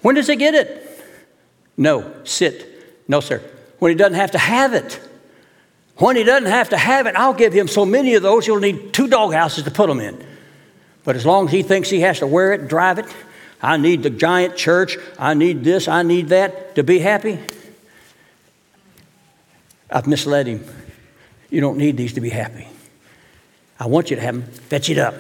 When 0.02 0.16
does 0.16 0.28
he 0.28 0.38
get 0.38 0.56
it? 0.56 0.86
No, 1.76 2.14
sit. 2.24 2.77
No, 3.08 3.20
sir. 3.20 3.42
When 3.80 3.92
he 3.92 3.96
doesn't 3.96 4.16
have 4.16 4.32
to 4.32 4.38
have 4.38 4.74
it. 4.74 5.00
When 5.98 6.16
he 6.16 6.24
doesn't 6.24 6.50
have 6.50 6.70
to 6.70 6.78
have 6.78 7.08
it, 7.08 7.16
I'll 7.16 7.34
give 7.34 7.54
him 7.54 7.68
so 7.68 7.86
many 7.86 8.14
of 8.16 8.24
those, 8.24 8.46
he'll 8.46 8.60
need 8.60 8.94
two 8.94 9.08
dog 9.08 9.34
houses 9.34 9.64
to 9.64 9.72
put 9.72 9.88
them 9.88 10.00
in. 10.00 10.24
But 11.04 11.16
as 11.16 11.26
long 11.26 11.46
as 11.46 11.52
he 11.52 11.64
thinks 11.64 11.90
he 11.90 12.02
has 12.02 12.20
to 12.20 12.28
wear 12.28 12.54
it, 12.54 12.68
drive 12.68 13.00
it, 13.00 13.06
I 13.62 13.78
need 13.78 14.04
the 14.04 14.10
giant 14.10 14.56
church, 14.56 14.98
I 15.18 15.34
need 15.34 15.64
this, 15.64 15.88
I 15.88 16.04
need 16.04 16.30
that 16.30 16.76
to 16.76 16.84
be 16.84 17.00
happy, 17.00 17.40
I've 19.90 20.06
misled 20.06 20.48
him. 20.48 20.66
You 21.50 21.62
don't 21.62 21.78
need 21.78 21.98
these 21.98 22.14
to 22.14 22.22
be 22.22 22.30
happy. 22.30 22.68
I 23.80 23.88
want 23.88 24.10
you 24.10 24.18
to 24.18 24.22
have 24.22 24.36
them. 24.36 24.44
Fetch 24.44 24.90
it 24.90 24.98
up. 24.98 25.16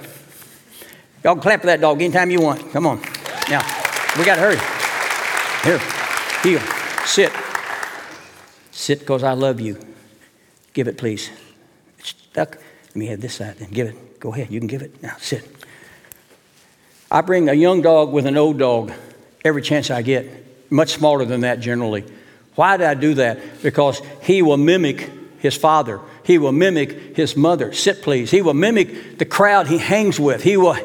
Y'all 1.23 1.37
clap 1.37 1.61
for 1.61 1.67
that 1.67 1.81
dog 1.81 2.01
anytime 2.01 2.29
you 2.29 2.41
want. 2.41 2.71
Come 2.71 2.85
on. 2.85 3.01
Now, 3.49 3.61
we 4.17 4.25
got 4.25 4.35
to 4.35 4.41
hurry. 4.41 4.57
Here, 5.63 5.79
heel, 6.43 6.59
sit. 7.05 7.31
Sit 8.87 8.99
because 8.99 9.21
I 9.21 9.33
love 9.33 9.59
you. 9.59 9.77
Give 10.71 10.87
it, 10.87 10.97
please. 10.97 11.29
It's 11.99 12.11
stuck. 12.11 12.51
Let 12.51 12.95
me 12.95 13.07
have 13.07 13.19
this 13.19 13.33
side 13.33 13.57
then. 13.57 13.69
Give 13.69 13.87
it. 13.87 14.17
Go 14.21 14.33
ahead. 14.33 14.49
You 14.49 14.61
can 14.61 14.67
give 14.67 14.81
it. 14.81 15.03
Now, 15.03 15.17
sit. 15.19 15.43
I 17.11 17.19
bring 17.19 17.49
a 17.49 17.53
young 17.53 17.81
dog 17.81 18.13
with 18.13 18.25
an 18.25 18.37
old 18.37 18.57
dog 18.57 18.93
every 19.43 19.61
chance 19.61 19.91
I 19.91 20.03
get, 20.03 20.71
much 20.71 20.93
smaller 20.93 21.25
than 21.25 21.41
that 21.41 21.59
generally. 21.59 22.05
Why 22.55 22.77
do 22.77 22.85
I 22.85 22.93
do 22.93 23.15
that? 23.15 23.61
Because 23.61 24.01
he 24.21 24.41
will 24.41 24.55
mimic 24.55 25.11
his 25.39 25.57
father. 25.57 25.99
He 26.23 26.37
will 26.37 26.53
mimic 26.53 27.17
his 27.17 27.35
mother. 27.35 27.73
Sit, 27.73 28.01
please. 28.01 28.31
He 28.31 28.41
will 28.41 28.53
mimic 28.53 29.19
the 29.19 29.25
crowd 29.25 29.67
he 29.67 29.79
hangs 29.79 30.17
with. 30.17 30.43
He 30.43 30.55
will 30.55 30.77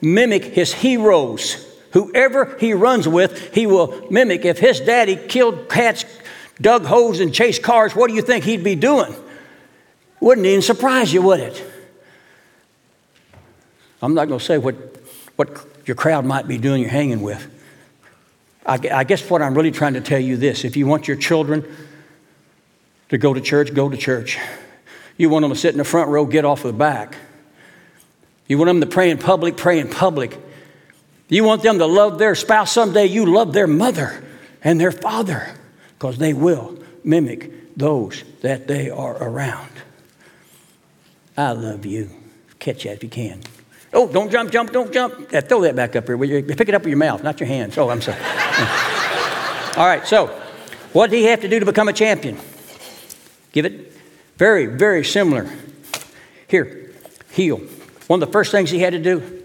mimic 0.00 0.44
his 0.44 0.72
heroes. 0.72 1.66
Whoever 1.92 2.56
he 2.60 2.72
runs 2.72 3.08
with, 3.08 3.52
he 3.52 3.66
will 3.66 4.06
mimic. 4.12 4.44
If 4.44 4.58
his 4.58 4.78
daddy 4.78 5.16
killed 5.16 5.68
cats, 5.68 6.04
dug 6.60 6.84
holes, 6.84 7.20
and 7.20 7.32
chased 7.32 7.62
cars, 7.62 7.94
what 7.94 8.08
do 8.08 8.14
you 8.14 8.22
think 8.22 8.44
he'd 8.44 8.64
be 8.64 8.74
doing? 8.74 9.14
Wouldn't 10.20 10.46
even 10.46 10.62
surprise 10.62 11.12
you, 11.12 11.22
would 11.22 11.40
it? 11.40 11.64
I'm 14.02 14.14
not 14.14 14.28
going 14.28 14.38
to 14.38 14.44
say 14.44 14.58
what, 14.58 14.76
what 15.36 15.66
your 15.86 15.94
crowd 15.94 16.24
might 16.24 16.48
be 16.48 16.58
doing 16.58 16.82
you're 16.82 16.90
hanging 16.90 17.22
with. 17.22 17.46
I, 18.66 18.78
I 18.92 19.04
guess 19.04 19.28
what 19.28 19.42
I'm 19.42 19.54
really 19.54 19.70
trying 19.70 19.94
to 19.94 20.00
tell 20.00 20.20
you 20.20 20.36
this 20.36 20.64
if 20.64 20.76
you 20.76 20.86
want 20.86 21.08
your 21.08 21.16
children 21.16 21.64
to 23.08 23.18
go 23.18 23.32
to 23.32 23.40
church, 23.40 23.72
go 23.74 23.88
to 23.88 23.96
church. 23.96 24.38
You 25.16 25.30
want 25.30 25.42
them 25.42 25.52
to 25.52 25.58
sit 25.58 25.72
in 25.72 25.78
the 25.78 25.84
front 25.84 26.10
row, 26.10 26.26
get 26.26 26.44
off 26.44 26.64
of 26.64 26.72
the 26.72 26.78
back. 26.78 27.16
You 28.46 28.58
want 28.58 28.68
them 28.68 28.80
to 28.80 28.86
pray 28.86 29.10
in 29.10 29.18
public, 29.18 29.56
pray 29.56 29.78
in 29.78 29.88
public. 29.88 30.38
You 31.28 31.44
want 31.44 31.62
them 31.62 31.78
to 31.78 31.86
love 31.86 32.18
their 32.18 32.34
spouse 32.34 32.72
someday, 32.72 33.06
you 33.06 33.26
love 33.26 33.52
their 33.52 33.66
mother 33.66 34.24
and 34.62 34.80
their 34.80 34.92
father 34.92 35.57
because 35.98 36.18
they 36.18 36.32
will 36.32 36.78
mimic 37.02 37.76
those 37.76 38.22
that 38.42 38.68
they 38.68 38.88
are 38.88 39.20
around. 39.20 39.70
I 41.36 41.52
love 41.52 41.84
you. 41.84 42.10
Catch 42.60 42.84
that 42.84 42.94
if 42.94 43.02
you 43.02 43.08
can. 43.08 43.40
Oh, 43.92 44.06
don't 44.06 44.30
jump, 44.30 44.52
jump, 44.52 44.70
don't 44.70 44.92
jump. 44.92 45.32
Yeah, 45.32 45.40
throw 45.40 45.62
that 45.62 45.74
back 45.74 45.96
up 45.96 46.06
here. 46.06 46.42
Pick 46.42 46.68
it 46.68 46.74
up 46.74 46.82
with 46.82 46.90
your 46.90 46.98
mouth, 46.98 47.24
not 47.24 47.40
your 47.40 47.48
hands. 47.48 47.76
Oh, 47.78 47.88
I'm 47.90 48.00
sorry. 48.00 48.18
All 49.76 49.86
right, 49.86 50.06
so 50.06 50.26
what 50.92 51.10
did 51.10 51.16
he 51.16 51.24
have 51.24 51.40
to 51.40 51.48
do 51.48 51.58
to 51.58 51.66
become 51.66 51.88
a 51.88 51.92
champion? 51.92 52.38
Give 53.50 53.64
it 53.64 53.92
very, 54.36 54.66
very 54.66 55.04
similar. 55.04 55.50
Here, 56.46 56.92
heel. 57.32 57.58
One 58.06 58.22
of 58.22 58.28
the 58.28 58.32
first 58.32 58.52
things 58.52 58.70
he 58.70 58.78
had 58.78 58.92
to 58.92 59.00
do 59.00 59.44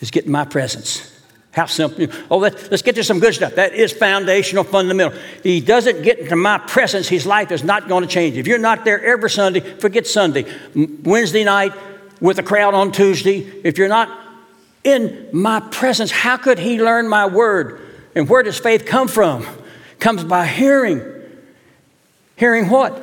is 0.00 0.10
get 0.10 0.24
in 0.24 0.32
my 0.32 0.44
presence. 0.44 1.13
How 1.54 1.66
simple. 1.66 2.08
Oh, 2.30 2.38
let, 2.38 2.72
us 2.72 2.82
get 2.82 2.96
to 2.96 3.04
some 3.04 3.20
good 3.20 3.34
stuff. 3.34 3.54
That 3.54 3.74
is 3.74 3.92
foundational, 3.92 4.64
fundamental. 4.64 5.18
He 5.42 5.60
doesn't 5.60 6.02
get 6.02 6.18
into 6.18 6.36
my 6.36 6.58
presence, 6.58 7.08
his 7.08 7.26
life 7.26 7.52
is 7.52 7.62
not 7.62 7.88
going 7.88 8.02
to 8.02 8.08
change. 8.08 8.36
If 8.36 8.46
you're 8.46 8.58
not 8.58 8.84
there 8.84 9.02
every 9.04 9.30
Sunday, 9.30 9.60
forget 9.60 10.06
Sunday. 10.06 10.46
Wednesday 10.74 11.44
night 11.44 11.72
with 12.20 12.38
a 12.38 12.42
crowd 12.42 12.74
on 12.74 12.90
Tuesday, 12.90 13.38
if 13.64 13.78
you're 13.78 13.88
not 13.88 14.10
in 14.82 15.28
my 15.32 15.60
presence, 15.60 16.10
how 16.10 16.36
could 16.36 16.58
he 16.58 16.82
learn 16.82 17.08
my 17.08 17.26
word? 17.26 17.80
And 18.14 18.28
where 18.28 18.42
does 18.42 18.58
faith 18.58 18.84
come 18.84 19.08
from? 19.08 19.46
comes 20.04 20.22
by 20.22 20.46
hearing. 20.46 21.02
Hearing 22.36 22.68
what? 22.68 23.02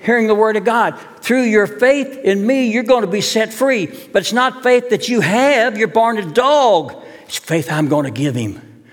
Hearing 0.00 0.28
the 0.28 0.34
word 0.34 0.56
of 0.56 0.64
God. 0.64 0.98
Through 1.20 1.42
your 1.42 1.66
faith 1.66 2.16
in 2.24 2.46
me, 2.46 2.70
you're 2.70 2.84
going 2.84 3.02
to 3.02 3.10
be 3.10 3.20
set 3.20 3.52
free. 3.52 3.86
But 3.86 4.22
it's 4.22 4.32
not 4.32 4.62
faith 4.62 4.88
that 4.88 5.10
you 5.10 5.20
have, 5.20 5.76
you're 5.76 5.88
born 5.88 6.16
a 6.16 6.24
dog. 6.24 7.02
Faith 7.28 7.70
I'm 7.70 7.88
going 7.88 8.04
to 8.04 8.10
give 8.10 8.34
him. 8.34 8.84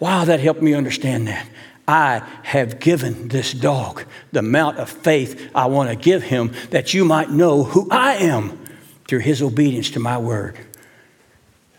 Wow, 0.00 0.24
that 0.24 0.40
helped 0.40 0.62
me 0.62 0.74
understand 0.74 1.28
that. 1.28 1.46
I 1.86 2.22
have 2.42 2.80
given 2.80 3.28
this 3.28 3.52
dog 3.52 4.04
the 4.30 4.38
amount 4.38 4.78
of 4.78 4.88
faith 4.88 5.50
I 5.54 5.66
want 5.66 5.90
to 5.90 5.96
give 5.96 6.22
him 6.22 6.52
that 6.70 6.94
you 6.94 7.04
might 7.04 7.30
know 7.30 7.64
who 7.64 7.88
I 7.90 8.14
am 8.14 8.58
through 9.06 9.20
his 9.20 9.42
obedience 9.42 9.90
to 9.90 10.00
my 10.00 10.18
word. 10.18 10.56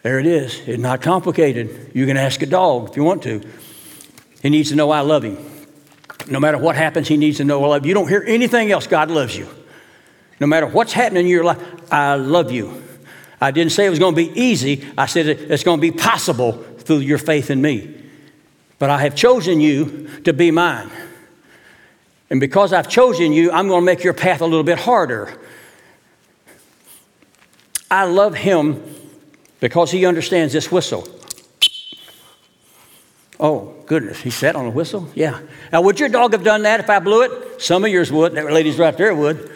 There 0.02 0.20
it 0.20 0.26
is. 0.26 0.60
It's 0.68 0.82
not 0.82 1.02
complicated. 1.02 1.92
You 1.94 2.06
can 2.06 2.18
ask 2.18 2.42
a 2.42 2.46
dog 2.46 2.90
if 2.90 2.98
you 2.98 3.04
want 3.04 3.24
to. 3.24 3.42
He 4.42 4.50
needs 4.50 4.70
to 4.70 4.76
know 4.76 4.92
I 4.92 5.00
love 5.00 5.24
him. 5.24 5.38
No 6.28 6.40
matter 6.40 6.58
what 6.58 6.76
happens, 6.76 7.08
he 7.08 7.18
needs 7.18 7.38
to 7.38 7.46
know 7.46 7.64
I 7.64 7.68
love 7.68 7.86
you. 7.86 7.90
You 7.90 7.96
don't 7.96 8.10
hear 8.10 8.24
anything 8.28 8.72
else, 8.72 8.88
God 8.88 9.10
loves 9.10 9.38
you. 9.38 9.48
No 10.40 10.48
matter 10.48 10.68
what's 10.68 10.92
happening 10.92 11.26
in 11.26 11.32
your 11.32 11.46
life, 11.46 11.60
I 11.92 12.16
love 12.16 12.52
you. 12.52 12.84
I 13.44 13.52
didn't 13.52 13.74
say 13.74 13.86
it 13.86 13.90
was 13.90 14.00
going 14.00 14.16
to 14.16 14.26
be 14.26 14.32
easy. 14.40 14.88
I 14.98 15.06
said 15.06 15.28
it's 15.28 15.66
going 15.66 15.78
to 15.78 15.82
be 15.82 15.92
possible 15.92 16.54
through 16.54 17.00
your 17.00 17.18
faith 17.18 17.52
in 17.52 17.62
me. 17.62 17.94
But 18.80 18.90
I 18.90 19.02
have 19.02 19.16
chosen 19.16 19.60
you 19.60 20.08
to 20.24 20.32
be 20.32 20.50
mine. 20.50 20.90
And 22.30 22.40
because 22.40 22.72
I've 22.72 22.88
chosen 22.88 23.34
you, 23.34 23.52
I'm 23.52 23.68
going 23.68 23.82
to 23.82 23.86
make 23.86 24.02
your 24.02 24.14
path 24.14 24.40
a 24.40 24.46
little 24.46 24.64
bit 24.64 24.80
harder. 24.80 25.38
I 27.92 28.06
love 28.06 28.34
him 28.34 28.82
because 29.60 29.92
he 29.92 30.06
understands 30.06 30.54
this 30.54 30.72
whistle. 30.72 31.06
Oh, 33.42 33.76
goodness, 33.88 34.22
he 34.22 34.30
sat 34.30 34.56
on 34.56 34.68
a 34.68 34.70
whistle? 34.70 35.10
Yeah. 35.16 35.42
Now, 35.70 35.82
would 35.82 36.00
your 36.00 36.08
dog 36.08 36.32
have 36.32 36.46
done 36.46 36.62
that 36.62 36.80
if 36.80 36.90
I 36.90 37.00
blew 37.00 37.24
it? 37.24 37.62
Some 37.62 37.84
of 37.84 37.92
yours 37.92 38.10
would. 38.10 38.36
That 38.36 38.50
lady's 38.54 38.80
right 38.80 38.98
there 38.98 39.14
would. 39.14 39.54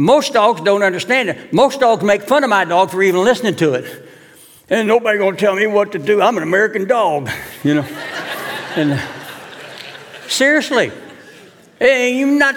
Most 0.00 0.32
dogs 0.32 0.62
don't 0.62 0.82
understand 0.82 1.28
it. 1.28 1.52
Most 1.52 1.78
dogs 1.78 2.02
make 2.02 2.22
fun 2.22 2.42
of 2.42 2.48
my 2.48 2.64
dog 2.64 2.90
for 2.90 3.02
even 3.02 3.22
listening 3.22 3.54
to 3.56 3.74
it. 3.74 4.08
And 4.70 4.88
nobody 4.88 5.18
gonna 5.18 5.36
tell 5.36 5.54
me 5.54 5.66
what 5.66 5.92
to 5.92 5.98
do. 5.98 6.22
I'm 6.22 6.38
an 6.38 6.42
American 6.42 6.88
dog, 6.88 7.28
you 7.62 7.74
know. 7.74 7.82
and 8.76 8.92
uh, 8.92 8.98
seriously, 10.26 10.90
hey, 11.78 12.16
you 12.16 12.24
not 12.24 12.54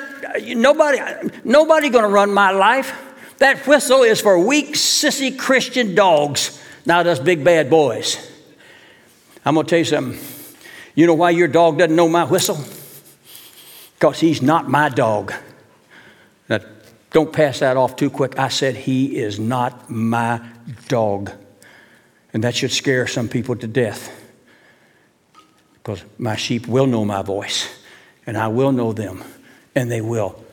nobody 0.55 0.99
nobody 1.43 1.89
gonna 1.89 2.07
run 2.07 2.33
my 2.33 2.51
life. 2.51 2.97
That 3.39 3.67
whistle 3.67 4.03
is 4.03 4.21
for 4.21 4.39
weak, 4.39 4.75
sissy 4.75 5.37
Christian 5.37 5.95
dogs, 5.95 6.63
not 6.85 7.07
us 7.07 7.19
big 7.19 7.43
bad 7.43 7.69
boys. 7.69 8.25
I'm 9.43 9.55
to 9.55 9.63
tell 9.63 9.79
you 9.79 9.83
something. 9.83 10.17
You 10.95 11.07
know 11.07 11.13
why 11.13 11.31
your 11.31 11.49
dog 11.49 11.77
doesn't 11.77 11.93
know 11.93 12.07
my 12.07 12.23
whistle? 12.23 12.63
Because 13.95 14.21
he's 14.21 14.41
not 14.41 14.69
my 14.69 14.87
dog. 14.87 15.33
Now, 16.47 16.59
don't 17.13 17.31
pass 17.31 17.59
that 17.59 17.77
off 17.77 17.95
too 17.95 18.09
quick. 18.09 18.37
I 18.37 18.49
said 18.49 18.75
he 18.75 19.17
is 19.17 19.39
not 19.39 19.89
my 19.89 20.41
dog. 20.87 21.31
And 22.33 22.43
that 22.43 22.55
should 22.55 22.71
scare 22.71 23.07
some 23.07 23.29
people 23.29 23.55
to 23.55 23.67
death. 23.67 24.11
Because 25.75 26.03
my 26.17 26.35
sheep 26.35 26.67
will 26.67 26.87
know 26.87 27.05
my 27.05 27.21
voice, 27.21 27.69
and 28.25 28.37
I 28.37 28.47
will 28.47 28.71
know 28.71 28.93
them, 28.93 29.23
and 29.75 29.91
they 29.91 30.01
will 30.01 30.43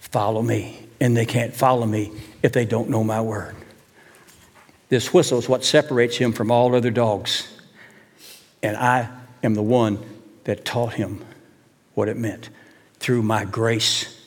follow 0.00 0.42
me 0.42 0.86
and 1.00 1.16
they 1.16 1.26
can't 1.26 1.54
follow 1.54 1.86
me 1.86 2.12
if 2.42 2.52
they 2.52 2.64
don't 2.64 2.88
know 2.88 3.04
my 3.04 3.20
word. 3.20 3.54
This 4.88 5.12
whistle 5.12 5.38
is 5.38 5.48
what 5.48 5.64
separates 5.64 6.16
him 6.16 6.32
from 6.32 6.50
all 6.50 6.74
other 6.74 6.90
dogs. 6.90 7.52
And 8.62 8.76
I 8.76 9.08
am 9.42 9.54
the 9.54 9.62
one 9.62 9.98
that 10.44 10.64
taught 10.64 10.94
him 10.94 11.24
what 11.94 12.08
it 12.08 12.16
meant. 12.16 12.50
Through 12.98 13.22
my 13.22 13.44
grace, 13.44 14.26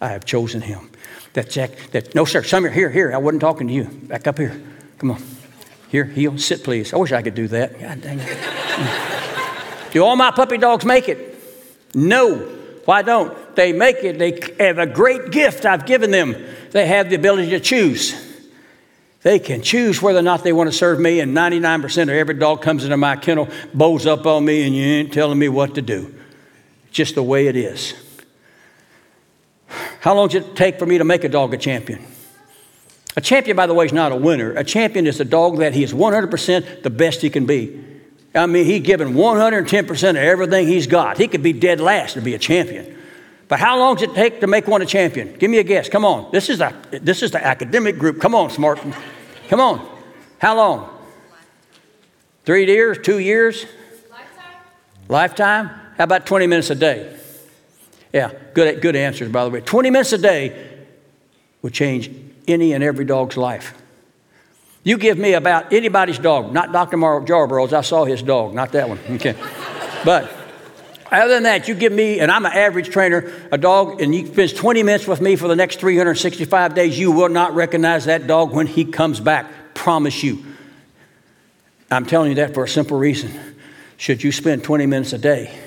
I 0.00 0.08
have 0.08 0.24
chosen 0.24 0.62
him. 0.62 0.89
That 1.32 1.50
Jack, 1.50 1.70
that, 1.92 2.14
no, 2.14 2.24
sir, 2.24 2.42
some 2.42 2.68
here, 2.70 2.90
here, 2.90 3.12
I 3.12 3.18
wasn't 3.18 3.40
talking 3.40 3.68
to 3.68 3.72
you. 3.72 3.84
Back 3.84 4.26
up 4.26 4.38
here. 4.38 4.60
Come 4.98 5.12
on. 5.12 5.22
Here, 5.88 6.04
heel, 6.04 6.38
sit, 6.38 6.62
please. 6.62 6.92
I 6.92 6.96
wish 6.96 7.12
I 7.12 7.22
could 7.22 7.34
do 7.34 7.48
that. 7.48 7.80
God 7.80 8.00
dang 8.00 8.20
it. 8.20 8.38
do 9.92 10.04
all 10.04 10.16
my 10.16 10.30
puppy 10.30 10.58
dogs 10.58 10.84
make 10.84 11.08
it? 11.08 11.36
No. 11.94 12.36
Why 12.84 13.02
don't 13.02 13.56
they 13.56 13.72
make 13.72 13.96
it? 14.02 14.18
They 14.18 14.64
have 14.64 14.78
a 14.78 14.86
great 14.86 15.30
gift 15.30 15.64
I've 15.64 15.86
given 15.86 16.10
them. 16.10 16.36
They 16.70 16.86
have 16.86 17.10
the 17.10 17.16
ability 17.16 17.50
to 17.50 17.60
choose. 17.60 18.28
They 19.22 19.38
can 19.38 19.62
choose 19.62 20.00
whether 20.00 20.20
or 20.20 20.22
not 20.22 20.44
they 20.44 20.52
want 20.52 20.70
to 20.70 20.76
serve 20.76 20.98
me, 20.98 21.20
and 21.20 21.36
99% 21.36 22.02
of 22.04 22.08
every 22.08 22.34
dog 22.34 22.62
comes 22.62 22.84
into 22.84 22.96
my 22.96 23.16
kennel, 23.16 23.48
bows 23.74 24.06
up 24.06 24.26
on 24.26 24.44
me, 24.44 24.66
and 24.66 24.74
you 24.74 24.84
ain't 24.84 25.12
telling 25.12 25.38
me 25.38 25.48
what 25.48 25.74
to 25.74 25.82
do. 25.82 26.14
Just 26.90 27.16
the 27.16 27.22
way 27.22 27.46
it 27.46 27.56
is. 27.56 27.94
How 30.00 30.14
long 30.14 30.28
does 30.28 30.42
it 30.42 30.56
take 30.56 30.78
for 30.78 30.86
me 30.86 30.98
to 30.98 31.04
make 31.04 31.24
a 31.24 31.28
dog 31.28 31.52
a 31.54 31.58
champion? 31.58 32.04
A 33.16 33.20
champion, 33.20 33.56
by 33.56 33.66
the 33.66 33.74
way, 33.74 33.84
is 33.84 33.92
not 33.92 34.12
a 34.12 34.16
winner. 34.16 34.52
A 34.52 34.64
champion 34.64 35.06
is 35.06 35.20
a 35.20 35.24
dog 35.24 35.58
that 35.58 35.74
he 35.74 35.82
is 35.82 35.92
100% 35.92 36.82
the 36.82 36.90
best 36.90 37.20
he 37.20 37.28
can 37.28 37.44
be. 37.44 37.84
I 38.34 38.46
mean, 38.46 38.64
he's 38.64 38.82
given 38.82 39.14
110% 39.14 40.10
of 40.10 40.16
everything 40.16 40.66
he's 40.66 40.86
got. 40.86 41.18
He 41.18 41.28
could 41.28 41.42
be 41.42 41.52
dead 41.52 41.80
last 41.80 42.14
to 42.14 42.20
be 42.20 42.34
a 42.34 42.38
champion. 42.38 42.96
But 43.48 43.58
how 43.58 43.78
long 43.78 43.96
does 43.96 44.04
it 44.04 44.14
take 44.14 44.40
to 44.40 44.46
make 44.46 44.68
one 44.68 44.80
a 44.80 44.86
champion? 44.86 45.34
Give 45.34 45.50
me 45.50 45.58
a 45.58 45.64
guess. 45.64 45.88
Come 45.88 46.04
on. 46.04 46.30
This 46.30 46.48
is 46.48 46.58
the, 46.58 46.72
this 46.92 47.22
is 47.22 47.32
the 47.32 47.44
academic 47.44 47.98
group. 47.98 48.20
Come 48.20 48.34
on, 48.34 48.48
smart. 48.50 48.80
Come 49.48 49.60
on. 49.60 49.86
How 50.38 50.56
long? 50.56 50.88
Three 52.44 52.66
years? 52.66 52.98
Two 53.02 53.18
years? 53.18 53.66
Lifetime. 54.08 54.54
Lifetime? 55.08 55.68
How 55.98 56.04
about 56.04 56.26
20 56.26 56.46
minutes 56.46 56.70
a 56.70 56.76
day? 56.76 57.19
Yeah, 58.12 58.32
good, 58.54 58.82
good 58.82 58.96
answers, 58.96 59.30
by 59.30 59.44
the 59.44 59.50
way. 59.50 59.60
20 59.60 59.90
minutes 59.90 60.12
a 60.12 60.18
day 60.18 60.68
would 61.62 61.72
change 61.72 62.10
any 62.48 62.72
and 62.72 62.82
every 62.82 63.04
dog's 63.04 63.36
life. 63.36 63.74
You 64.82 64.96
give 64.96 65.18
me 65.18 65.34
about 65.34 65.72
anybody's 65.72 66.18
dog, 66.18 66.52
not 66.52 66.72
Dr. 66.72 66.96
Mark 66.96 67.26
Yarbrough's. 67.26 67.72
I 67.72 67.82
saw 67.82 68.04
his 68.04 68.22
dog, 68.22 68.54
not 68.54 68.72
that 68.72 68.88
one. 68.88 68.98
Okay. 69.10 69.36
but 70.04 70.32
other 71.12 71.34
than 71.34 71.42
that, 71.42 71.68
you 71.68 71.74
give 71.74 71.92
me, 71.92 72.20
and 72.20 72.30
I'm 72.30 72.46
an 72.46 72.52
average 72.52 72.88
trainer, 72.88 73.30
a 73.52 73.58
dog, 73.58 74.00
and 74.00 74.14
he 74.14 74.26
spends 74.26 74.52
20 74.52 74.82
minutes 74.82 75.06
with 75.06 75.20
me 75.20 75.36
for 75.36 75.48
the 75.48 75.56
next 75.56 75.80
365 75.80 76.74
days, 76.74 76.98
you 76.98 77.12
will 77.12 77.28
not 77.28 77.54
recognize 77.54 78.06
that 78.06 78.26
dog 78.26 78.52
when 78.52 78.66
he 78.66 78.84
comes 78.84 79.20
back. 79.20 79.74
Promise 79.74 80.22
you. 80.22 80.44
I'm 81.90 82.06
telling 82.06 82.30
you 82.30 82.36
that 82.36 82.54
for 82.54 82.64
a 82.64 82.68
simple 82.68 82.96
reason. 82.96 83.32
Should 83.96 84.22
you 84.22 84.32
spend 84.32 84.64
20 84.64 84.86
minutes 84.86 85.12
a 85.12 85.18
day 85.18 85.58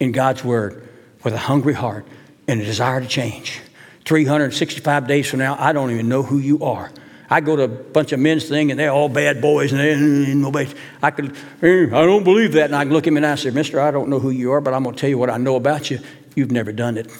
in 0.00 0.12
God's 0.12 0.42
Word 0.42 0.88
with 1.24 1.34
a 1.34 1.38
hungry 1.38 1.74
heart 1.74 2.06
and 2.48 2.60
a 2.60 2.64
desire 2.64 3.00
to 3.00 3.06
change, 3.06 3.60
365 4.04 5.06
days 5.06 5.28
from 5.30 5.38
now, 5.38 5.56
I 5.58 5.72
don't 5.72 5.90
even 5.90 6.08
know 6.08 6.22
who 6.22 6.38
you 6.38 6.64
are. 6.64 6.90
I 7.30 7.40
go 7.40 7.56
to 7.56 7.62
a 7.62 7.68
bunch 7.68 8.12
of 8.12 8.20
men's 8.20 8.46
thing 8.46 8.70
and 8.70 8.78
they're 8.78 8.90
all 8.90 9.08
bad 9.08 9.40
boys 9.40 9.72
and 9.72 9.80
they, 9.80 10.34
nobody. 10.34 10.70
I 11.02 11.10
could, 11.10 11.34
eh, 11.62 11.86
I 11.86 12.04
don't 12.04 12.24
believe 12.24 12.52
that. 12.52 12.66
And 12.66 12.76
I 12.76 12.84
look 12.84 13.04
at 13.04 13.08
him 13.08 13.16
and 13.16 13.24
I 13.24 13.36
say, 13.36 13.50
Mister, 13.50 13.80
I 13.80 13.90
don't 13.90 14.10
know 14.10 14.18
who 14.18 14.30
you 14.30 14.52
are, 14.52 14.60
but 14.60 14.74
I'm 14.74 14.82
going 14.82 14.94
to 14.94 15.00
tell 15.00 15.08
you 15.08 15.16
what 15.16 15.30
I 15.30 15.38
know 15.38 15.56
about 15.56 15.90
you. 15.90 16.00
You've 16.34 16.50
never 16.50 16.72
done 16.72 16.98
it 16.98 17.10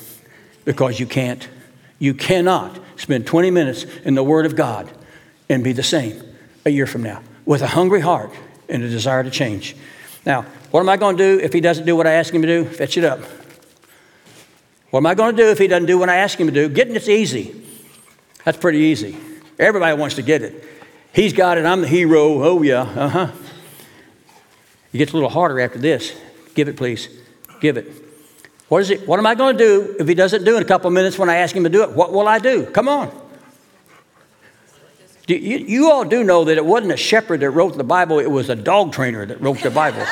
because 0.67 1.01
you 1.01 1.07
can't. 1.07 1.49
You 1.99 2.12
cannot 2.12 2.79
spend 2.97 3.27
20 3.27 3.51
minutes 3.51 3.85
in 4.05 4.15
the 4.15 4.23
Word 4.23 4.45
of 4.45 4.55
God 4.55 4.91
and 5.49 5.65
be 5.65 5.73
the 5.73 5.83
same 5.83 6.23
a 6.67 6.71
year 6.71 6.87
from 6.87 7.03
now 7.03 7.23
with 7.47 7.62
a 7.62 7.69
hungry 7.69 8.01
heart 8.01 8.33
and 8.69 8.83
a 8.83 8.88
desire 8.88 9.23
to 9.23 9.31
change. 9.31 9.75
Now, 10.27 10.43
what 10.71 10.81
am 10.81 10.88
I 10.88 10.97
going 10.97 11.17
to 11.17 11.37
do 11.37 11.43
if 11.43 11.53
he 11.53 11.61
doesn't 11.61 11.87
do 11.87 11.97
what 11.97 12.07
I 12.07 12.12
ask 12.12 12.35
him 12.35 12.43
to 12.43 12.49
do? 12.49 12.65
Fetch 12.65 12.99
it 12.99 13.05
up. 13.05 13.21
What 14.92 14.98
am 14.98 15.07
I 15.07 15.14
going 15.14 15.35
to 15.35 15.42
do 15.42 15.48
if 15.48 15.57
he 15.57 15.68
doesn't 15.68 15.87
do 15.87 15.96
what 15.96 16.11
I 16.11 16.16
ask 16.16 16.38
him 16.38 16.48
to 16.48 16.52
do? 16.52 16.68
Getting 16.68 16.94
it's 16.94 17.09
easy. 17.09 17.64
That's 18.44 18.59
pretty 18.59 18.81
easy. 18.81 19.16
Everybody 19.59 19.98
wants 19.98 20.16
to 20.16 20.22
get 20.22 20.42
it. 20.42 20.62
He's 21.14 21.33
got 21.33 21.57
it. 21.57 21.64
I'm 21.64 21.81
the 21.81 21.88
hero. 21.88 22.42
Oh, 22.44 22.61
yeah. 22.61 22.83
Uh 22.83 23.09
huh. 23.09 23.33
It 24.92 24.98
gets 24.98 25.12
a 25.12 25.14
little 25.14 25.31
harder 25.31 25.61
after 25.61 25.78
this. 25.78 26.14
Give 26.55 26.68
it, 26.68 26.76
please. 26.76 27.09
Give 27.59 27.78
it. 27.78 27.90
What 28.68 28.83
is 28.83 28.90
it? 28.90 29.09
What 29.09 29.18
am 29.18 29.24
I 29.24 29.35
going 29.35 29.57
to 29.57 29.64
do 29.64 29.96
if 29.98 30.07
he 30.07 30.14
doesn't 30.14 30.44
do 30.44 30.57
it 30.57 30.57
in 30.59 30.62
a 30.62 30.66
couple 30.66 30.88
of 30.88 30.92
minutes 30.92 31.18
when 31.18 31.31
I 31.31 31.37
ask 31.37 31.57
him 31.57 31.64
to 31.64 31.70
do 31.70 31.85
it? 31.85 31.92
What 31.92 32.12
will 32.12 32.28
I 32.28 32.38
do? 32.38 32.66
Come 32.66 32.87
on. 32.87 33.11
You, 35.26 35.37
you, 35.37 35.90
all 35.90 36.05
do 36.05 36.22
know 36.22 36.44
that 36.44 36.59
it 36.59 36.66
wasn't 36.66 36.92
a 36.92 36.98
shepherd 36.98 37.40
that 37.40 37.50
wrote 37.52 37.78
the 37.78 37.85
Bible, 37.85 38.18
it 38.18 38.31
was 38.31 38.50
a 38.50 38.57
dog 38.57 38.92
trainer 38.92 39.24
that 39.24 39.40
wrote 39.40 39.62
the 39.62 39.70
Bible. 39.70 40.05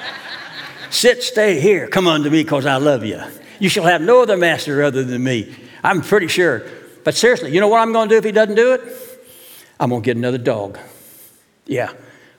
Sit, 0.90 1.22
stay 1.22 1.60
here, 1.60 1.88
come 1.88 2.06
unto 2.06 2.30
me 2.30 2.42
because 2.42 2.64
I 2.64 2.76
love 2.76 3.04
you. 3.04 3.20
You 3.58 3.68
shall 3.68 3.84
have 3.84 4.00
no 4.00 4.22
other 4.22 4.36
master 4.36 4.82
other 4.82 5.04
than 5.04 5.22
me. 5.22 5.54
I'm 5.82 6.02
pretty 6.02 6.28
sure. 6.28 6.62
But 7.04 7.14
seriously, 7.14 7.52
you 7.52 7.60
know 7.60 7.68
what 7.68 7.80
I'm 7.80 7.92
going 7.92 8.08
to 8.08 8.14
do 8.14 8.18
if 8.18 8.24
he 8.24 8.32
doesn't 8.32 8.54
do 8.54 8.74
it? 8.74 8.82
I'm 9.80 9.90
going 9.90 10.02
to 10.02 10.04
get 10.04 10.16
another 10.16 10.38
dog. 10.38 10.78
Yeah. 11.66 11.92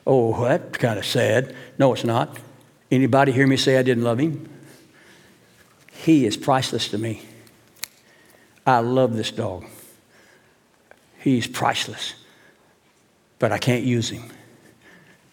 Oh, 0.05 0.43
that's 0.43 0.77
kind 0.77 0.99
of 0.99 1.05
sad. 1.05 1.55
No, 1.77 1.93
it's 1.93 2.03
not. 2.03 2.37
Anybody 2.91 3.31
hear 3.31 3.47
me 3.47 3.57
say 3.57 3.77
I 3.77 3.83
didn't 3.83 4.03
love 4.03 4.19
him? 4.19 4.49
He 5.91 6.25
is 6.25 6.37
priceless 6.37 6.89
to 6.89 6.97
me. 6.97 7.21
I 8.65 8.79
love 8.79 9.15
this 9.15 9.31
dog. 9.31 9.65
He's 11.19 11.47
priceless. 11.47 12.15
But 13.37 13.51
I 13.51 13.57
can't 13.57 13.83
use 13.83 14.09
him. 14.09 14.23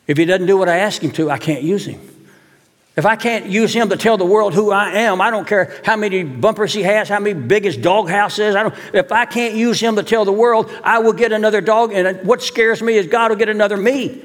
If 0.06 0.18
he 0.18 0.24
doesn't 0.24 0.46
do 0.46 0.56
what 0.56 0.68
I 0.68 0.78
ask 0.78 1.02
him 1.02 1.10
to, 1.12 1.30
I 1.30 1.38
can't 1.38 1.62
use 1.62 1.86
him. 1.86 2.15
If 2.96 3.04
I 3.04 3.14
can't 3.14 3.46
use 3.46 3.74
him 3.74 3.90
to 3.90 3.96
tell 3.96 4.16
the 4.16 4.24
world 4.24 4.54
who 4.54 4.70
I 4.70 4.90
am, 5.00 5.20
I 5.20 5.30
don't 5.30 5.46
care 5.46 5.78
how 5.84 5.96
many 5.96 6.22
bumpers 6.22 6.72
he 6.72 6.82
has, 6.82 7.10
how 7.10 7.20
many 7.20 7.38
big 7.38 7.64
his 7.64 7.76
doghouse 7.76 8.38
is. 8.38 8.56
I 8.56 8.62
don't, 8.62 8.74
if 8.94 9.12
I 9.12 9.26
can't 9.26 9.54
use 9.54 9.78
him 9.78 9.96
to 9.96 10.02
tell 10.02 10.24
the 10.24 10.32
world, 10.32 10.72
I 10.82 11.00
will 11.00 11.12
get 11.12 11.30
another 11.30 11.60
dog. 11.60 11.92
And 11.92 12.26
what 12.26 12.42
scares 12.42 12.80
me 12.80 12.94
is 12.94 13.06
God 13.06 13.30
will 13.30 13.36
get 13.36 13.50
another 13.50 13.76
me. 13.76 14.22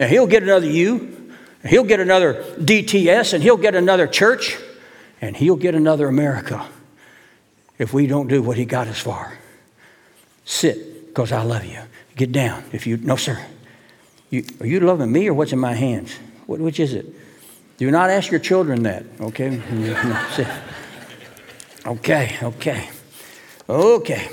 And 0.00 0.10
he'll 0.10 0.26
get 0.26 0.42
another 0.42 0.66
you. 0.66 1.34
And 1.62 1.70
he'll 1.70 1.84
get 1.84 2.00
another 2.00 2.42
DTS. 2.58 3.34
And 3.34 3.42
he'll 3.42 3.58
get 3.58 3.74
another 3.74 4.06
church. 4.06 4.56
And 5.20 5.36
he'll 5.36 5.56
get 5.56 5.74
another 5.74 6.08
America 6.08 6.66
if 7.78 7.92
we 7.92 8.06
don't 8.06 8.28
do 8.28 8.40
what 8.40 8.56
he 8.56 8.64
got 8.64 8.88
us 8.88 8.98
for. 8.98 9.34
Sit, 10.46 11.08
because 11.08 11.30
I 11.30 11.42
love 11.42 11.66
you. 11.66 11.80
Get 12.16 12.32
down. 12.32 12.64
If 12.72 12.86
you, 12.86 12.96
no, 12.96 13.16
sir. 13.16 13.38
You, 14.30 14.44
are 14.60 14.66
you 14.66 14.80
loving 14.80 15.12
me 15.12 15.28
or 15.28 15.34
what's 15.34 15.52
in 15.52 15.58
my 15.58 15.74
hands? 15.74 16.14
What, 16.46 16.58
which 16.58 16.80
is 16.80 16.94
it? 16.94 17.06
Do 17.78 17.88
not 17.92 18.10
ask 18.10 18.32
your 18.32 18.40
children 18.40 18.82
that, 18.82 19.04
okay? 19.20 19.62
okay, 21.86 22.36
okay, 22.42 22.88
okay. 23.68 24.28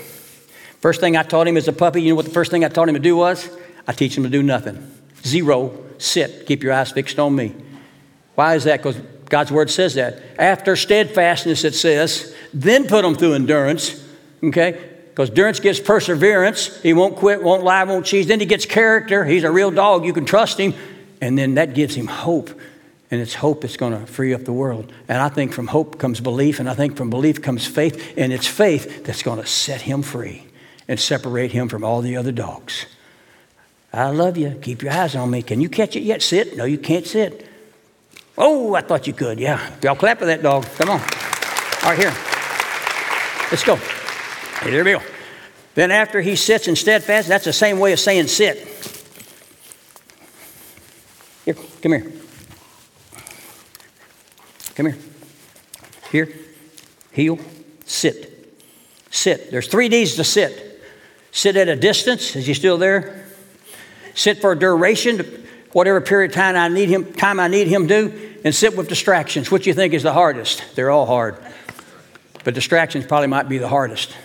First 0.79 0.99
thing 0.99 1.15
I 1.15 1.21
taught 1.21 1.47
him 1.47 1.55
as 1.55 1.67
a 1.67 1.73
puppy, 1.73 2.01
you 2.01 2.09
know 2.09 2.15
what 2.15 2.25
the 2.25 2.31
first 2.31 2.49
thing 2.49 2.65
I 2.65 2.69
taught 2.69 2.89
him 2.89 2.95
to 2.95 2.99
do 2.99 3.15
was? 3.15 3.47
I 3.87 3.93
teach 3.93 4.17
him 4.17 4.23
to 4.23 4.29
do 4.29 4.41
nothing. 4.41 4.91
Zero, 5.23 5.77
sit, 5.99 6.47
keep 6.47 6.63
your 6.63 6.73
eyes 6.73 6.91
fixed 6.91 7.19
on 7.19 7.35
me. 7.35 7.53
Why 8.33 8.55
is 8.55 8.63
that? 8.63 8.77
Because 8.77 8.97
God's 9.29 9.51
word 9.51 9.69
says 9.69 9.93
that. 9.93 10.23
After 10.39 10.75
steadfastness, 10.75 11.63
it 11.63 11.75
says, 11.75 12.35
then 12.51 12.87
put 12.87 13.03
them 13.03 13.13
through 13.13 13.35
endurance, 13.35 14.03
okay? 14.43 14.93
Because 15.09 15.29
endurance 15.29 15.59
gives 15.59 15.79
perseverance. 15.79 16.81
He 16.81 16.93
won't 16.93 17.15
quit, 17.15 17.43
won't 17.43 17.63
lie, 17.63 17.83
won't 17.83 18.07
cheat. 18.07 18.27
Then 18.27 18.39
he 18.39 18.47
gets 18.47 18.65
character. 18.65 19.23
He's 19.23 19.43
a 19.43 19.51
real 19.51 19.69
dog. 19.69 20.03
You 20.03 20.13
can 20.13 20.25
trust 20.25 20.59
him. 20.59 20.73
And 21.21 21.37
then 21.37 21.53
that 21.55 21.75
gives 21.75 21.93
him 21.93 22.07
hope 22.07 22.49
and 23.11 23.21
it's 23.21 23.35
hope 23.35 23.61
that's 23.61 23.77
going 23.77 23.99
to 23.99 24.05
free 24.05 24.33
up 24.33 24.45
the 24.45 24.53
world. 24.53 24.91
And 25.07 25.19
I 25.19 25.29
think 25.29 25.53
from 25.53 25.67
hope 25.67 25.99
comes 25.99 26.19
belief, 26.19 26.59
and 26.59 26.69
I 26.69 26.73
think 26.73 26.97
from 26.97 27.09
belief 27.09 27.41
comes 27.41 27.65
faith, 27.65 28.13
and 28.17 28.33
it's 28.33 28.47
faith 28.47 29.05
that's 29.05 29.23
going 29.23 29.39
to 29.39 29.45
set 29.45 29.81
him 29.81 30.01
free 30.01 30.45
and 30.87 30.99
separate 30.99 31.51
him 31.51 31.69
from 31.69 31.83
all 31.83 32.01
the 32.01 32.17
other 32.17 32.31
dogs. 32.31 32.85
I 33.93 34.09
love 34.09 34.37
you. 34.37 34.51
Keep 34.61 34.83
your 34.83 34.91
eyes 34.91 35.15
on 35.15 35.29
me. 35.29 35.41
Can 35.41 35.61
you 35.61 35.69
catch 35.69 35.95
it 35.95 36.01
yet? 36.01 36.21
Sit. 36.21 36.57
No, 36.57 36.65
you 36.65 36.77
can't 36.77 37.07
sit. 37.07 37.47
Oh, 38.37 38.75
I 38.75 38.81
thought 38.81 39.07
you 39.07 39.13
could. 39.13 39.39
Yeah. 39.39 39.73
Y'all 39.81 39.95
clap 39.95 40.19
for 40.19 40.25
that 40.25 40.43
dog. 40.43 40.65
Come 40.75 40.89
on. 40.89 40.99
All 40.99 41.91
right, 41.91 41.97
here. 41.97 42.13
Let's 43.51 43.63
go. 43.63 43.75
Hey, 43.75 44.71
there 44.71 44.83
we 44.83 44.91
go. 44.91 45.01
Then 45.75 45.91
after 45.91 46.19
he 46.19 46.35
sits 46.35 46.67
and 46.67 46.77
steadfast, 46.77 47.27
that's 47.27 47.45
the 47.45 47.53
same 47.53 47.79
way 47.79 47.93
of 47.93 47.99
saying 47.99 48.27
sit. 48.27 48.57
Here, 51.45 51.53
come 51.53 51.91
here. 51.91 52.11
Come 54.75 54.87
here. 54.87 54.97
Here. 56.11 56.29
Heel. 57.11 57.39
Sit. 57.85 58.59
Sit. 59.09 59.51
There's 59.51 59.67
three 59.67 59.89
D's 59.89 60.15
to 60.15 60.23
sit. 60.23 60.83
Sit 61.31 61.55
at 61.55 61.67
a 61.67 61.75
distance. 61.75 62.35
Is 62.35 62.45
he 62.45 62.53
still 62.53 62.77
there? 62.77 63.25
Sit 64.13 64.39
for 64.39 64.53
a 64.53 64.59
duration, 64.59 65.45
whatever 65.71 65.99
period 65.99 66.31
of 66.31 66.35
time 66.35 66.55
I 66.55 66.67
need 66.67 66.89
him, 66.89 67.11
time 67.13 67.39
I 67.39 67.47
need 67.47 67.67
him 67.67 67.87
to, 67.89 68.39
and 68.45 68.55
sit 68.55 68.77
with 68.77 68.87
distractions. 68.87 69.51
What 69.51 69.65
you 69.65 69.73
think 69.73 69.93
is 69.93 70.03
the 70.03 70.13
hardest? 70.13 70.63
They're 70.75 70.91
all 70.91 71.05
hard. 71.05 71.37
But 72.43 72.53
distractions 72.53 73.05
probably 73.05 73.27
might 73.27 73.49
be 73.49 73.57
the 73.57 73.67
hardest. 73.67 74.15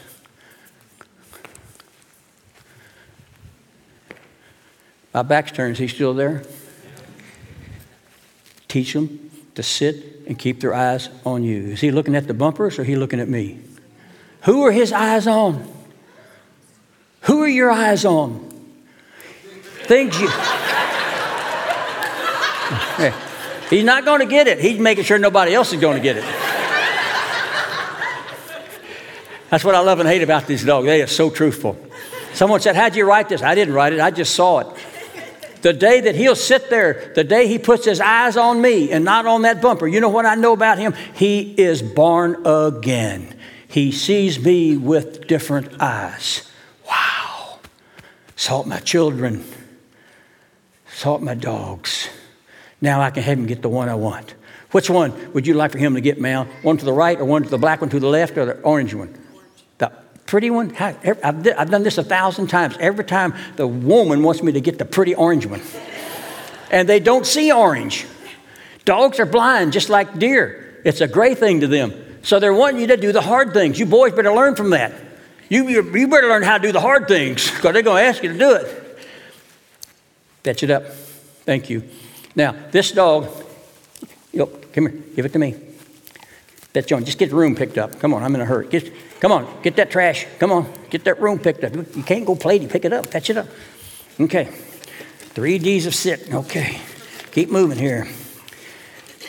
My 5.12 5.22
back's 5.22 5.50
turned. 5.50 5.72
Is 5.72 5.78
he 5.78 5.88
still 5.88 6.14
there? 6.14 6.44
Teach 8.68 8.92
them 8.92 9.30
to 9.56 9.62
sit 9.62 10.19
and 10.30 10.38
keep 10.38 10.60
their 10.60 10.72
eyes 10.72 11.10
on 11.26 11.42
you. 11.42 11.72
Is 11.72 11.80
he 11.80 11.90
looking 11.90 12.14
at 12.14 12.28
the 12.28 12.34
bumpers 12.34 12.78
or 12.78 12.84
he 12.84 12.94
looking 12.94 13.18
at 13.18 13.28
me? 13.28 13.58
Who 14.44 14.64
are 14.64 14.70
his 14.70 14.92
eyes 14.92 15.26
on? 15.26 15.68
Who 17.22 17.42
are 17.42 17.48
your 17.48 17.68
eyes 17.68 18.04
on? 18.04 18.48
Things 19.82 20.20
you. 20.20 20.28
He's 23.70 23.82
not 23.82 24.04
going 24.04 24.20
to 24.20 24.26
get 24.26 24.46
it. 24.46 24.60
He's 24.60 24.78
making 24.78 25.02
sure 25.02 25.18
nobody 25.18 25.52
else 25.52 25.72
is 25.72 25.80
going 25.80 25.96
to 25.96 26.02
get 26.02 26.16
it. 26.16 26.22
That's 29.50 29.64
what 29.64 29.74
I 29.74 29.80
love 29.80 29.98
and 29.98 30.08
hate 30.08 30.22
about 30.22 30.46
these 30.46 30.64
dogs. 30.64 30.86
They 30.86 31.02
are 31.02 31.08
so 31.08 31.30
truthful. 31.30 31.76
Someone 32.34 32.60
said, 32.60 32.76
How'd 32.76 32.94
you 32.94 33.04
write 33.04 33.28
this? 33.28 33.42
I 33.42 33.56
didn't 33.56 33.74
write 33.74 33.94
it, 33.94 33.98
I 33.98 34.12
just 34.12 34.36
saw 34.36 34.60
it. 34.60 34.68
The 35.62 35.72
day 35.72 36.00
that 36.00 36.14
he'll 36.14 36.36
sit 36.36 36.70
there, 36.70 37.12
the 37.14 37.24
day 37.24 37.46
he 37.46 37.58
puts 37.58 37.84
his 37.84 38.00
eyes 38.00 38.36
on 38.36 38.60
me 38.62 38.90
and 38.90 39.04
not 39.04 39.26
on 39.26 39.42
that 39.42 39.60
bumper, 39.60 39.86
you 39.86 40.00
know 40.00 40.08
what 40.08 40.26
I 40.26 40.34
know 40.34 40.52
about 40.52 40.78
him? 40.78 40.94
He 41.14 41.52
is 41.52 41.82
born 41.82 42.46
again. 42.46 43.34
He 43.68 43.92
sees 43.92 44.42
me 44.42 44.76
with 44.76 45.26
different 45.26 45.80
eyes. 45.80 46.50
Wow. 46.88 47.58
Salt 48.36 48.66
my 48.66 48.80
children, 48.80 49.44
salt 50.88 51.22
my 51.22 51.34
dogs. 51.34 52.08
Now 52.80 53.00
I 53.00 53.10
can 53.10 53.22
have 53.22 53.38
him 53.38 53.46
get 53.46 53.62
the 53.62 53.68
one 53.68 53.88
I 53.88 53.94
want. 53.94 54.34
Which 54.70 54.88
one 54.88 55.32
would 55.32 55.46
you 55.46 55.54
like 55.54 55.72
for 55.72 55.78
him 55.78 55.94
to 55.94 56.00
get, 56.00 56.20
Mal? 56.20 56.44
One 56.62 56.78
to 56.78 56.84
the 56.84 56.92
right 56.92 57.18
or 57.20 57.24
one 57.24 57.42
to 57.42 57.48
the 57.48 57.58
black 57.58 57.80
one 57.80 57.90
to 57.90 58.00
the 58.00 58.08
left 58.08 58.38
or 58.38 58.46
the 58.46 58.60
orange 58.60 58.94
one? 58.94 59.14
Pretty 60.30 60.48
one. 60.48 60.72
I've 60.76 61.42
done 61.70 61.82
this 61.82 61.98
a 61.98 62.04
thousand 62.04 62.46
times. 62.46 62.76
Every 62.78 63.04
time 63.04 63.34
the 63.56 63.66
woman 63.66 64.22
wants 64.22 64.44
me 64.44 64.52
to 64.52 64.60
get 64.60 64.78
the 64.78 64.84
pretty 64.84 65.12
orange 65.12 65.44
one. 65.44 65.60
And 66.70 66.88
they 66.88 67.00
don't 67.00 67.26
see 67.26 67.50
orange. 67.50 68.06
Dogs 68.84 69.18
are 69.18 69.26
blind 69.26 69.72
just 69.72 69.88
like 69.88 70.20
deer. 70.20 70.80
It's 70.84 71.00
a 71.00 71.08
gray 71.08 71.34
thing 71.34 71.60
to 71.60 71.66
them. 71.66 71.92
So 72.22 72.38
they're 72.38 72.54
wanting 72.54 72.80
you 72.80 72.86
to 72.86 72.96
do 72.96 73.10
the 73.10 73.20
hard 73.20 73.52
things. 73.52 73.80
You 73.80 73.86
boys 73.86 74.12
better 74.12 74.32
learn 74.32 74.54
from 74.54 74.70
that. 74.70 74.92
You, 75.48 75.68
you, 75.68 75.82
you 75.98 76.06
better 76.06 76.28
learn 76.28 76.44
how 76.44 76.58
to 76.58 76.62
do 76.62 76.70
the 76.70 76.80
hard 76.80 77.08
things 77.08 77.50
because 77.50 77.72
they're 77.72 77.82
going 77.82 78.00
to 78.00 78.08
ask 78.08 78.22
you 78.22 78.32
to 78.32 78.38
do 78.38 78.54
it. 78.54 78.98
Fetch 80.44 80.62
it 80.62 80.70
up. 80.70 80.86
Thank 81.44 81.68
you. 81.68 81.82
Now, 82.36 82.54
this 82.70 82.92
dog, 82.92 83.28
yo, 84.32 84.46
come 84.46 84.86
here, 84.86 85.02
give 85.16 85.26
it 85.26 85.32
to 85.32 85.40
me. 85.40 85.56
That's 86.72 86.86
John. 86.86 87.04
Just 87.04 87.18
get 87.18 87.30
the 87.30 87.36
room 87.36 87.56
picked 87.56 87.78
up. 87.78 87.98
Come 87.98 88.14
on, 88.14 88.22
I'm 88.22 88.32
in 88.36 88.40
a 88.40 88.44
hurry. 88.44 88.68
Get, 88.68 88.92
come 89.20 89.32
on, 89.32 89.62
get 89.62 89.76
that 89.76 89.90
trash. 89.90 90.26
Come 90.38 90.50
on, 90.50 90.72
get 90.90 91.04
that 91.04 91.20
room 91.20 91.38
picked 91.38 91.62
up. 91.62 91.74
You 91.74 92.02
can't 92.02 92.26
go 92.26 92.34
play. 92.34 92.56
You 92.56 92.68
pick 92.68 92.84
it 92.84 92.92
up. 92.92 93.06
Fetch 93.06 93.30
it 93.30 93.36
up. 93.36 93.46
Okay. 94.18 94.46
Three 94.46 95.58
D's 95.58 95.86
of 95.86 95.94
sit. 95.94 96.34
Okay. 96.34 96.80
Keep 97.32 97.50
moving 97.50 97.78
here. 97.78 98.08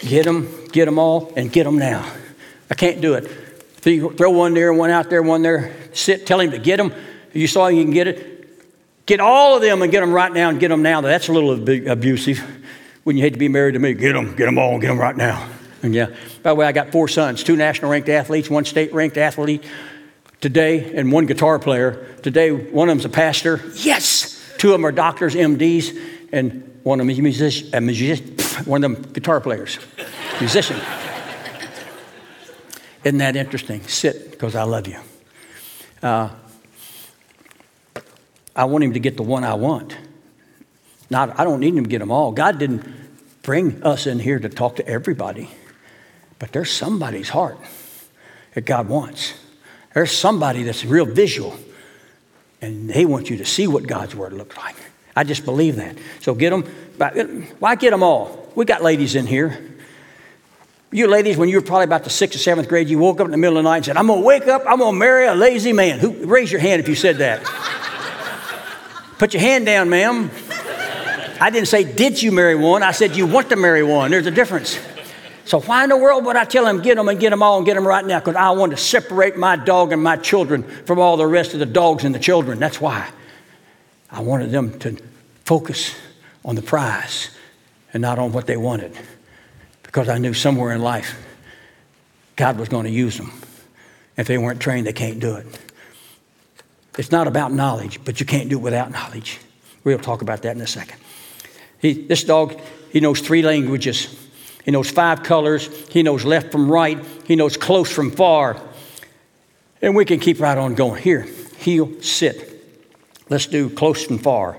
Get 0.01 0.25
them, 0.25 0.67
get 0.71 0.85
them 0.85 0.97
all, 0.97 1.31
and 1.37 1.51
get 1.51 1.65
them 1.65 1.77
now. 1.77 2.11
I 2.71 2.73
can't 2.73 2.99
do 3.01 3.13
it. 3.13 3.27
Throw 3.81 4.31
one 4.31 4.53
there, 4.53 4.73
one 4.73 4.89
out 4.89 5.09
there, 5.09 5.21
one 5.21 5.43
there. 5.43 5.75
Sit. 5.93 6.25
Tell 6.25 6.39
him 6.39 6.51
to 6.51 6.57
get 6.57 6.77
them. 6.77 6.93
You 7.33 7.47
saw 7.47 7.67
you 7.67 7.83
can 7.83 7.93
get 7.93 8.07
it. 8.07 8.27
Get 9.05 9.19
all 9.19 9.55
of 9.55 9.61
them 9.61 9.81
and 9.81 9.91
get 9.91 9.99
them 10.01 10.13
right 10.13 10.31
now 10.31 10.49
and 10.49 10.59
get 10.59 10.69
them 10.69 10.81
now. 10.81 11.01
That's 11.01 11.27
a 11.27 11.33
little 11.33 11.53
abusive. 11.91 12.39
When 13.03 13.17
you 13.17 13.23
hate 13.23 13.33
to 13.33 13.39
be 13.39 13.47
married 13.47 13.73
to 13.73 13.79
me, 13.79 13.93
get 13.93 14.13
them, 14.13 14.35
get 14.35 14.45
them 14.45 14.57
all, 14.57 14.79
get 14.79 14.87
them 14.87 14.99
right 14.99 15.15
now. 15.15 15.49
Yeah, 15.83 16.07
by 16.43 16.51
the 16.51 16.55
way, 16.55 16.65
I 16.65 16.71
got 16.71 16.91
four 16.91 17.07
sons 17.07 17.43
two 17.43 17.55
national 17.55 17.91
ranked 17.91 18.09
athletes, 18.09 18.49
one 18.49 18.65
state 18.65 18.93
ranked 18.93 19.17
athlete 19.17 19.63
today, 20.39 20.93
and 20.93 21.11
one 21.11 21.25
guitar 21.25 21.59
player. 21.59 22.07
Today, 22.21 22.51
one 22.51 22.89
of 22.89 22.93
them's 22.93 23.05
a 23.05 23.09
pastor. 23.09 23.61
Yes! 23.75 24.39
Two 24.57 24.69
of 24.69 24.73
them 24.73 24.85
are 24.85 24.91
doctors, 24.91 25.33
MDs, 25.33 26.29
and 26.31 26.79
one 26.83 26.99
of 26.99 27.07
them 27.07 27.09
is 27.09 27.19
a 27.19 27.21
musician, 27.21 27.69
a 27.73 27.81
musician 27.81 28.37
one 28.65 28.83
of 28.83 28.93
them 28.93 29.11
guitar 29.13 29.41
players, 29.41 29.79
musician. 30.39 30.77
Isn't 33.03 33.17
that 33.19 33.35
interesting? 33.35 33.81
Sit, 33.83 34.31
because 34.31 34.55
I 34.55 34.63
love 34.63 34.87
you. 34.87 34.99
Uh, 36.03 36.29
I 38.55 38.65
want 38.65 38.83
him 38.83 38.93
to 38.93 38.99
get 38.99 39.17
the 39.17 39.23
one 39.23 39.43
I 39.43 39.55
want. 39.55 39.97
Not, 41.09 41.39
I 41.39 41.43
don't 41.43 41.59
need 41.59 41.75
him 41.75 41.83
to 41.83 41.89
get 41.89 41.99
them 41.99 42.11
all. 42.11 42.31
God 42.31 42.59
didn't 42.59 42.85
bring 43.41 43.83
us 43.83 44.05
in 44.05 44.19
here 44.19 44.39
to 44.39 44.49
talk 44.49 44.75
to 44.75 44.87
everybody. 44.87 45.49
But 46.41 46.53
there's 46.53 46.71
somebody's 46.71 47.29
heart 47.29 47.59
that 48.55 48.65
God 48.65 48.89
wants. 48.89 49.35
There's 49.93 50.11
somebody 50.11 50.63
that's 50.63 50.83
real 50.83 51.05
visual. 51.05 51.55
And 52.63 52.89
they 52.89 53.05
want 53.05 53.29
you 53.29 53.37
to 53.37 53.45
see 53.45 53.67
what 53.67 53.85
God's 53.85 54.15
Word 54.15 54.33
looks 54.33 54.57
like. 54.57 54.75
I 55.15 55.23
just 55.23 55.45
believe 55.45 55.75
that. 55.75 55.99
So 56.19 56.33
get 56.33 56.49
them. 56.49 56.65
Uh, 56.99 57.09
why 57.59 57.75
get 57.75 57.91
them 57.91 58.01
all? 58.01 58.51
We 58.55 58.65
got 58.65 58.81
ladies 58.81 59.13
in 59.13 59.27
here. 59.27 59.55
You 60.91 61.05
ladies, 61.05 61.37
when 61.37 61.47
you 61.47 61.57
were 61.57 61.61
probably 61.61 61.83
about 61.83 62.05
the 62.05 62.09
sixth 62.09 62.35
or 62.35 62.39
seventh 62.39 62.67
grade, 62.67 62.89
you 62.89 62.97
woke 62.97 63.19
up 63.19 63.25
in 63.25 63.31
the 63.31 63.37
middle 63.37 63.57
of 63.57 63.63
the 63.63 63.69
night 63.69 63.77
and 63.77 63.85
said, 63.85 63.97
I'm 63.97 64.07
going 64.07 64.21
to 64.21 64.25
wake 64.25 64.47
up, 64.47 64.63
I'm 64.67 64.79
going 64.79 64.95
to 64.95 64.99
marry 64.99 65.27
a 65.27 65.35
lazy 65.35 65.73
man. 65.73 65.99
Who, 65.99 66.25
raise 66.25 66.51
your 66.51 66.59
hand 66.59 66.79
if 66.79 66.89
you 66.89 66.95
said 66.95 67.17
that. 67.17 67.43
Put 69.19 69.35
your 69.35 69.41
hand 69.41 69.67
down, 69.67 69.91
ma'am. 69.91 70.31
I 71.39 71.51
didn't 71.51 71.67
say, 71.67 71.83
Did 71.83 72.19
you 72.19 72.31
marry 72.31 72.55
one? 72.55 72.81
I 72.81 72.93
said, 72.93 73.15
You 73.15 73.27
want 73.27 73.49
to 73.49 73.57
marry 73.57 73.83
one. 73.83 74.09
There's 74.09 74.25
a 74.25 74.31
difference. 74.31 74.79
So 75.45 75.59
why 75.61 75.83
in 75.83 75.89
the 75.89 75.97
world 75.97 76.25
would 76.25 76.35
I 76.35 76.45
tell 76.45 76.65
him, 76.65 76.81
get 76.81 76.95
them 76.95 77.09
and 77.09 77.19
get 77.19 77.31
them 77.31 77.41
all 77.41 77.57
and 77.57 77.65
get 77.65 77.75
them 77.75 77.87
right 77.87 78.05
now? 78.05 78.19
Because 78.19 78.35
I 78.35 78.51
want 78.51 78.71
to 78.71 78.77
separate 78.77 79.37
my 79.37 79.55
dog 79.55 79.91
and 79.91 80.01
my 80.01 80.17
children 80.17 80.63
from 80.85 80.99
all 80.99 81.17
the 81.17 81.27
rest 81.27 81.53
of 81.53 81.59
the 81.59 81.65
dogs 81.65 82.03
and 82.03 82.13
the 82.13 82.19
children. 82.19 82.59
That's 82.59 82.79
why. 82.79 83.09
I 84.09 84.21
wanted 84.21 84.51
them 84.51 84.77
to 84.79 84.97
focus 85.45 85.95
on 86.45 86.55
the 86.55 86.61
prize 86.61 87.29
and 87.93 88.01
not 88.01 88.19
on 88.19 88.31
what 88.31 88.45
they 88.45 88.57
wanted. 88.57 88.95
Because 89.83 90.09
I 90.09 90.17
knew 90.17 90.33
somewhere 90.33 90.71
in 90.71 90.81
life 90.81 91.17
God 92.35 92.57
was 92.57 92.69
going 92.69 92.85
to 92.85 92.91
use 92.91 93.17
them. 93.17 93.31
If 94.17 94.27
they 94.27 94.37
weren't 94.37 94.59
trained, 94.59 94.87
they 94.87 94.93
can't 94.93 95.19
do 95.19 95.35
it. 95.35 95.45
It's 96.97 97.11
not 97.11 97.27
about 97.27 97.53
knowledge, 97.53 98.03
but 98.03 98.19
you 98.19 98.25
can't 98.25 98.49
do 98.49 98.57
it 98.57 98.61
without 98.61 98.91
knowledge. 98.91 99.39
We'll 99.83 99.99
talk 99.99 100.21
about 100.21 100.41
that 100.43 100.55
in 100.55 100.61
a 100.61 100.67
second. 100.67 100.99
He, 101.79 101.93
this 101.93 102.23
dog, 102.23 102.59
he 102.91 102.99
knows 102.99 103.21
three 103.21 103.41
languages. 103.41 104.20
He 104.63 104.71
knows 104.71 104.89
five 104.89 105.23
colors. 105.23 105.67
He 105.89 106.03
knows 106.03 106.23
left 106.23 106.51
from 106.51 106.71
right. 106.71 107.03
He 107.25 107.35
knows 107.35 107.57
close 107.57 107.91
from 107.91 108.11
far. 108.11 108.61
And 109.81 109.95
we 109.95 110.05
can 110.05 110.19
keep 110.19 110.39
right 110.39 110.57
on 110.57 110.75
going. 110.75 111.01
Here, 111.01 111.27
heel, 111.57 112.01
sit. 112.01 112.47
Let's 113.29 113.47
do 113.47 113.69
close 113.69 114.09
and 114.09 114.21
far. 114.21 114.57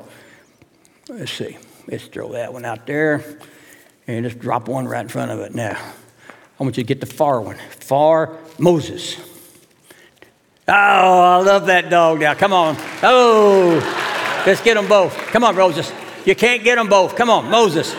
Let's 1.08 1.32
see. 1.32 1.58
Let's 1.86 2.06
throw 2.06 2.32
that 2.32 2.52
one 2.52 2.64
out 2.64 2.86
there 2.86 3.24
and 4.06 4.24
just 4.24 4.38
drop 4.38 4.68
one 4.68 4.86
right 4.88 5.02
in 5.02 5.08
front 5.08 5.30
of 5.30 5.40
it. 5.40 5.54
Now, 5.54 5.78
I 6.58 6.62
want 6.62 6.76
you 6.76 6.82
to 6.82 6.86
get 6.86 7.00
the 7.00 7.06
far 7.06 7.40
one. 7.40 7.56
Far 7.70 8.36
Moses. 8.58 9.16
Oh, 10.68 10.72
I 10.72 11.36
love 11.42 11.66
that 11.66 11.90
dog 11.90 12.20
now. 12.20 12.34
Come 12.34 12.52
on. 12.52 12.76
Oh, 13.02 14.42
let's 14.46 14.62
get 14.62 14.74
them 14.74 14.88
both. 14.88 15.14
Come 15.28 15.44
on, 15.44 15.56
Moses. 15.56 15.92
You 16.24 16.34
can't 16.34 16.62
get 16.62 16.76
them 16.76 16.88
both. 16.88 17.16
Come 17.16 17.30
on, 17.30 17.50
Moses. 17.50 17.94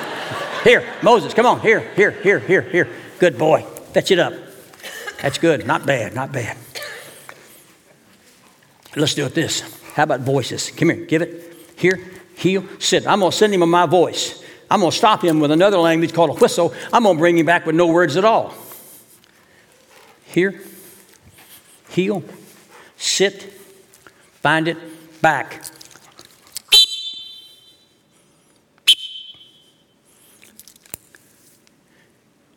Here, 0.64 0.88
Moses, 1.02 1.34
come 1.34 1.46
on. 1.46 1.60
Here, 1.60 1.82
here, 1.96 2.12
here, 2.12 2.40
here, 2.40 2.62
here. 2.62 2.88
Good 3.20 3.38
boy. 3.38 3.64
Fetch 3.94 4.12
it 4.12 4.20
up. 4.20 4.34
That's 5.22 5.38
good. 5.38 5.68
Not 5.68 5.86
bad, 5.86 6.16
not 6.16 6.32
bad. 6.32 6.58
Let's 8.96 9.14
do 9.14 9.26
it 9.26 9.34
this. 9.34 9.62
How 9.94 10.04
about 10.04 10.22
voices? 10.22 10.72
Come 10.72 10.90
here, 10.90 11.06
give 11.06 11.22
it. 11.22 11.56
Here, 11.76 12.00
heel, 12.36 12.66
sit. 12.80 13.06
I'm 13.08 13.20
going 13.20 13.32
to 13.32 13.38
send 13.38 13.54
him 13.54 13.68
my 13.70 13.86
voice. 13.86 14.44
I'm 14.70 14.80
going 14.80 14.92
to 14.92 14.98
stop 14.98 15.24
him 15.24 15.40
with 15.40 15.52
another 15.52 15.78
language 15.78 16.14
called 16.14 16.30
a 16.30 16.34
whistle. 16.34 16.74
I'm 16.92 17.04
going 17.04 17.16
to 17.16 17.20
bring 17.20 17.38
him 17.38 17.46
back 17.46 17.66
with 17.66 17.76
no 17.76 17.88
words 17.88 18.16
at 18.16 18.26
all. 18.26 18.54
Here, 20.26 20.62
heel, 21.90 22.24
sit, 22.98 23.54
find 24.42 24.68
it, 24.68 24.78
back. 25.22 25.64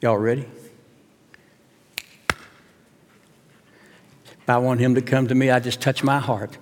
Y'all 0.02 0.18
ready? 0.18 0.44
If 2.28 2.38
I 4.48 4.59
want 4.59 4.80
him 4.80 4.94
to 4.94 5.02
come 5.02 5.26
to 5.28 5.35
me, 5.35 5.50
I 5.50 5.59
just 5.59 5.80
touch 5.80 6.04
my 6.04 6.18
heart. 6.18 6.59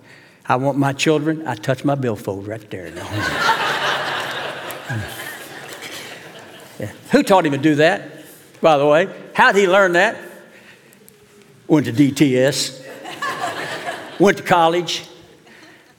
I 0.46 0.56
want 0.56 0.78
my 0.78 0.92
children, 0.92 1.46
I 1.46 1.54
touch 1.54 1.84
my 1.84 1.94
billfold 1.94 2.46
right 2.46 2.70
there. 2.70 2.88
yeah. 6.78 6.92
Who 7.12 7.22
taught 7.22 7.46
him 7.46 7.52
to 7.52 7.58
do 7.58 7.76
that, 7.76 8.02
by 8.60 8.78
the 8.78 8.86
way? 8.86 9.08
How 9.34 9.52
did 9.52 9.60
he 9.60 9.68
learn 9.68 9.92
that? 9.92 10.16
Went 11.66 11.86
to 11.86 11.92
DTS, 11.92 12.84
went 14.20 14.36
to 14.36 14.44
college. 14.44 15.08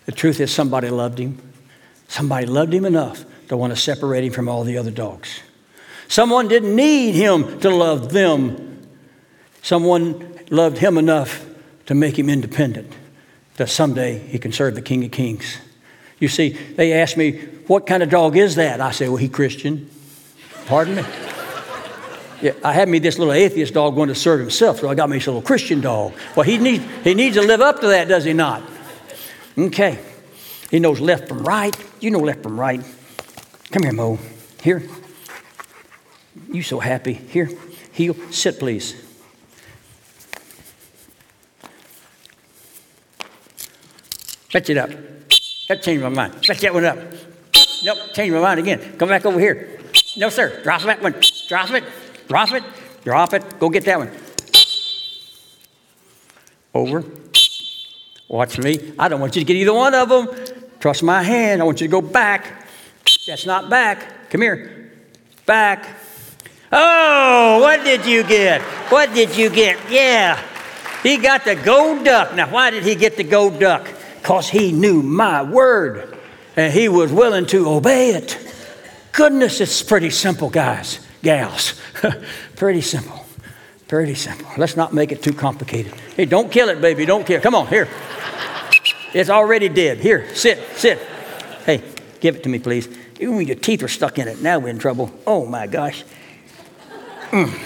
The 0.06 0.12
truth 0.12 0.40
is, 0.40 0.52
somebody 0.52 0.90
loved 0.90 1.20
him. 1.20 1.40
Somebody 2.08 2.46
loved 2.46 2.74
him 2.74 2.86
enough 2.86 3.26
to 3.48 3.58
want 3.58 3.74
to 3.74 3.78
separate 3.78 4.24
him 4.24 4.32
from 4.32 4.48
all 4.48 4.64
the 4.64 4.78
other 4.78 4.92
dogs. 4.92 5.42
Someone 6.08 6.48
didn't 6.48 6.76
need 6.76 7.14
him 7.14 7.60
to 7.62 7.70
love 7.70 8.12
them. 8.12 8.88
Someone 9.62 10.40
loved 10.50 10.78
him 10.78 10.98
enough 10.98 11.46
to 11.88 11.96
make 11.96 12.18
him 12.18 12.30
independent, 12.30 12.92
that 13.56 13.70
someday 13.70 14.20
he 14.20 14.40
can 14.40 14.52
serve 14.52 14.76
the 14.76 14.82
King 14.82 15.04
of 15.04 15.12
Kings. 15.12 15.58
You 16.20 16.28
see, 16.28 16.50
they 16.50 16.94
asked 16.94 17.18
me, 17.18 17.40
What 17.68 17.86
kind 17.88 18.04
of 18.04 18.10
dog 18.10 18.38
is 18.38 18.56
that? 18.56 18.82
I 18.82 18.92
said, 18.92 19.10
Well, 19.10 19.18
he 19.18 19.30
Christian. 19.30 19.90
Pardon 20.66 20.96
me? 20.96 21.04
Yeah, 22.42 22.52
I 22.64 22.74
had 22.74 22.90
me 22.90 23.00
this 23.00 23.18
little 23.18 23.34
atheist 23.34 23.74
dog 23.74 23.96
going 23.96 24.10
to 24.10 24.16
serve 24.16 24.40
himself, 24.40 24.80
so 24.80 24.90
I 24.90 24.96
got 24.96 25.10
me 25.10 25.18
this 25.18 25.28
little 25.28 25.42
Christian 25.42 25.82
dog. 25.82 26.14
Well, 26.36 26.44
he 26.44 26.58
needs, 26.58 26.84
he 27.04 27.14
needs 27.14 27.36
to 27.38 27.42
live 27.42 27.62
up 27.62 27.80
to 27.82 27.88
that, 27.88 28.08
does 28.08 28.24
he 28.24 28.34
not? 28.34 28.62
Okay. 29.58 30.00
He 30.70 30.80
knows 30.80 31.00
left 31.00 31.30
from 31.30 31.44
right. 31.44 31.76
You 32.02 32.12
know 32.12 32.20
left 32.20 32.44
from 32.44 32.60
right. 32.60 32.82
Come 33.72 33.84
here, 33.84 33.94
Mo. 33.94 34.20
Here. 34.62 34.84
You 36.52 36.62
so 36.62 36.80
happy. 36.80 37.14
Here, 37.14 37.50
heel, 37.92 38.16
sit, 38.32 38.60
please. 38.60 39.02
Fetch 44.50 44.70
it 44.70 44.78
up. 44.78 44.90
That 45.68 45.84
changed 45.84 46.04
my 46.04 46.10
mind. 46.10 46.46
Fetch 46.46 46.62
that 46.62 46.74
one 46.74 46.86
up. 46.86 46.98
Nope, 47.84 47.98
change 48.14 48.32
my 48.32 48.40
mind 48.40 48.60
again. 48.60 48.98
Come 48.98 49.10
back 49.10 49.26
over 49.26 49.40
here. 49.40 49.80
No, 50.18 50.30
sir. 50.30 50.62
Drop 50.64 50.82
that 50.84 51.02
one. 51.02 51.16
Drop 51.50 51.72
it. 51.72 51.84
Drop 52.28 52.52
it. 52.54 52.64
Drop 53.04 53.34
it. 53.34 53.60
Go 53.60 53.70
get 53.70 53.86
that 53.86 53.98
one. 54.00 54.12
Over. 56.74 57.04
Watch 58.28 58.58
me. 58.58 58.94
I 58.98 59.08
don't 59.08 59.20
want 59.20 59.36
you 59.36 59.42
to 59.42 59.46
get 59.46 59.58
either 59.58 59.74
one 59.74 59.94
of 59.94 60.10
them. 60.10 60.28
Trust 60.80 61.04
my 61.04 61.22
hand. 61.22 61.62
I 61.62 61.66
want 61.66 61.82
you 61.82 61.88
to 61.88 61.92
go 61.92 62.02
back. 62.02 62.66
That's 63.28 63.46
not 63.46 63.70
back. 63.70 64.30
Come 64.30 64.42
here. 64.42 64.92
Back. 65.46 65.86
Oh, 66.78 67.60
what 67.62 67.86
did 67.86 68.06
you 68.06 68.24
get? 68.24 68.62
What 68.92 69.14
did 69.14 69.38
you 69.38 69.50
get? 69.50 69.80
Yeah. 69.90 70.44
He 71.04 71.16
got 71.18 71.46
the 71.46 71.56
gold 71.56 72.04
duck. 72.04 72.36
Now, 72.36 72.52
why 72.52 72.70
did 72.70 72.84
he 72.84 72.96
get 72.96 73.16
the 73.16 73.24
gold 73.24 73.62
duck? 73.62 73.88
Because 74.22 74.50
he 74.50 74.74
knew 74.74 75.02
my 75.02 75.42
word 75.42 76.18
and 76.58 76.74
he 76.74 76.90
was 76.90 77.14
willing 77.14 77.46
to 77.48 77.70
obey 77.70 78.10
it. 78.10 78.38
Goodness, 79.14 79.62
it's 79.62 79.82
pretty 79.82 80.10
simple, 80.10 80.50
guys, 80.50 81.00
gals. 81.24 81.80
pretty 82.58 82.82
simple. 82.82 83.26
Pretty 83.88 84.16
simple. 84.16 84.50
Let's 84.58 84.76
not 84.76 84.94
make 84.94 85.14
it 85.14 85.24
too 85.24 85.34
complicated. 85.34 85.94
Hey, 86.18 86.26
don't 86.26 86.52
kill 86.52 86.68
it, 86.68 86.82
baby. 86.82 87.06
Don't 87.06 87.26
kill. 87.26 87.40
Come 87.40 87.56
on, 87.56 87.68
here. 87.68 87.88
It's 89.14 89.30
already 89.30 89.70
dead. 89.70 90.00
Here, 90.00 90.36
sit, 90.36 90.60
sit. 90.76 91.00
Hey, 91.66 91.82
give 92.20 92.36
it 92.36 92.44
to 92.44 92.50
me, 92.50 92.60
please. 92.60 92.90
Even 93.22 93.40
your 93.48 93.56
teeth 93.56 93.82
are 93.82 93.88
stuck 93.88 94.20
in 94.20 94.28
it, 94.28 94.42
now 94.42 94.60
we're 94.60 94.70
in 94.70 94.80
trouble. 94.80 95.10
Oh 95.26 95.46
my 95.46 95.68
gosh. 95.68 96.04
Mm. 97.32 97.66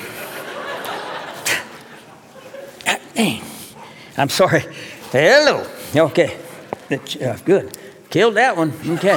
I'm 4.20 4.28
sorry. 4.28 4.66
Hello. 5.14 5.66
Okay. 5.96 6.38
Uh, 6.92 7.38
good. 7.46 7.78
Killed 8.10 8.36
that 8.36 8.58
one. 8.58 8.74
Okay. 8.86 9.14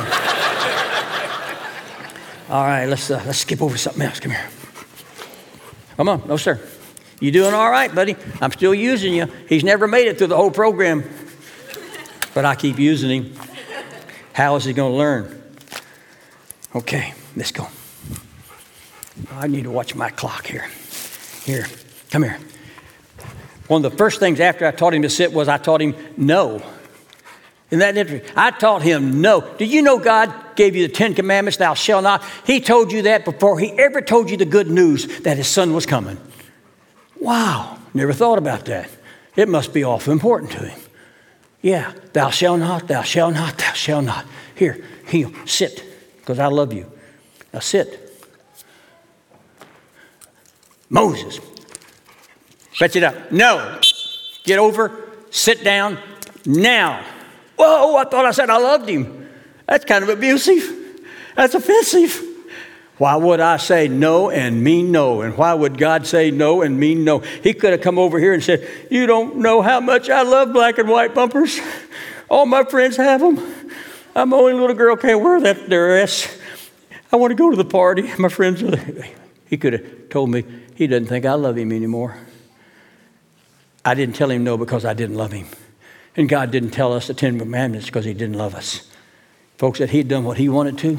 all 2.48 2.64
right, 2.64 2.86
let's, 2.86 3.10
uh, 3.10 3.20
let's 3.26 3.38
skip 3.38 3.60
over 3.60 3.76
something 3.76 4.02
else. 4.02 4.20
Come 4.20 4.30
here. 4.30 4.48
Come 5.96 6.08
on. 6.08 6.22
No, 6.28 6.36
sir. 6.36 6.60
You 7.18 7.32
doing 7.32 7.52
all 7.52 7.68
right, 7.68 7.92
buddy? 7.92 8.14
I'm 8.40 8.52
still 8.52 8.72
using 8.72 9.12
you. 9.12 9.26
He's 9.48 9.64
never 9.64 9.88
made 9.88 10.06
it 10.06 10.18
through 10.18 10.28
the 10.28 10.36
whole 10.36 10.52
program, 10.52 11.02
but 12.32 12.44
I 12.44 12.54
keep 12.54 12.78
using 12.78 13.24
him. 13.24 13.34
How 14.32 14.54
is 14.54 14.64
he 14.64 14.72
going 14.72 14.92
to 14.92 14.98
learn? 14.98 15.42
Okay, 16.76 17.12
let's 17.34 17.50
go. 17.50 17.66
I 19.30 19.46
need 19.46 19.64
to 19.64 19.70
watch 19.70 19.94
my 19.94 20.10
clock 20.10 20.46
here. 20.46 20.66
Here, 21.44 21.66
come 22.10 22.22
here. 22.22 22.38
One 23.68 23.84
of 23.84 23.90
the 23.90 23.96
first 23.96 24.20
things 24.20 24.40
after 24.40 24.66
I 24.66 24.70
taught 24.70 24.94
him 24.94 25.02
to 25.02 25.10
sit 25.10 25.32
was 25.32 25.48
I 25.48 25.58
taught 25.58 25.80
him 25.80 25.94
no. 26.16 26.62
Isn't 27.70 27.78
that 27.78 27.96
interesting? 27.96 28.30
I 28.36 28.50
taught 28.50 28.82
him 28.82 29.22
no. 29.22 29.40
Did 29.56 29.70
you 29.70 29.80
know 29.80 29.98
God 29.98 30.32
gave 30.56 30.76
you 30.76 30.86
the 30.86 30.92
Ten 30.92 31.14
Commandments, 31.14 31.56
thou 31.56 31.72
shalt 31.74 32.04
not? 32.04 32.22
He 32.44 32.60
told 32.60 32.92
you 32.92 33.02
that 33.02 33.24
before 33.24 33.58
he 33.58 33.72
ever 33.72 34.02
told 34.02 34.30
you 34.30 34.36
the 34.36 34.44
good 34.44 34.70
news 34.70 35.20
that 35.20 35.38
his 35.38 35.48
son 35.48 35.72
was 35.72 35.86
coming. 35.86 36.18
Wow, 37.18 37.78
never 37.94 38.12
thought 38.12 38.36
about 38.36 38.66
that. 38.66 38.90
It 39.36 39.48
must 39.48 39.72
be 39.72 39.84
awful 39.84 40.12
important 40.12 40.50
to 40.52 40.66
him. 40.66 40.78
Yeah, 41.62 41.94
thou 42.12 42.28
shalt 42.30 42.58
not, 42.60 42.88
thou 42.88 43.02
shalt 43.02 43.34
not, 43.34 43.56
thou 43.56 43.72
shalt 43.72 44.04
not. 44.04 44.26
Here, 44.54 44.84
heel, 45.06 45.32
sit, 45.46 45.82
because 46.18 46.38
I 46.38 46.48
love 46.48 46.72
you. 46.72 46.90
Now 47.54 47.60
sit. 47.60 48.01
Moses. 50.92 51.40
Fetch 52.74 52.96
it 52.96 53.02
up. 53.02 53.32
No. 53.32 53.80
Get 54.44 54.58
over, 54.58 55.10
sit 55.30 55.64
down 55.64 55.98
now. 56.44 57.02
Whoa, 57.56 57.96
I 57.96 58.04
thought 58.04 58.26
I 58.26 58.30
said 58.30 58.50
I 58.50 58.58
loved 58.58 58.88
him. 58.88 59.28
That's 59.66 59.86
kind 59.86 60.04
of 60.04 60.10
abusive. 60.10 60.62
That's 61.34 61.54
offensive. 61.54 62.28
Why 62.98 63.16
would 63.16 63.40
I 63.40 63.56
say 63.56 63.88
no 63.88 64.30
and 64.30 64.62
mean 64.62 64.92
no? 64.92 65.22
And 65.22 65.36
why 65.36 65.54
would 65.54 65.78
God 65.78 66.06
say 66.06 66.30
no 66.30 66.60
and 66.60 66.78
mean 66.78 67.04
no? 67.04 67.20
He 67.20 67.54
could 67.54 67.72
have 67.72 67.80
come 67.80 67.98
over 67.98 68.18
here 68.18 68.34
and 68.34 68.42
said, 68.42 68.68
You 68.90 69.06
don't 69.06 69.36
know 69.36 69.62
how 69.62 69.80
much 69.80 70.10
I 70.10 70.22
love 70.22 70.52
black 70.52 70.76
and 70.76 70.88
white 70.88 71.14
bumpers. 71.14 71.58
All 72.28 72.44
my 72.44 72.64
friends 72.64 72.96
have 72.98 73.20
them. 73.20 73.38
I'm 74.14 74.30
the 74.30 74.36
only 74.36 74.52
little 74.52 74.76
girl 74.76 74.96
can't 74.96 75.22
wear 75.22 75.40
that 75.40 75.70
dress. 75.70 76.38
I 77.10 77.16
want 77.16 77.30
to 77.30 77.34
go 77.34 77.50
to 77.50 77.56
the 77.56 77.64
party. 77.64 78.12
My 78.18 78.28
friends, 78.28 78.62
he 79.46 79.56
could 79.56 79.72
have 79.72 80.08
told 80.10 80.30
me 80.30 80.44
he 80.82 80.88
doesn't 80.88 81.06
think 81.06 81.24
I 81.24 81.34
love 81.34 81.56
him 81.56 81.72
anymore. 81.72 82.18
I 83.84 83.94
didn't 83.94 84.16
tell 84.16 84.30
him 84.30 84.44
no 84.44 84.56
because 84.56 84.84
I 84.84 84.94
didn't 84.94 85.16
love 85.16 85.32
him. 85.32 85.46
And 86.16 86.28
God 86.28 86.50
didn't 86.50 86.70
tell 86.70 86.92
us 86.92 87.06
the 87.06 87.14
Ten 87.14 87.38
Commandments 87.38 87.86
because 87.86 88.04
he 88.04 88.12
didn't 88.12 88.36
love 88.36 88.54
us. 88.54 88.88
Folks, 89.58 89.78
that 89.78 89.90
he'd 89.90 90.08
done 90.08 90.24
what 90.24 90.38
he 90.38 90.48
wanted 90.48 90.76
to, 90.78 90.98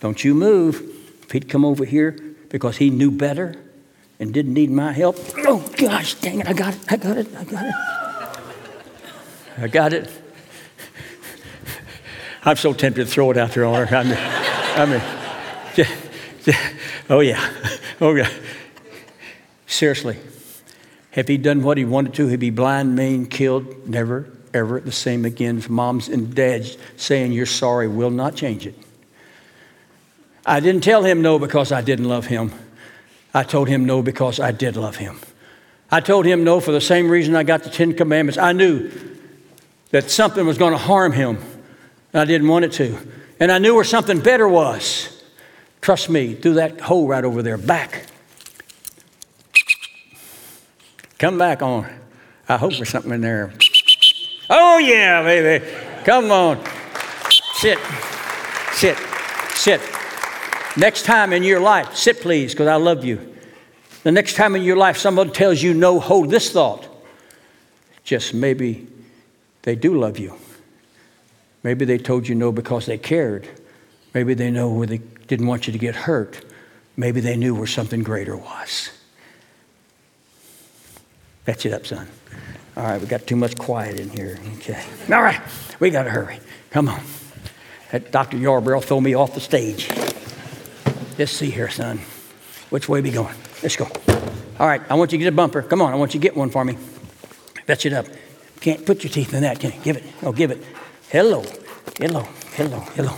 don't 0.00 0.22
you 0.24 0.34
move. 0.34 0.82
If 1.22 1.30
he'd 1.30 1.48
come 1.48 1.64
over 1.64 1.84
here 1.84 2.18
because 2.48 2.76
he 2.76 2.90
knew 2.90 3.10
better 3.10 3.54
and 4.18 4.34
didn't 4.34 4.52
need 4.52 4.70
my 4.70 4.92
help, 4.92 5.16
oh 5.38 5.64
gosh, 5.76 6.14
dang 6.14 6.40
it, 6.40 6.48
I 6.48 6.52
got 6.52 6.74
it, 6.74 6.92
I 6.92 6.96
got 6.96 7.16
it, 7.16 7.28
I 7.36 7.44
got 7.44 7.66
it. 7.66 7.74
I 9.58 9.68
got 9.68 9.92
it. 9.92 10.10
I'm 12.44 12.56
so 12.56 12.72
tempted 12.72 13.06
to 13.06 13.10
throw 13.10 13.30
it 13.30 13.36
out 13.36 13.52
there 13.52 13.64
on 13.64 13.86
her. 13.86 13.96
I 13.96 14.02
mean, 14.02 14.18
I 14.18 14.86
mean 14.86 15.02
oh 17.10 17.20
yeah, 17.20 17.48
oh 18.00 18.14
yeah. 18.14 18.28
Seriously, 19.72 20.18
if 21.14 21.28
he'd 21.28 21.42
done 21.42 21.62
what 21.62 21.78
he 21.78 21.86
wanted 21.86 22.12
to, 22.14 22.26
he'd 22.26 22.40
be 22.40 22.50
blind, 22.50 22.94
maimed, 22.94 23.30
killed, 23.30 23.88
never, 23.88 24.28
ever 24.52 24.78
the 24.80 24.92
same 24.92 25.24
again. 25.24 25.56
If 25.56 25.70
Moms 25.70 26.08
and 26.10 26.34
dads 26.34 26.76
saying 26.98 27.32
you're 27.32 27.46
sorry 27.46 27.88
will 27.88 28.10
not 28.10 28.36
change 28.36 28.66
it. 28.66 28.74
I 30.44 30.60
didn't 30.60 30.82
tell 30.82 31.04
him 31.04 31.22
no 31.22 31.38
because 31.38 31.72
I 31.72 31.80
didn't 31.80 32.06
love 32.06 32.26
him. 32.26 32.52
I 33.32 33.44
told 33.44 33.66
him 33.66 33.86
no 33.86 34.02
because 34.02 34.38
I 34.38 34.52
did 34.52 34.76
love 34.76 34.96
him. 34.96 35.18
I 35.90 36.00
told 36.00 36.26
him 36.26 36.44
no 36.44 36.60
for 36.60 36.72
the 36.72 36.80
same 36.80 37.08
reason 37.08 37.34
I 37.34 37.42
got 37.42 37.62
the 37.62 37.70
Ten 37.70 37.94
Commandments. 37.94 38.36
I 38.36 38.52
knew 38.52 38.90
that 39.90 40.10
something 40.10 40.44
was 40.44 40.58
going 40.58 40.72
to 40.72 40.78
harm 40.78 41.12
him, 41.12 41.38
and 42.12 42.20
I 42.20 42.26
didn't 42.26 42.48
want 42.48 42.66
it 42.66 42.72
to. 42.72 42.98
And 43.40 43.50
I 43.50 43.56
knew 43.56 43.74
where 43.74 43.84
something 43.84 44.20
better 44.20 44.46
was. 44.46 45.22
Trust 45.80 46.10
me, 46.10 46.34
through 46.34 46.54
that 46.54 46.78
hole 46.78 47.08
right 47.08 47.24
over 47.24 47.40
there, 47.40 47.56
back. 47.56 48.08
Come 51.22 51.38
back 51.38 51.62
on. 51.62 51.86
I 52.48 52.56
hope 52.56 52.72
there's 52.72 52.88
something 52.88 53.12
in 53.12 53.20
there. 53.20 53.52
Oh, 54.50 54.78
yeah, 54.78 55.22
baby. 55.22 55.64
Come 56.04 56.32
on. 56.32 56.60
Sit. 57.54 57.78
Sit. 58.72 58.98
Sit. 59.54 59.80
Next 60.76 61.04
time 61.04 61.32
in 61.32 61.44
your 61.44 61.60
life, 61.60 61.94
sit 61.94 62.20
please, 62.22 62.54
because 62.54 62.66
I 62.66 62.74
love 62.74 63.04
you. 63.04 63.36
The 64.02 64.10
next 64.10 64.34
time 64.34 64.56
in 64.56 64.62
your 64.62 64.74
life 64.76 64.96
somebody 64.96 65.30
tells 65.30 65.62
you 65.62 65.74
no, 65.74 66.00
hold 66.00 66.28
this 66.28 66.50
thought. 66.50 66.88
Just 68.02 68.34
maybe 68.34 68.88
they 69.62 69.76
do 69.76 69.96
love 69.96 70.18
you. 70.18 70.34
Maybe 71.62 71.84
they 71.84 71.98
told 71.98 72.26
you 72.26 72.34
no 72.34 72.50
because 72.50 72.86
they 72.86 72.98
cared. 72.98 73.48
Maybe 74.12 74.34
they 74.34 74.50
know 74.50 74.70
where 74.70 74.88
they 74.88 74.98
didn't 75.28 75.46
want 75.46 75.68
you 75.68 75.72
to 75.72 75.78
get 75.78 75.94
hurt. 75.94 76.44
Maybe 76.96 77.20
they 77.20 77.36
knew 77.36 77.54
where 77.54 77.68
something 77.68 78.02
greater 78.02 78.36
was. 78.36 78.90
Fetch 81.44 81.66
it 81.66 81.72
up, 81.72 81.86
son. 81.86 82.08
All 82.76 82.84
right, 82.84 83.00
we 83.00 83.06
got 83.06 83.26
too 83.26 83.36
much 83.36 83.56
quiet 83.56 84.00
in 84.00 84.08
here. 84.10 84.38
Okay. 84.58 84.82
All 85.12 85.22
right, 85.22 85.40
we 85.80 85.90
got 85.90 86.04
to 86.04 86.10
hurry. 86.10 86.40
Come 86.70 86.88
on. 86.88 87.02
That 87.90 88.10
Dr. 88.10 88.38
Yarbrough 88.38 88.84
throw 88.84 89.00
me 89.00 89.14
off 89.14 89.34
the 89.34 89.40
stage. 89.40 89.90
Let's 91.18 91.32
see 91.32 91.50
here, 91.50 91.68
son. 91.68 92.00
Which 92.70 92.88
way 92.88 93.02
we 93.02 93.10
going? 93.10 93.34
Let's 93.62 93.76
go. 93.76 93.86
All 94.58 94.66
right, 94.66 94.80
I 94.88 94.94
want 94.94 95.12
you 95.12 95.18
to 95.18 95.24
get 95.24 95.32
a 95.32 95.36
bumper. 95.36 95.62
Come 95.62 95.82
on, 95.82 95.92
I 95.92 95.96
want 95.96 96.14
you 96.14 96.20
to 96.20 96.22
get 96.22 96.36
one 96.36 96.48
for 96.48 96.64
me. 96.64 96.78
Fetch 97.66 97.84
it 97.84 97.92
up. 97.92 98.06
Can't 98.60 98.86
put 98.86 99.04
your 99.04 99.12
teeth 99.12 99.34
in 99.34 99.42
that, 99.42 99.60
can 99.60 99.72
you? 99.72 99.80
Give 99.82 99.96
it. 99.96 100.04
Oh, 100.22 100.32
give 100.32 100.50
it. 100.50 100.62
Hello. 101.10 101.44
Hello. 101.98 102.26
Hello. 102.54 102.78
Hello. 102.78 103.12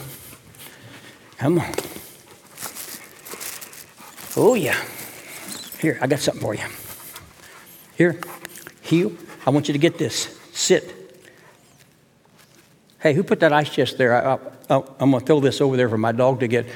Come 1.38 1.58
on. 1.60 1.72
Oh, 4.36 4.54
yeah. 4.54 4.82
Here, 5.80 5.98
I 6.00 6.06
got 6.06 6.18
something 6.18 6.42
for 6.42 6.54
you. 6.54 6.64
Here, 7.96 8.20
heel. 8.82 9.12
I 9.46 9.50
want 9.50 9.68
you 9.68 9.72
to 9.72 9.78
get 9.78 9.98
this. 9.98 10.38
Sit. 10.52 10.94
Hey, 13.00 13.12
who 13.12 13.22
put 13.22 13.40
that 13.40 13.52
ice 13.52 13.68
chest 13.68 13.98
there? 13.98 14.14
I, 14.14 14.32
am 14.34 14.40
oh, 14.70 14.80
going 14.98 15.12
to 15.12 15.20
throw 15.20 15.40
this 15.40 15.60
over 15.60 15.76
there 15.76 15.88
for 15.88 15.98
my 15.98 16.12
dog 16.12 16.40
to 16.40 16.48
get. 16.48 16.66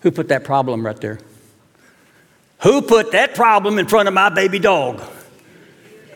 Who 0.00 0.10
put 0.10 0.28
that 0.28 0.44
problem 0.44 0.84
right 0.84 1.00
there? 1.00 1.20
Who 2.62 2.82
put 2.82 3.12
that 3.12 3.34
problem 3.34 3.78
in 3.78 3.86
front 3.86 4.08
of 4.08 4.14
my 4.14 4.28
baby 4.28 4.58
dog? 4.58 5.02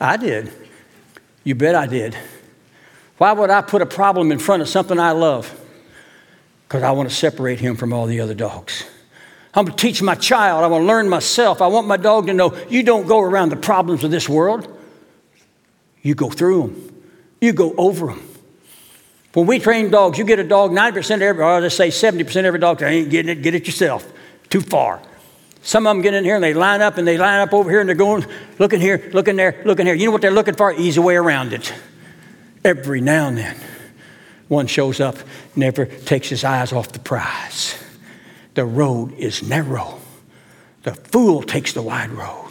I 0.01 0.17
did. 0.17 0.53
You 1.45 1.55
bet 1.55 1.75
I 1.75 1.87
did. 1.87 2.17
Why 3.19 3.33
would 3.33 3.51
I 3.51 3.63
put 3.63 3.83
a 3.83 3.87
problem 3.87 4.33
in 4.33 4.39
front 4.39 4.63
of 4.63 4.69
something 4.69 4.99
I 4.99 5.13
love? 5.13 5.59
Because 6.67 6.83
I 6.83 6.91
want 6.91 7.09
to 7.09 7.15
separate 7.15 7.61
him 7.61 7.77
from 7.77 7.93
all 7.93 8.07
the 8.07 8.21
other 8.21 8.35
dogs. 8.35 8.85
I'm 9.57 9.65
going 9.65 9.77
to 9.77 9.83
teach 9.83 10.03
my 10.03 10.15
child. 10.15 10.63
I 10.63 10.67
want 10.67 10.83
to 10.83 10.87
learn 10.87 11.09
myself. 11.09 11.63
I 11.63 11.67
want 11.69 11.87
my 11.87 11.97
dog 11.97 12.27
to 12.27 12.35
know 12.35 12.55
you 12.69 12.83
don't 12.83 13.07
go 13.07 13.21
around 13.21 13.49
the 13.49 13.57
problems 13.57 14.05
of 14.05 14.11
this 14.11 14.29
world. 14.29 14.71
You 16.03 16.15
go 16.15 16.29
through 16.29 16.69
them. 16.69 17.03
You 17.41 17.55
go 17.55 17.75
over 17.79 18.09
them. 18.09 18.23
When 19.33 19.47
we 19.47 19.59
train 19.59 19.91
dogs, 19.91 20.19
you 20.19 20.25
get 20.25 20.39
a 20.39 20.45
dog, 20.45 20.73
90% 20.73 21.17
of 21.17 21.23
every, 21.23 21.43
or 21.43 21.61
let's 21.61 21.75
say 21.75 21.89
70% 21.89 22.21
of 22.21 22.45
every 22.45 22.61
dog, 22.61 22.83
I 22.83 22.89
ain't 22.89 23.11
getting 23.11 23.31
it, 23.31 23.43
get 23.43 23.55
it 23.55 23.67
yourself. 23.67 24.11
Too 24.51 24.61
far. 24.61 25.01
Some 25.63 25.87
of 25.87 25.97
them 25.97 26.03
get 26.03 26.15
in 26.15 26.23
here 26.23 26.37
and 26.37 26.45
they 26.45 26.55
line 26.55 26.83
up 26.83 26.99
and 26.99 27.09
they 27.09 27.19
line 27.19 27.41
up 27.41 27.53
over 27.53 27.71
here 27.71 27.81
and 27.81 27.89
they're 27.89 27.97
going, 27.97 28.27
looking 28.59 28.81
here, 28.81 29.11
looking 29.13 29.37
there, 29.37 29.63
looking 29.65 29.87
here. 29.87 29.95
You 29.95 30.07
know 30.07 30.13
what 30.13 30.21
they're 30.21 30.31
looking 30.31 30.55
for? 30.55 30.73
Easy 30.73 31.01
way 31.01 31.17
around 31.17 31.55
it. 31.55 31.73
Every 32.63 33.01
now 33.01 33.29
and 33.29 33.39
then, 33.39 33.57
one 34.49 34.67
shows 34.67 35.01
up, 35.01 35.17
never 35.55 35.87
takes 35.87 36.29
his 36.29 36.45
eyes 36.45 36.73
off 36.73 36.93
the 36.93 36.99
prize. 36.99 37.83
The 38.57 38.65
road 38.65 39.13
is 39.19 39.43
narrow. 39.43 40.01
The 40.83 40.95
fool 40.95 41.43
takes 41.43 41.75
the 41.75 41.83
wide 41.83 42.11
road. 42.11 42.51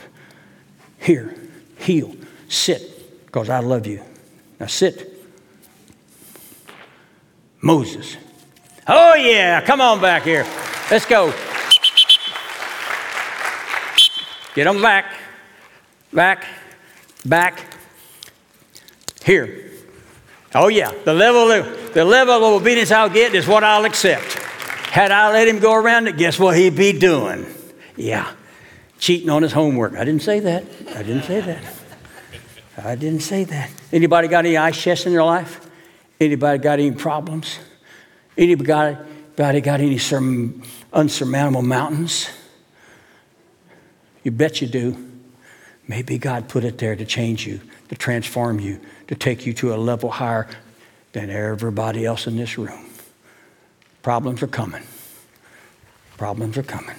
Here, 1.00 1.36
heel, 1.80 2.16
sit, 2.48 3.26
because 3.26 3.50
I 3.50 3.60
love 3.60 3.88
you. 3.88 4.04
Now 4.60 4.68
sit. 4.68 5.12
Moses. 7.60 8.18
Oh, 8.88 9.16
yeah, 9.16 9.62
come 9.62 9.82
on 9.82 10.00
back 10.00 10.22
here. 10.22 10.46
Let's 10.92 11.08
go. 11.08 11.34
Get 14.54 14.66
them 14.66 14.84
back, 14.84 15.12
back, 16.14 16.46
back. 17.26 17.78
Here. 19.24 19.72
Oh, 20.54 20.68
yeah, 20.68 20.92
the 21.04 21.16
level 21.16 21.50
of, 21.50 21.94
the 21.96 22.06
level 22.06 22.36
of 22.36 22.62
obedience 22.62 22.92
I'll 22.92 23.10
get 23.10 23.34
is 23.34 23.48
what 23.48 23.64
I'll 23.64 23.86
accept. 23.86 24.35
Had 24.96 25.12
I 25.12 25.30
let 25.34 25.46
him 25.50 25.60
go 25.60 25.74
around 25.74 26.08
it, 26.08 26.16
guess 26.16 26.40
what 26.40 26.56
he'd 26.56 26.78
be 26.78 26.98
doing? 26.98 27.46
Yeah, 27.98 28.32
cheating 28.98 29.30
on 29.30 29.42
his 29.42 29.52
homework. 29.52 29.92
I 29.92 30.06
didn't 30.06 30.22
say 30.22 30.40
that. 30.40 30.64
I 30.96 31.04
didn't 31.04 31.24
say 31.24 31.42
that. 31.42 31.66
I 32.78 32.96
didn't 32.96 33.20
say 33.20 33.44
that. 33.44 33.70
Anybody 33.92 34.30
got 34.30 34.46
any 34.46 34.56
ice 34.56 34.82
chests 34.82 35.06
in 35.06 35.12
their 35.12 35.26
life? 35.26 35.70
Anybody 36.18 36.60
got 36.60 36.80
any 36.80 36.94
problems? 36.94 37.60
Anybody 38.38 38.96
got, 39.60 39.82
any 39.82 40.00
unsurmountable 40.94 41.62
mountains? 41.62 42.30
You 44.24 44.32
bet 44.32 44.62
you 44.62 44.68
do. 44.70 44.96
Maybe 45.90 46.18
God 46.18 46.48
put 46.48 46.64
it 46.64 46.78
there 46.78 46.96
to 46.96 47.04
change 47.04 47.46
you, 47.46 47.60
to 47.90 47.96
transform 47.96 48.62
you, 48.62 48.80
to 49.10 49.16
take 49.16 49.46
you 49.46 49.52
to 49.56 49.74
a 49.74 49.76
level 49.76 50.10
higher 50.10 50.48
than 51.12 51.30
everybody 51.30 52.06
else 52.06 52.28
in 52.28 52.38
this 52.38 52.58
room. 52.58 52.86
Problems 54.06 54.44
are 54.44 54.48
coming. 54.48 54.84
Problems 56.16 56.60
are 56.60 56.64
coming. 56.64 56.96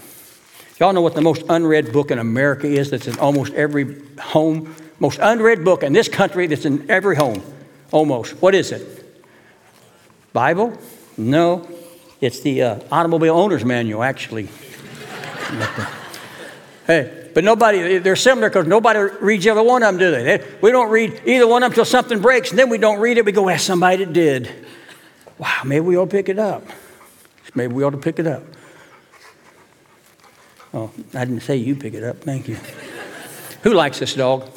Y'all 0.80 0.92
know 0.92 1.02
what 1.02 1.14
the 1.14 1.20
most 1.20 1.44
unread 1.48 1.92
book 1.92 2.10
in 2.10 2.18
America 2.18 2.66
is 2.66 2.90
that's 2.90 3.06
in 3.06 3.16
almost 3.20 3.52
every 3.52 4.02
home? 4.18 4.74
Most 4.98 5.20
unread 5.22 5.64
book 5.64 5.84
in 5.84 5.92
this 5.92 6.08
country 6.08 6.48
that's 6.48 6.64
in 6.64 6.90
every 6.90 7.14
home, 7.14 7.44
almost. 7.92 8.32
What 8.42 8.56
is 8.56 8.72
it? 8.72 9.24
Bible? 10.32 10.76
No. 11.16 11.68
It's 12.20 12.40
the 12.40 12.62
uh, 12.62 12.80
Automobile 12.90 13.36
Owner's 13.36 13.64
Manual, 13.64 14.02
actually. 14.02 14.46
hey, 16.88 17.30
but 17.32 17.44
nobody, 17.44 17.98
they're 17.98 18.16
similar 18.16 18.48
because 18.48 18.66
nobody 18.66 18.98
reads 19.20 19.46
either 19.46 19.62
one 19.62 19.84
of 19.84 19.90
them, 19.90 19.98
do 20.00 20.10
they? 20.10 20.38
they? 20.38 20.44
We 20.60 20.72
don't 20.72 20.90
read 20.90 21.22
either 21.24 21.46
one 21.46 21.62
of 21.62 21.70
them 21.70 21.74
until 21.74 21.84
something 21.84 22.20
breaks, 22.20 22.50
and 22.50 22.58
then 22.58 22.68
we 22.68 22.78
don't 22.78 22.98
read 22.98 23.16
it. 23.16 23.24
We 23.24 23.30
go, 23.30 23.48
ask 23.48 23.64
somebody 23.64 24.04
that 24.04 24.12
did. 24.12 24.50
Wow, 25.38 25.60
maybe 25.64 25.86
we 25.86 25.94
to 25.94 26.04
pick 26.08 26.28
it 26.28 26.40
up. 26.40 26.64
Maybe 27.56 27.72
we 27.72 27.82
ought 27.82 27.90
to 27.90 27.98
pick 27.98 28.18
it 28.18 28.26
up. 28.26 28.42
Oh, 30.74 30.90
I 31.14 31.24
didn't 31.24 31.40
say 31.40 31.56
you 31.56 31.74
pick 31.74 31.94
it 31.94 32.04
up. 32.04 32.18
Thank 32.18 32.48
you. 32.48 32.56
Who 33.62 33.72
likes 33.72 33.98
this 33.98 34.14
dog? 34.14 34.48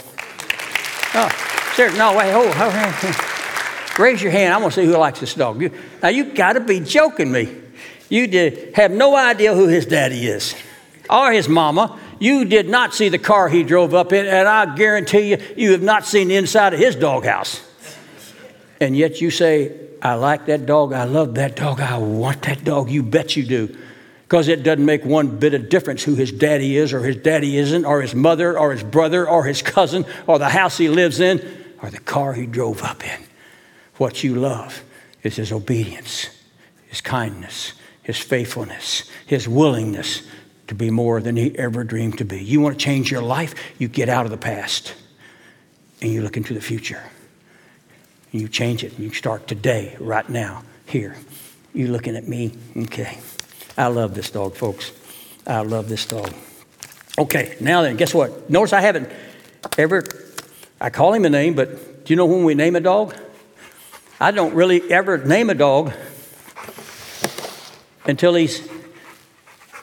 Oh, 1.16 1.72
sure. 1.76 1.91
No, 1.97 2.16
wait. 2.16 2.32
hold, 2.32 2.47
oh, 2.50 2.72
oh. 3.04 3.95
Raise 3.97 4.22
your 4.22 4.32
hand. 4.32 4.54
I 4.54 4.58
want 4.58 4.74
to 4.74 4.82
see 4.82 4.86
who 4.86 4.97
likes 4.97 5.22
this 5.22 5.34
dog. 5.34 5.62
You, 5.62 5.72
now, 6.04 6.10
you 6.10 6.26
got 6.26 6.54
to 6.54 6.60
be 6.60 6.82
joking 6.82 7.32
me. 7.32 7.56
You 8.10 8.28
did 8.28 8.76
have 8.76 8.91
no 8.91 9.16
idea 9.16 9.54
who 9.56 9.68
his 9.68 9.86
daddy 9.86 10.28
is 10.28 10.56
or 11.10 11.32
his 11.32 11.47
mama. 11.47 11.97
You 12.20 12.43
did 12.43 12.68
not 12.68 12.93
see 12.93 13.08
the 13.08 13.18
car 13.18 13.47
he 13.47 13.64
drove 13.64 13.93
up 13.93 14.12
in, 14.12 14.26
and 14.26 14.47
I 14.47 14.76
guarantee 14.76 15.32
you, 15.32 15.38
you 15.56 15.72
have 15.72 15.82
not 15.82 16.06
seen 16.06 16.28
the 16.28 16.36
inside 16.36 16.74
of 16.74 16.80
his 16.80 16.95
doghouse. 16.95 17.62
And 18.82 18.95
yet 18.95 19.22
you 19.22 19.32
say, 19.32 19.79
I 20.02 20.14
like 20.14 20.45
that 20.45 20.66
dog, 20.66 20.93
I 20.93 21.04
love 21.04 21.36
that 21.36 21.56
dog, 21.56 21.80
I 21.80 21.97
want 21.97 22.43
that 22.43 22.64
dog. 22.64 22.89
You 22.89 23.04
bet 23.04 23.36
you 23.36 23.43
do. 23.43 23.78
Because 24.24 24.47
it 24.47 24.64
doesn't 24.64 24.86
make 24.86 25.04
one 25.04 25.39
bit 25.39 25.54
of 25.54 25.70
difference 25.70 26.04
who 26.04 26.16
his 26.16 26.32
daddy 26.32 26.78
is, 26.78 26.93
or 26.93 27.02
his 27.02 27.16
daddy 27.16 27.58
isn't, 27.58 27.84
or 27.84 28.02
his 28.02 28.14
mother, 28.14 28.58
or 28.58 28.72
his 28.72 28.84
brother, 28.84 29.28
or 29.28 29.43
his 29.43 29.62
cousin, 29.62 30.06
or 30.28 30.38
the 30.38 30.50
house 30.50 30.78
he 30.78 30.88
lives 30.88 31.20
in, 31.20 31.41
or 31.82 31.89
the 31.89 32.00
car 32.00 32.34
he 32.34 32.45
drove 32.45 32.84
up 32.84 33.04
in. 33.04 33.20
What 33.97 34.24
you 34.24 34.36
love 34.36 34.84
is 35.24 35.36
his 35.36 35.52
obedience, 35.52 36.30
his 36.88 37.02
kindness, 37.02 37.74
his 38.04 38.18
faithfulness, 38.18 39.10
his 39.26 39.47
willingness 39.47 40.24
to 40.68 40.76
be 40.76 40.91
more 40.91 41.20
than 41.22 41.36
he 41.36 41.58
ever 41.58 41.84
dreamed 41.84 42.20
to 42.20 42.26
be. 42.26 42.43
You 42.43 42.62
want 42.62 42.80
to 42.80 42.84
change 42.86 43.12
your 43.12 43.24
life? 43.24 43.56
You 43.80 43.88
get 43.88 44.08
out 44.10 44.26
of 44.26 44.32
the 44.32 44.38
past 44.38 44.93
and 46.02 46.12
you 46.12 46.22
look 46.22 46.38
into 46.38 46.54
the 46.54 46.62
future. 46.62 47.02
You 48.32 48.48
change 48.48 48.84
it. 48.84 49.00
You 49.00 49.12
start 49.12 49.48
today, 49.48 49.96
right 50.00 50.28
now, 50.30 50.64
here. 50.86 51.16
You 51.74 51.88
looking 51.88 52.16
at 52.16 52.28
me? 52.28 52.52
Okay. 52.76 53.18
I 53.78 53.88
love 53.88 54.14
this 54.14 54.30
dog, 54.30 54.56
folks. 54.56 54.92
I 55.48 55.62
love 55.62 55.90
this 55.90 56.06
dog. 56.06 56.34
Okay, 57.18 57.58
now 57.60 57.82
then, 57.82 57.98
guess 57.98 58.14
what? 58.14 58.50
Notice 58.50 58.74
I 58.74 58.82
haven't 58.82 59.10
ever, 59.78 60.04
I 60.80 60.90
call 60.90 61.14
him 61.14 61.26
a 61.26 61.30
name, 61.30 61.54
but 61.54 62.06
do 62.06 62.14
you 62.14 62.16
know 62.16 62.26
when 62.26 62.44
we 62.44 62.54
name 62.54 62.76
a 62.76 62.80
dog? 62.80 63.16
I 64.20 64.32
don't 64.32 64.54
really 64.54 64.92
ever 64.92 65.18
name 65.18 65.50
a 65.50 65.56
dog 65.56 65.94
until 68.06 68.36
he's 68.36 68.68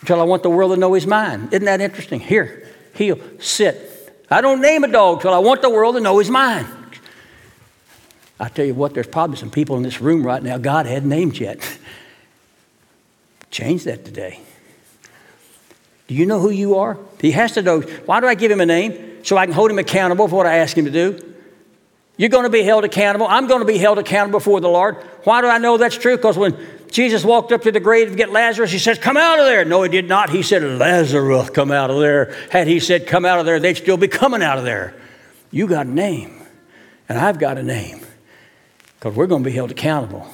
until 0.00 0.20
I 0.20 0.24
want 0.24 0.42
the 0.42 0.50
world 0.50 0.72
to 0.72 0.76
know 0.78 0.92
he's 0.92 1.06
mine. 1.06 1.48
Isn't 1.50 1.64
that 1.64 1.80
interesting? 1.80 2.20
Here, 2.20 2.68
he'll 2.94 3.18
sit. 3.40 4.24
I 4.30 4.40
don't 4.40 4.60
name 4.60 4.84
a 4.84 4.88
dog 4.88 5.20
till 5.20 5.32
I 5.32 5.38
want 5.38 5.62
the 5.62 5.70
world 5.70 5.96
to 5.96 6.00
know 6.00 6.18
he's 6.18 6.30
mine. 6.30 6.66
I 8.38 8.48
tell 8.48 8.64
you 8.66 8.74
what, 8.74 8.94
there's 8.94 9.06
probably 9.06 9.36
some 9.36 9.50
people 9.50 9.76
in 9.76 9.82
this 9.82 10.00
room 10.00 10.26
right 10.26 10.42
now 10.42 10.58
God 10.58 10.86
hadn't 10.86 11.08
named 11.08 11.38
yet. 11.38 11.78
Change 13.50 13.84
that 13.84 14.04
today. 14.04 14.40
Do 16.08 16.14
you 16.14 16.26
know 16.26 16.38
who 16.38 16.50
you 16.50 16.76
are? 16.76 16.98
He 17.20 17.32
has 17.32 17.52
to 17.52 17.62
know. 17.62 17.80
Why 17.80 18.20
do 18.20 18.26
I 18.26 18.34
give 18.34 18.50
him 18.50 18.60
a 18.60 18.66
name? 18.66 19.24
So 19.24 19.36
I 19.36 19.46
can 19.46 19.54
hold 19.54 19.70
him 19.70 19.78
accountable 19.78 20.28
for 20.28 20.36
what 20.36 20.46
I 20.46 20.58
ask 20.58 20.76
him 20.76 20.84
to 20.84 20.90
do. 20.90 21.34
You're 22.16 22.28
going 22.28 22.44
to 22.44 22.50
be 22.50 22.62
held 22.62 22.84
accountable. 22.84 23.26
I'm 23.26 23.46
going 23.46 23.60
to 23.60 23.66
be 23.66 23.78
held 23.78 23.98
accountable 23.98 24.38
before 24.38 24.60
the 24.60 24.68
Lord. 24.68 24.96
Why 25.24 25.40
do 25.40 25.48
I 25.48 25.58
know 25.58 25.76
that's 25.76 25.98
true? 25.98 26.16
Because 26.16 26.38
when 26.38 26.56
Jesus 26.90 27.24
walked 27.24 27.52
up 27.52 27.62
to 27.62 27.72
the 27.72 27.80
grave 27.80 28.10
to 28.10 28.16
get 28.16 28.30
Lazarus. 28.30 28.70
He 28.70 28.78
says, 28.78 28.98
Come 28.98 29.16
out 29.16 29.38
of 29.38 29.44
there. 29.44 29.64
No, 29.64 29.82
he 29.82 29.88
did 29.90 30.08
not. 30.08 30.30
He 30.30 30.42
said, 30.42 30.62
Lazarus, 30.62 31.50
come 31.50 31.70
out 31.70 31.90
of 31.90 32.00
there. 32.00 32.34
Had 32.50 32.68
he 32.68 32.80
said, 32.80 33.06
Come 33.06 33.24
out 33.24 33.38
of 33.38 33.44
there, 33.44 33.60
they'd 33.60 33.74
still 33.74 33.96
be 33.96 34.08
coming 34.08 34.42
out 34.42 34.56
of 34.56 34.64
there. 34.64 34.94
You 35.50 35.66
got 35.66 35.86
a 35.86 35.90
name, 35.90 36.40
and 37.08 37.18
I've 37.18 37.38
got 37.38 37.58
a 37.58 37.62
name, 37.62 38.05
because 38.98 39.14
we're 39.14 39.26
going 39.26 39.42
to 39.42 39.50
be 39.50 39.54
held 39.54 39.70
accountable 39.70 40.26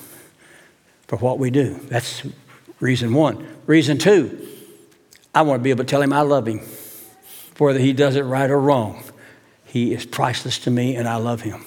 for 1.07 1.17
what 1.17 1.39
we 1.39 1.51
do. 1.51 1.75
That's 1.89 2.23
reason 2.81 3.13
one. 3.15 3.47
Reason 3.67 3.99
two, 3.99 4.49
I 5.35 5.43
want 5.43 5.61
to 5.61 5.63
be 5.63 5.71
able 5.71 5.85
to 5.85 5.91
tell 5.91 6.03
him 6.03 6.13
I 6.13 6.23
love 6.23 6.47
him, 6.47 6.61
whether 7.59 7.79
he 7.79 7.93
does 7.93 8.17
it 8.17 8.23
right 8.23 8.51
or 8.51 8.61
wrong. 8.61 9.05
He 9.67 9.95
is 9.95 10.05
priceless 10.05 10.59
to 10.61 10.71
me, 10.71 10.97
and 10.97 11.09
I 11.09 11.17
love 11.17 11.43
him. 11.43 11.65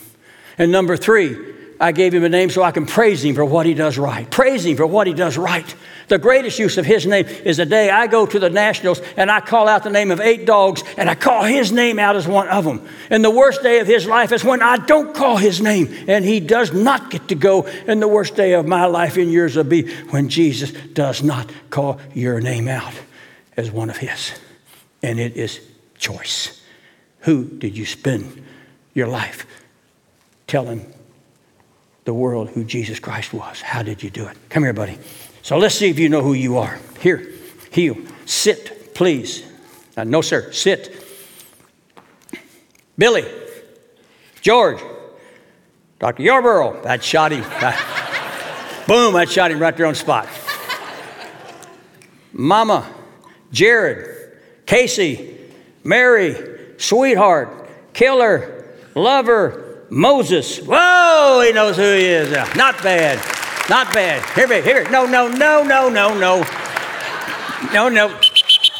And 0.57 0.71
number 0.71 0.95
three, 0.97 1.54
I 1.79 1.91
gave 1.91 2.13
him 2.13 2.23
a 2.23 2.29
name 2.29 2.49
so 2.49 2.63
I 2.63 2.71
can 2.71 2.85
praise 2.85 3.23
him 3.23 3.35
for 3.35 3.43
what 3.43 3.65
he 3.65 3.73
does 3.73 3.97
right. 3.97 4.29
Praise 4.29 4.65
him 4.65 4.77
for 4.77 4.87
what 4.87 5.07
he 5.07 5.13
does 5.13 5.37
right. 5.37 5.75
The 6.07 6.17
greatest 6.17 6.59
use 6.59 6.77
of 6.77 6.85
his 6.85 7.05
name 7.05 7.25
is 7.25 7.57
the 7.57 7.65
day 7.65 7.89
I 7.89 8.07
go 8.07 8.25
to 8.25 8.39
the 8.39 8.49
Nationals 8.49 9.01
and 9.17 9.29
I 9.29 9.41
call 9.41 9.67
out 9.67 9.83
the 9.83 9.89
name 9.89 10.11
of 10.11 10.21
eight 10.21 10.45
dogs 10.45 10.83
and 10.97 11.09
I 11.09 11.15
call 11.15 11.43
his 11.43 11.71
name 11.71 11.99
out 11.99 12.15
as 12.15 12.27
one 12.27 12.47
of 12.47 12.63
them. 12.63 12.87
And 13.09 13.25
the 13.25 13.31
worst 13.31 13.61
day 13.63 13.79
of 13.79 13.87
his 13.87 14.07
life 14.07 14.31
is 14.31 14.43
when 14.43 14.61
I 14.61 14.77
don't 14.77 15.13
call 15.15 15.37
his 15.37 15.61
name 15.61 15.93
and 16.07 16.23
he 16.23 16.39
does 16.39 16.71
not 16.71 17.09
get 17.09 17.27
to 17.29 17.35
go. 17.35 17.65
And 17.87 18.01
the 18.01 18.07
worst 18.07 18.35
day 18.35 18.53
of 18.53 18.67
my 18.67 18.85
life 18.85 19.17
and 19.17 19.31
yours 19.31 19.55
will 19.55 19.63
be 19.63 19.93
when 20.05 20.29
Jesus 20.29 20.71
does 20.71 21.23
not 21.23 21.51
call 21.69 21.99
your 22.13 22.39
name 22.39 22.67
out 22.67 22.93
as 23.57 23.71
one 23.71 23.89
of 23.89 23.97
his. 23.97 24.31
And 25.01 25.19
it 25.19 25.35
is 25.35 25.59
choice. 25.97 26.61
Who 27.21 27.45
did 27.45 27.75
you 27.75 27.85
spend 27.85 28.45
your 28.93 29.07
life 29.07 29.45
telling 30.47 30.93
the 32.05 32.13
world 32.13 32.49
who 32.49 32.63
Jesus 32.63 32.99
Christ 32.99 33.33
was. 33.33 33.61
How 33.61 33.83
did 33.83 34.01
you 34.01 34.09
do 34.09 34.27
it? 34.27 34.37
Come 34.49 34.63
here, 34.63 34.73
buddy. 34.73 34.97
So 35.41 35.57
let's 35.57 35.75
see 35.75 35.89
if 35.89 35.99
you 35.99 36.07
know 36.07 36.21
who 36.21 36.33
you 36.33 36.57
are. 36.57 36.79
Here, 37.01 37.31
heel, 37.71 37.97
sit, 38.25 38.95
please. 38.95 39.43
Uh, 39.97 40.03
no, 40.03 40.21
sir, 40.21 40.51
sit. 40.51 41.03
Billy, 42.97 43.25
George, 44.41 44.79
Dr. 45.99 46.23
Yarbrough. 46.23 46.83
That 46.83 47.03
shot 47.03 47.31
him. 47.31 47.41
boom, 48.87 49.13
that 49.15 49.29
shot 49.29 49.51
him 49.51 49.59
right 49.59 49.75
there 49.75 49.87
on 49.87 49.95
spot. 49.95 50.27
Mama, 52.31 52.87
Jared, 53.51 54.39
Casey, 54.65 55.37
Mary, 55.83 56.75
sweetheart, 56.77 57.69
killer, 57.93 58.75
lover, 58.93 59.64
Moses. 59.89 60.59
Whoa, 60.59 61.43
he 61.45 61.53
knows 61.53 61.77
who 61.77 61.83
he 61.83 62.05
is. 62.05 62.31
Not 62.55 62.81
bad. 62.81 63.17
Not 63.69 63.93
bad. 63.93 64.23
Here, 64.35 64.47
here, 64.47 64.61
here. 64.61 64.89
No, 64.89 65.05
no, 65.05 65.27
no, 65.27 65.63
no, 65.63 65.89
no, 65.89 66.17
no. 66.17 66.45
No, 67.73 67.89
no. 67.89 68.19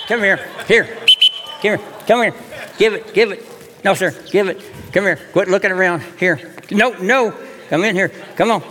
Come 0.07 0.21
here. 0.21 0.47
Here. 0.67 0.85
Come 0.85 1.61
here. 1.61 1.79
Come 2.07 2.21
here. 2.21 2.33
Give 2.77 2.93
it. 2.93 3.13
Give 3.13 3.31
it. 3.31 3.43
No, 3.83 3.93
sir. 3.93 4.11
Give 4.31 4.47
it. 4.47 4.61
Come 4.91 5.05
here. 5.05 5.19
Quit 5.31 5.47
looking 5.47 5.71
around. 5.71 6.01
Here. 6.19 6.53
No, 6.71 6.91
no. 6.91 7.33
Come 7.69 7.83
in 7.83 7.95
here. 7.95 8.09
Come 8.35 8.51
on. 8.51 8.63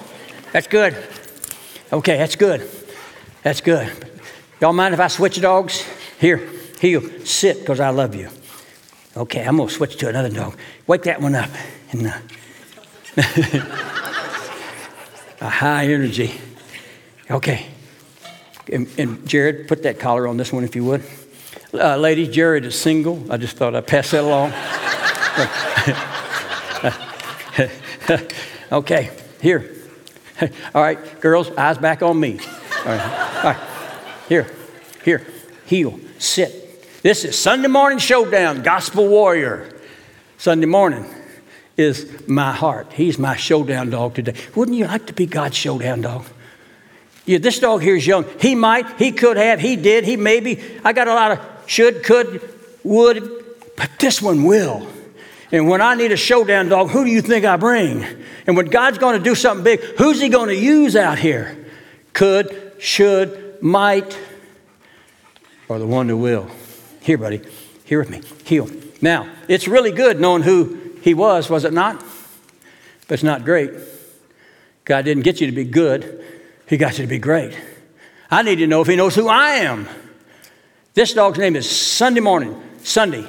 That's 0.52 0.66
good. 0.66 0.96
Okay, 1.92 2.16
that's 2.16 2.36
good. 2.36 2.68
That's 3.42 3.60
good. 3.60 3.92
Y'all 4.60 4.72
mind 4.72 4.94
if 4.94 5.00
I 5.00 5.08
switch 5.08 5.40
dogs? 5.40 5.84
Here, 6.18 6.48
heel, 6.80 7.02
sit, 7.24 7.60
because 7.60 7.80
I 7.80 7.90
love 7.90 8.14
you. 8.14 8.30
Okay, 9.16 9.44
I'm 9.44 9.56
going 9.56 9.68
to 9.68 9.74
switch 9.74 9.96
to 9.98 10.08
another 10.08 10.28
dog. 10.28 10.58
Wake 10.88 11.04
that 11.04 11.20
one 11.20 11.36
up. 11.36 11.50
And, 11.92 12.08
uh, 12.08 12.18
a 15.40 15.48
high 15.48 15.86
energy. 15.86 16.34
Okay. 17.30 17.66
And, 18.72 18.88
and, 18.98 19.28
Jared, 19.28 19.68
put 19.68 19.84
that 19.84 20.00
collar 20.00 20.26
on 20.26 20.36
this 20.36 20.52
one 20.52 20.64
if 20.64 20.74
you 20.74 20.84
would. 20.84 21.04
Uh, 21.72 21.96
ladies, 21.96 22.34
Jared 22.34 22.64
is 22.64 22.78
single. 22.78 23.24
I 23.30 23.36
just 23.36 23.56
thought 23.56 23.76
I'd 23.76 23.86
pass 23.86 24.10
that 24.10 24.24
along. 24.24 24.52
okay, 28.72 29.10
here. 29.40 29.70
All 30.74 30.82
right, 30.82 31.20
girls, 31.20 31.50
eyes 31.52 31.78
back 31.78 32.02
on 32.02 32.18
me. 32.18 32.40
All 32.78 32.84
right. 32.86 33.36
All 33.36 33.52
right. 33.52 33.60
Here, 34.28 34.50
here, 35.04 35.26
heel, 35.66 36.00
sit. 36.18 36.63
This 37.04 37.22
is 37.26 37.38
Sunday 37.38 37.68
morning 37.68 37.98
showdown, 37.98 38.62
gospel 38.62 39.06
warrior. 39.06 39.78
Sunday 40.38 40.64
morning 40.64 41.04
is 41.76 42.26
my 42.26 42.50
heart. 42.50 42.94
He's 42.94 43.18
my 43.18 43.36
showdown 43.36 43.90
dog 43.90 44.14
today. 44.14 44.34
Wouldn't 44.54 44.74
you 44.74 44.86
like 44.86 45.08
to 45.08 45.12
be 45.12 45.26
God's 45.26 45.54
showdown 45.54 46.00
dog? 46.00 46.24
Yeah, 47.26 47.36
this 47.36 47.58
dog 47.58 47.82
here 47.82 47.94
is 47.94 48.06
young. 48.06 48.24
He 48.40 48.54
might, 48.54 48.98
he 48.98 49.12
could 49.12 49.36
have, 49.36 49.60
he 49.60 49.76
did, 49.76 50.04
he 50.04 50.16
maybe. 50.16 50.62
I 50.82 50.94
got 50.94 51.06
a 51.06 51.12
lot 51.12 51.32
of 51.32 51.40
should, 51.66 52.04
could, 52.04 52.40
would, 52.84 53.44
but 53.76 53.90
this 53.98 54.22
one 54.22 54.44
will. 54.44 54.88
And 55.52 55.68
when 55.68 55.82
I 55.82 55.96
need 55.96 56.10
a 56.10 56.16
showdown 56.16 56.70
dog, 56.70 56.88
who 56.88 57.04
do 57.04 57.10
you 57.10 57.20
think 57.20 57.44
I 57.44 57.58
bring? 57.58 58.02
And 58.46 58.56
when 58.56 58.68
God's 58.68 58.96
going 58.96 59.18
to 59.18 59.22
do 59.22 59.34
something 59.34 59.62
big, 59.62 59.80
who's 59.98 60.22
he 60.22 60.30
going 60.30 60.48
to 60.48 60.56
use 60.56 60.96
out 60.96 61.18
here? 61.18 61.66
Could, 62.14 62.72
should, 62.78 63.58
might, 63.60 64.18
or 65.68 65.78
the 65.78 65.86
one 65.86 66.08
who 66.08 66.16
will. 66.16 66.50
Here, 67.04 67.18
buddy. 67.18 67.42
Here 67.84 67.98
with 67.98 68.08
me. 68.08 68.22
heel. 68.46 68.66
Now, 69.02 69.28
it's 69.46 69.68
really 69.68 69.92
good 69.92 70.18
knowing 70.18 70.42
who 70.42 70.96
he 71.02 71.12
was, 71.12 71.50
was 71.50 71.66
it 71.66 71.72
not? 71.74 72.02
But 73.06 73.14
it's 73.14 73.22
not 73.22 73.44
great. 73.44 73.72
God 74.86 75.04
didn't 75.04 75.22
get 75.22 75.38
you 75.38 75.46
to 75.46 75.52
be 75.52 75.64
good, 75.64 76.24
He 76.66 76.78
got 76.78 76.98
you 76.98 77.04
to 77.04 77.06
be 77.06 77.18
great. 77.18 77.54
I 78.30 78.42
need 78.42 78.56
to 78.56 78.66
know 78.66 78.80
if 78.80 78.88
He 78.88 78.96
knows 78.96 79.14
who 79.14 79.28
I 79.28 79.50
am. 79.56 79.86
This 80.94 81.12
dog's 81.12 81.38
name 81.38 81.56
is 81.56 81.68
Sunday 81.68 82.20
Morning. 82.20 82.58
Sunday. 82.82 83.26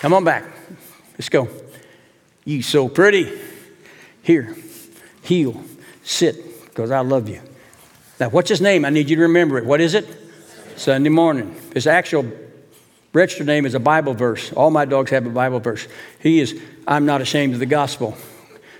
Come 0.00 0.12
on 0.12 0.24
back. 0.24 0.44
Let's 1.12 1.28
go. 1.28 1.48
You 2.44 2.62
so 2.62 2.88
pretty. 2.88 3.30
Here, 4.22 4.56
heel, 5.22 5.62
sit, 6.02 6.64
because 6.64 6.90
I 6.90 6.98
love 6.98 7.28
you. 7.28 7.42
Now, 8.18 8.30
what's 8.30 8.48
his 8.48 8.60
name? 8.60 8.84
I 8.84 8.90
need 8.90 9.08
you 9.08 9.14
to 9.14 9.22
remember 9.22 9.56
it. 9.56 9.64
What 9.64 9.80
is 9.80 9.94
it? 9.94 10.04
Sunday 10.74 11.10
morning. 11.10 11.54
His 11.78 11.86
actual 11.86 12.26
Registered 13.12 13.46
name 13.46 13.64
is 13.64 13.76
a 13.76 13.78
Bible 13.78 14.12
verse. 14.12 14.52
All 14.52 14.72
my 14.72 14.84
dogs 14.84 15.12
have 15.12 15.24
a 15.26 15.30
Bible 15.30 15.60
verse. 15.60 15.86
He 16.20 16.40
is, 16.40 16.60
I'm 16.88 17.06
not 17.06 17.20
ashamed 17.20 17.54
of 17.54 17.60
the 17.60 17.66
gospel. 17.66 18.16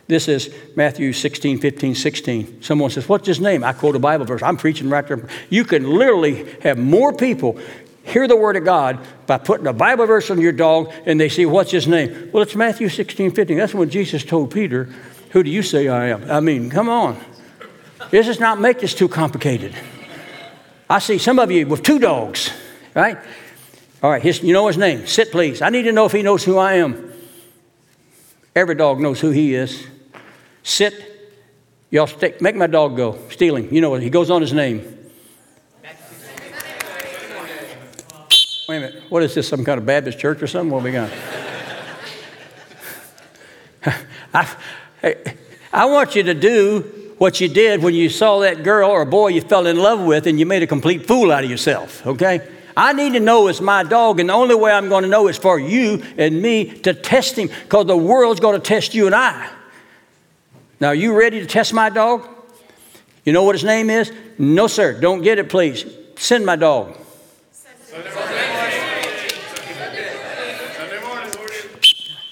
This 0.09 0.27
is 0.27 0.53
Matthew 0.75 1.13
16, 1.13 1.61
15, 1.61 1.95
16. 1.95 2.61
Someone 2.63 2.91
says, 2.91 3.09
What's 3.09 3.29
his 3.29 3.39
name? 3.41 3.63
I 3.63 3.73
quote 3.73 3.95
a 3.95 4.01
Bible 4.01 4.25
verse. 4.25 4.43
I'm 4.43 4.57
preaching 4.57 4.91
right 4.91 5.07
there. 5.07 5.29
You 5.49 5.63
can 5.63 5.89
literally 5.89 6.45
have 6.63 6.77
more 6.77 7.13
people 7.13 7.61
hear 8.03 8.27
the 8.27 8.35
word 8.35 8.57
of 8.57 8.65
God 8.65 8.99
by 9.29 9.39
putting 9.39 9.69
a 9.69 9.73
Bible 9.73 10.07
verse 10.07 10.29
on 10.29 10.41
your 10.41 10.51
dog 10.51 10.93
and 11.07 11.21
they 11.21 11.29
say, 11.29 11.47
What's 11.47 11.71
his 11.71 11.87
name? 11.87 12.31
Well, 12.33 12.43
it's 12.43 12.57
Matthew 12.57 12.89
16, 12.89 13.31
15. 13.31 13.59
That's 13.59 13.75
when 13.75 13.91
Jesus 13.91 14.25
told 14.25 14.51
Peter, 14.53 14.89
Who 15.31 15.45
do 15.45 15.51
you 15.51 15.63
say 15.63 15.87
I 15.87 16.09
am? 16.09 16.29
I 16.29 16.41
mean, 16.41 16.69
come 16.69 16.89
on. 16.89 17.17
This 18.11 18.27
does 18.27 18.41
not 18.41 18.61
make 18.61 18.81
this 18.81 18.93
too 18.93 19.09
complicated. 19.09 19.73
I 20.91 20.99
see 20.99 21.19
some 21.19 21.39
of 21.39 21.53
you 21.53 21.65
with 21.67 21.85
two 21.85 22.01
dogs, 22.01 22.51
right? 23.03 23.19
All 24.03 24.11
right, 24.11 24.23
his, 24.23 24.43
you 24.43 24.53
know 24.53 24.67
his 24.67 24.77
name. 24.77 25.07
Sit, 25.07 25.31
please. 25.33 25.63
I 25.63 25.71
need 25.71 25.83
to 25.83 25.93
know 25.93 26.07
if 26.07 26.13
he 26.13 26.23
knows 26.23 26.45
who 26.45 26.59
I 26.59 26.75
am. 26.75 27.13
Every 28.55 28.75
dog 28.75 29.01
knows 29.01 29.21
who 29.21 29.31
he 29.31 29.55
is. 29.55 29.87
Sit. 30.63 30.95
Y'all 31.91 32.07
stick, 32.07 32.41
make 32.41 32.55
my 32.55 32.67
dog 32.67 32.97
go. 32.97 33.19
Stealing. 33.31 33.73
You 33.75 33.81
know 33.81 33.91
what? 33.91 34.03
He 34.03 34.11
goes 34.11 34.31
on 34.31 34.41
his 34.41 34.53
name. 34.53 34.95
Wait 38.69 38.77
a 38.77 38.81
minute. 38.81 39.03
What 39.09 39.23
is 39.23 39.35
this? 39.35 39.49
Some 39.49 39.65
kind 39.65 39.79
of 39.79 39.87
Baptist 39.87 40.19
church 40.19 40.43
or 40.43 40.47
something? 40.47 40.71
What 40.71 40.83
we 40.83 40.93
got? 40.93 41.11
I, 44.35 44.55
I 45.73 45.87
want 45.87 46.15
you 46.15 46.25
to 46.25 46.35
do 46.35 47.15
what 47.17 47.41
you 47.41 47.49
did 47.49 47.83
when 47.83 47.95
you 47.95 48.11
saw 48.11 48.41
that 48.41 48.63
girl 48.63 48.91
or 48.91 49.05
boy 49.07 49.29
you 49.29 49.41
fell 49.41 49.67
in 49.67 49.79
love 49.79 50.01
with 50.01 50.27
and 50.27 50.39
you 50.39 50.45
made 50.45 50.63
a 50.63 50.67
complete 50.67 51.07
fool 51.07 51.33
out 51.33 51.45
of 51.45 51.51
yourself, 51.51 52.07
okay? 52.07 52.58
I 52.79 52.93
need 52.93 53.15
to 53.15 53.21
know 53.21 53.49
it's 53.49 53.61
my 53.61 53.83
dog, 53.83 54.21
and 54.21 54.29
the 54.29 54.35
only 54.35 54.55
way 54.55 54.71
I'm 54.71 54.89
going 54.89 55.03
to 55.03 55.09
know 55.09 55.27
is 55.27 55.37
for 55.37 55.59
you 55.59 56.01
and 56.17 56.41
me 56.41 56.79
to 56.83 56.95
test 56.95 57.37
him 57.37 57.49
because 57.49 57.87
the 57.87 57.97
world's 57.97 58.39
going 58.39 58.55
to 58.55 58.65
test 58.65 58.95
you 58.95 59.07
and 59.07 59.17
I. 59.17 59.51
Now, 60.79 60.87
are 60.89 60.95
you 60.95 61.13
ready 61.13 61.41
to 61.41 61.47
test 61.47 61.75
my 61.75 61.91
dog? 61.91 62.29
You 63.25 63.33
know 63.33 63.43
what 63.43 63.57
his 63.57 63.65
name 63.65 63.91
is? 63.91 64.13
No, 64.39 64.69
sir. 64.69 64.99
Don't 65.01 65.23
get 65.23 65.41
it, 65.41 65.49
please. 65.49 65.85
Send 66.19 66.47
my 66.47 66.55
dog. 66.55 66.97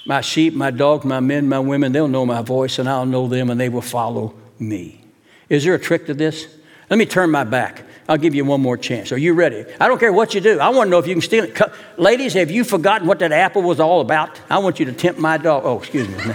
My 0.06 0.20
sheep, 0.20 0.54
my 0.54 0.70
dogs, 0.70 1.04
my 1.04 1.18
men, 1.18 1.48
my 1.48 1.58
women, 1.58 1.90
they'll 1.90 2.06
know 2.06 2.24
my 2.24 2.42
voice, 2.42 2.78
and 2.78 2.88
I'll 2.88 3.04
know 3.04 3.26
them, 3.26 3.50
and 3.50 3.60
they 3.60 3.68
will 3.68 3.82
follow 3.82 4.32
me. 4.60 5.00
Is 5.48 5.64
there 5.64 5.74
a 5.74 5.80
trick 5.80 6.06
to 6.06 6.14
this? 6.14 6.46
Let 6.88 7.00
me 7.00 7.04
turn 7.04 7.32
my 7.32 7.42
back. 7.42 7.82
I'll 8.08 8.16
give 8.16 8.34
you 8.34 8.44
one 8.44 8.60
more 8.60 8.76
chance. 8.76 9.10
Are 9.10 9.18
you 9.18 9.34
ready? 9.34 9.64
I 9.80 9.88
don't 9.88 9.98
care 9.98 10.12
what 10.12 10.34
you 10.34 10.40
do. 10.40 10.60
I 10.60 10.68
want 10.68 10.86
to 10.86 10.90
know 10.90 10.98
if 10.98 11.06
you 11.06 11.14
can 11.14 11.22
steal 11.22 11.44
it. 11.44 11.60
Ladies, 11.96 12.34
have 12.34 12.50
you 12.50 12.62
forgotten 12.62 13.08
what 13.08 13.18
that 13.18 13.32
apple 13.32 13.62
was 13.62 13.80
all 13.80 14.00
about? 14.00 14.40
I 14.48 14.58
want 14.58 14.78
you 14.78 14.86
to 14.86 14.92
tempt 14.92 15.18
my 15.18 15.38
dog. 15.38 15.64
Oh, 15.64 15.78
excuse 15.78 16.08
me. 16.08 16.16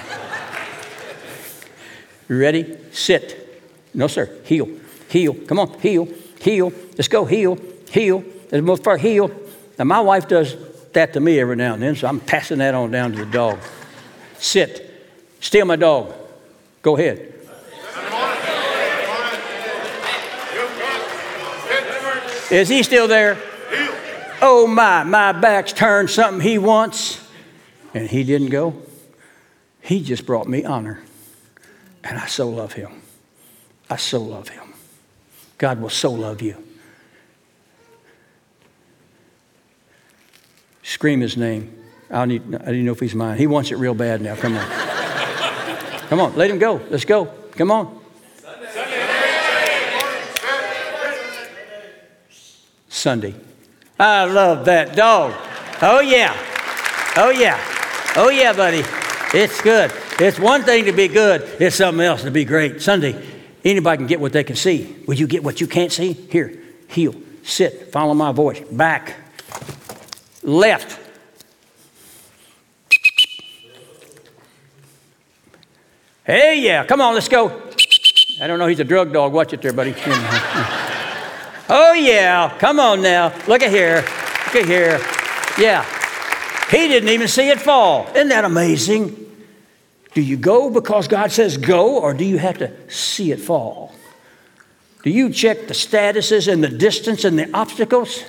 Ready? 2.28 2.78
Sit. 2.91 3.63
No, 3.93 4.07
sir. 4.07 4.30
Heel. 4.45 4.69
Heel. 5.09 5.34
Come 5.34 5.59
on. 5.59 5.80
Heel. 5.80 6.07
Heel. 6.41 6.74
Let's 6.97 7.07
go. 7.07 7.26
Heel. 7.26 7.57
Heel. 7.89 8.24
Let's 8.51 8.63
move 8.63 8.84
far. 8.84 8.97
Heel. 8.97 9.32
Now, 9.78 9.86
my 9.86 10.01
wife 10.01 10.28
does 10.28 10.55
that 10.93 11.13
to 11.13 11.19
me 11.19 11.39
every 11.39 11.55
now 11.55 11.74
and 11.74 11.84
then, 11.84 11.95
so 11.95 12.07
I'm 12.07 12.19
passing 12.19 12.57
that 12.57 12.74
on 12.74 12.91
down 12.91 13.13
to 13.13 13.26
the 13.26 13.32
dog. 13.32 13.59
Sit. 14.38 14.88
Steal 15.39 15.65
my 15.65 15.76
dog. 15.76 16.13
Go 16.82 16.97
ahead. 16.97 17.30
Is 22.52 22.68
he 22.68 22.84
still 22.84 23.08
there? 23.08 23.38
Oh 24.41 24.68
my, 24.68 25.04
my 25.04 25.32
back's 25.32 25.72
turned 25.72 26.10
something 26.10 26.41
he 26.41 26.58
wants. 26.58 27.26
And 27.93 28.10
he 28.10 28.24
didn't 28.24 28.49
go. 28.49 28.82
He 29.82 30.04
just 30.04 30.26
brought 30.26 30.47
me 30.47 30.66
honor. 30.66 31.02
And 32.04 32.20
I 32.20 32.28
so 32.28 32.49
love 32.49 32.74
him. 32.74 33.02
I 33.89 33.95
so 33.95 34.22
love 34.22 34.49
him. 34.49 34.74
God 35.58 35.80
will 35.80 35.89
so 35.89 36.12
love 36.12 36.41
you. 36.41 36.62
Scream 40.84 41.22
his 41.22 41.38
name. 41.38 41.78
I 42.10 42.26
need, 42.26 42.41
I 42.54 42.66
didn't 42.66 42.84
know 42.84 42.91
if 42.91 42.99
he's 42.99 43.16
mine. 43.16 43.38
He 43.38 43.47
wants 43.47 43.72
it 43.72 43.76
real 43.76 43.93
bad 43.93 44.22
now. 44.22 44.36
Come 44.36 44.58
on. 44.58 44.70
Come 46.10 46.20
on, 46.20 46.36
let 46.36 46.49
him 46.49 46.60
go. 46.60 46.82
Let's 46.89 47.06
go. 47.06 47.26
Come 47.52 47.72
on. 47.72 48.01
Sunday. 52.91 53.33
I 53.97 54.25
love 54.25 54.65
that 54.65 54.95
dog. 54.95 55.33
Oh, 55.81 56.01
yeah. 56.01 56.35
Oh, 57.15 57.31
yeah. 57.31 57.59
Oh, 58.15 58.29
yeah, 58.29 58.53
buddy. 58.53 58.83
It's 59.33 59.61
good. 59.61 59.91
It's 60.19 60.37
one 60.37 60.63
thing 60.63 60.85
to 60.85 60.91
be 60.91 61.07
good, 61.07 61.41
it's 61.59 61.77
something 61.77 62.05
else 62.05 62.21
to 62.23 62.29
be 62.31 62.45
great. 62.45 62.79
Sunday, 62.79 63.19
anybody 63.65 63.97
can 63.97 64.07
get 64.07 64.19
what 64.19 64.33
they 64.33 64.43
can 64.43 64.55
see. 64.55 65.03
Will 65.07 65.15
you 65.15 65.25
get 65.25 65.43
what 65.43 65.59
you 65.59 65.65
can't 65.65 65.91
see? 65.91 66.13
Here, 66.13 66.61
heel, 66.89 67.15
sit, 67.41 67.91
follow 67.91 68.13
my 68.13 68.31
voice. 68.31 68.59
Back, 68.71 69.15
left. 70.43 70.99
Hey, 76.23 76.61
yeah, 76.61 76.85
come 76.85 77.01
on, 77.01 77.15
let's 77.15 77.29
go. 77.29 77.49
I 78.39 78.45
don't 78.45 78.59
know, 78.59 78.67
he's 78.67 78.79
a 78.79 78.83
drug 78.83 79.11
dog. 79.11 79.33
Watch 79.33 79.53
it 79.53 79.61
there, 79.63 79.73
buddy. 79.73 79.95
oh, 81.72 81.93
yeah, 81.93 82.57
come 82.59 82.80
on 82.80 83.01
now. 83.01 83.34
Look 83.47 83.63
at 83.63 83.72
here. 83.72 84.03
Look 84.47 84.55
at 84.55 84.65
here. 84.65 84.99
Yeah. 85.57 85.86
He 86.69 86.88
didn't 86.88 87.09
even 87.09 87.28
see 87.28 87.49
it 87.49 87.59
fall. 87.59 88.07
Isn't 88.15 88.30
that 88.30 88.45
amazing? 88.45 89.17
Do 90.13 90.22
you 90.22 90.38
go 90.38 90.69
because 90.69 91.07
God 91.07 91.32
says 91.32 91.57
go, 91.57 91.99
or 91.99 92.13
do 92.13 92.26
you 92.26 92.38
have 92.38 92.57
to 92.59 92.72
see 92.89 93.32
it 93.32 93.39
fall? 93.39 93.93
Do 95.03 95.09
you 95.09 95.32
check 95.32 95.67
the 95.67 95.74
statuses 95.74 96.51
and 96.51 96.63
the 96.63 96.69
distance 96.69 97.24
and 97.24 97.39
the 97.39 97.49
obstacles? 97.53 98.24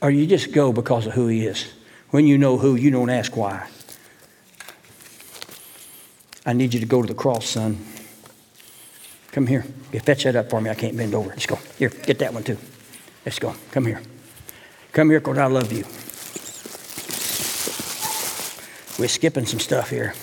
Or 0.00 0.10
you 0.10 0.26
just 0.26 0.52
go 0.52 0.72
because 0.72 1.06
of 1.06 1.14
who 1.14 1.28
He 1.28 1.46
is? 1.46 1.72
When 2.10 2.26
you 2.26 2.38
know 2.38 2.58
who, 2.58 2.74
you 2.74 2.90
don't 2.90 3.10
ask 3.10 3.36
why. 3.36 3.66
I 6.46 6.52
need 6.52 6.74
you 6.74 6.80
to 6.80 6.86
go 6.86 7.00
to 7.00 7.08
the 7.08 7.14
cross, 7.14 7.46
son. 7.46 7.78
Come 9.34 9.48
here. 9.48 9.64
You 9.92 9.98
fetch 9.98 10.22
that 10.22 10.36
up 10.36 10.48
for 10.48 10.60
me. 10.60 10.70
I 10.70 10.76
can't 10.76 10.96
bend 10.96 11.12
over. 11.12 11.30
Let's 11.30 11.46
go. 11.46 11.58
Here, 11.76 11.88
get 11.88 12.20
that 12.20 12.32
one 12.32 12.44
too. 12.44 12.56
Let's 13.26 13.40
go. 13.40 13.52
Come 13.72 13.84
here. 13.84 14.00
Come 14.92 15.10
here 15.10 15.18
because 15.18 15.38
I 15.38 15.46
love 15.46 15.72
you. 15.72 15.82
We're 18.96 19.08
skipping 19.08 19.44
some 19.44 19.58
stuff 19.58 19.90
here. 19.90 20.14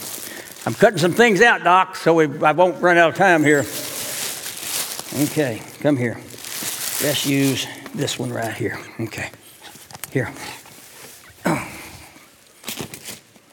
I'm 0.66 0.74
cutting 0.74 0.98
some 0.98 1.12
things 1.12 1.42
out, 1.42 1.62
Doc, 1.62 1.98
so 1.98 2.14
we, 2.14 2.24
I 2.42 2.54
won't 2.54 2.82
run 2.82 2.98
out 2.98 3.10
of 3.10 3.16
time 3.16 3.44
here. 3.44 3.66
Okay, 5.24 5.62
come 5.82 5.98
here. 5.98 6.16
Let's 7.04 7.26
use 7.26 7.68
this 7.94 8.18
one 8.18 8.32
right 8.32 8.54
here. 8.54 8.80
Okay, 8.98 9.30
here. 10.14 10.32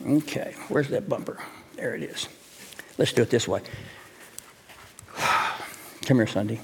Okay, 0.07 0.55
where's 0.69 0.89
that 0.91 1.09
bumper? 1.09 1.43
There 1.75 1.97
it 1.97 2.05
is. 2.05 2.29
Let's 2.97 3.13
do 3.13 3.23
it 3.23 3.31
this 3.31 3.49
way. 3.49 3.63
Come 6.09 6.17
here, 6.17 6.27
Sunday. 6.27 6.59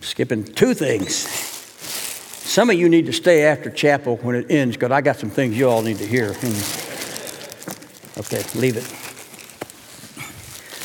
Skipping 0.00 0.44
two 0.44 0.74
things. 0.74 1.14
Some 1.14 2.68
of 2.68 2.76
you 2.76 2.90
need 2.90 3.06
to 3.06 3.12
stay 3.14 3.46
after 3.46 3.70
chapel 3.70 4.18
when 4.18 4.36
it 4.36 4.50
ends 4.50 4.76
because 4.76 4.90
I 4.90 5.00
got 5.00 5.16
some 5.16 5.30
things 5.30 5.56
you 5.56 5.66
all 5.66 5.80
need 5.80 5.96
to 5.96 6.06
hear. 6.06 6.34
Hmm. 6.34 8.20
Okay, 8.20 8.44
leave 8.54 8.76
it. 8.76 8.84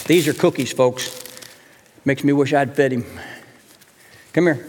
These 0.07 0.30
are 0.30 0.34
cookies, 0.34 0.72
folks. 0.72 1.22
Makes 2.05 2.24
me 2.24 2.32
wish 2.32 2.53
I'd 2.53 2.78
fed 2.78 2.93
him. 2.93 3.03
Come 4.32 4.45
here. 4.45 4.66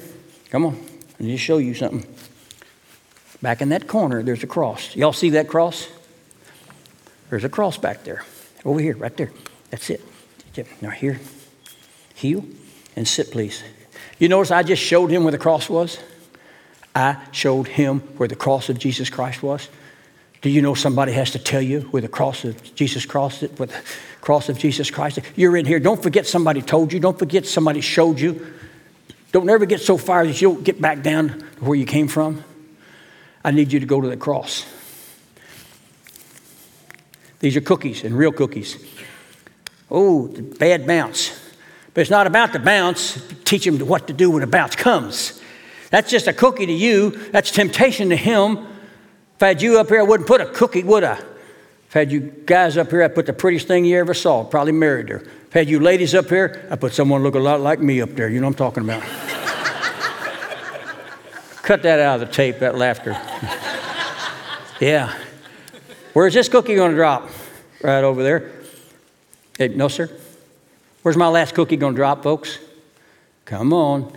Come 0.50 0.66
on. 0.66 0.74
Let 0.74 1.20
me 1.20 1.30
just 1.34 1.44
show 1.44 1.58
you 1.58 1.74
something. 1.74 2.12
Back 3.40 3.62
in 3.62 3.68
that 3.68 3.86
corner, 3.86 4.24
there's 4.24 4.42
a 4.42 4.48
cross. 4.48 4.96
Y'all 4.96 5.12
see 5.12 5.30
that 5.30 5.46
cross? 5.46 5.88
There's 7.30 7.44
a 7.44 7.48
cross 7.48 7.78
back 7.78 8.02
there. 8.02 8.24
Over 8.64 8.80
here, 8.80 8.96
right 8.96 9.16
there. 9.16 9.30
That's 9.70 9.90
it. 9.90 10.02
Now 10.82 10.90
here, 10.90 11.20
heel 12.14 12.44
and 12.96 13.06
sit, 13.06 13.30
please. 13.30 13.62
You 14.18 14.28
notice 14.28 14.50
I 14.50 14.62
just 14.62 14.82
showed 14.82 15.10
him 15.10 15.24
where 15.24 15.32
the 15.32 15.38
cross 15.38 15.68
was? 15.68 15.98
I 16.94 17.16
showed 17.32 17.68
him 17.68 18.00
where 18.16 18.28
the 18.28 18.36
cross 18.36 18.68
of 18.68 18.78
Jesus 18.78 19.10
Christ 19.10 19.42
was. 19.42 19.68
Do 20.40 20.50
you 20.50 20.62
know 20.62 20.74
somebody 20.74 21.12
has 21.12 21.30
to 21.32 21.38
tell 21.38 21.62
you 21.62 21.80
where 21.90 22.02
the 22.02 22.08
cross 22.08 22.44
of 22.44 22.74
Jesus 22.74 23.06
Christ, 23.06 23.42
where 23.56 23.66
the 23.66 23.82
cross 24.20 24.48
of 24.48 24.58
Jesus 24.58 24.90
Christ? 24.90 25.18
You're 25.36 25.56
in 25.56 25.66
here. 25.66 25.80
Don't 25.80 26.02
forget 26.02 26.26
somebody 26.26 26.62
told 26.62 26.92
you. 26.92 27.00
Don't 27.00 27.18
forget 27.18 27.46
somebody 27.46 27.80
showed 27.80 28.20
you. 28.20 28.46
Don't 29.32 29.48
ever 29.50 29.66
get 29.66 29.80
so 29.80 29.96
far 29.96 30.26
that 30.26 30.40
you 30.40 30.52
don't 30.52 30.62
get 30.62 30.80
back 30.80 31.02
down 31.02 31.28
to 31.28 31.64
where 31.64 31.76
you 31.76 31.86
came 31.86 32.08
from. 32.08 32.44
I 33.42 33.50
need 33.50 33.72
you 33.72 33.80
to 33.80 33.86
go 33.86 34.00
to 34.00 34.08
the 34.08 34.16
cross. 34.16 34.64
These 37.40 37.56
are 37.56 37.60
cookies 37.60 38.04
and 38.04 38.16
real 38.16 38.32
cookies. 38.32 38.78
Oh, 39.90 40.28
the 40.28 40.42
bad 40.42 40.86
bounce. 40.86 41.43
But 41.94 42.00
it's 42.00 42.10
not 42.10 42.26
about 42.26 42.52
the 42.52 42.58
bounce. 42.58 43.22
Teach 43.44 43.66
him 43.66 43.78
what 43.78 44.08
to 44.08 44.12
do 44.12 44.30
when 44.30 44.40
the 44.40 44.48
bounce 44.48 44.74
comes. 44.74 45.40
That's 45.90 46.10
just 46.10 46.26
a 46.26 46.32
cookie 46.32 46.66
to 46.66 46.72
you. 46.72 47.10
That's 47.30 47.52
temptation 47.52 48.08
to 48.08 48.16
him. 48.16 48.58
If 49.36 49.42
I 49.42 49.48
had 49.48 49.62
you 49.62 49.78
up 49.78 49.88
here, 49.88 50.00
I 50.00 50.02
wouldn't 50.02 50.26
put 50.26 50.40
a 50.40 50.46
cookie, 50.46 50.82
would 50.82 51.04
I? 51.04 51.14
If 51.14 51.94
I 51.94 52.00
had 52.00 52.10
you 52.10 52.20
guys 52.20 52.76
up 52.76 52.90
here, 52.90 53.04
I 53.04 53.08
put 53.08 53.26
the 53.26 53.32
prettiest 53.32 53.68
thing 53.68 53.84
you 53.84 53.96
ever 53.98 54.12
saw. 54.12 54.42
Probably 54.42 54.72
married 54.72 55.08
her. 55.08 55.18
If 55.18 55.54
I 55.54 55.60
had 55.60 55.68
you 55.68 55.78
ladies 55.78 56.16
up 56.16 56.28
here, 56.28 56.66
I 56.68 56.74
put 56.74 56.92
someone 56.92 57.22
look 57.22 57.36
a 57.36 57.38
lot 57.38 57.60
like 57.60 57.78
me 57.78 58.00
up 58.00 58.10
there. 58.10 58.28
You 58.28 58.40
know 58.40 58.48
what 58.48 58.60
I'm 58.60 58.72
talking 58.72 58.82
about. 58.82 59.02
Cut 61.62 61.84
that 61.84 62.00
out 62.00 62.20
of 62.20 62.28
the 62.28 62.34
tape, 62.34 62.58
that 62.58 62.76
laughter. 62.76 63.12
yeah. 64.80 65.16
Where's 66.12 66.34
this 66.34 66.48
cookie 66.48 66.74
going 66.74 66.90
to 66.90 66.96
drop? 66.96 67.30
Right 67.82 68.02
over 68.02 68.24
there. 68.24 68.50
Hey, 69.56 69.68
no, 69.68 69.86
sir. 69.86 70.10
Where's 71.04 71.18
my 71.18 71.28
last 71.28 71.54
cookie 71.54 71.76
going 71.76 71.92
to 71.92 71.96
drop, 71.96 72.22
folks? 72.22 72.58
Come 73.44 73.74
on. 73.74 74.10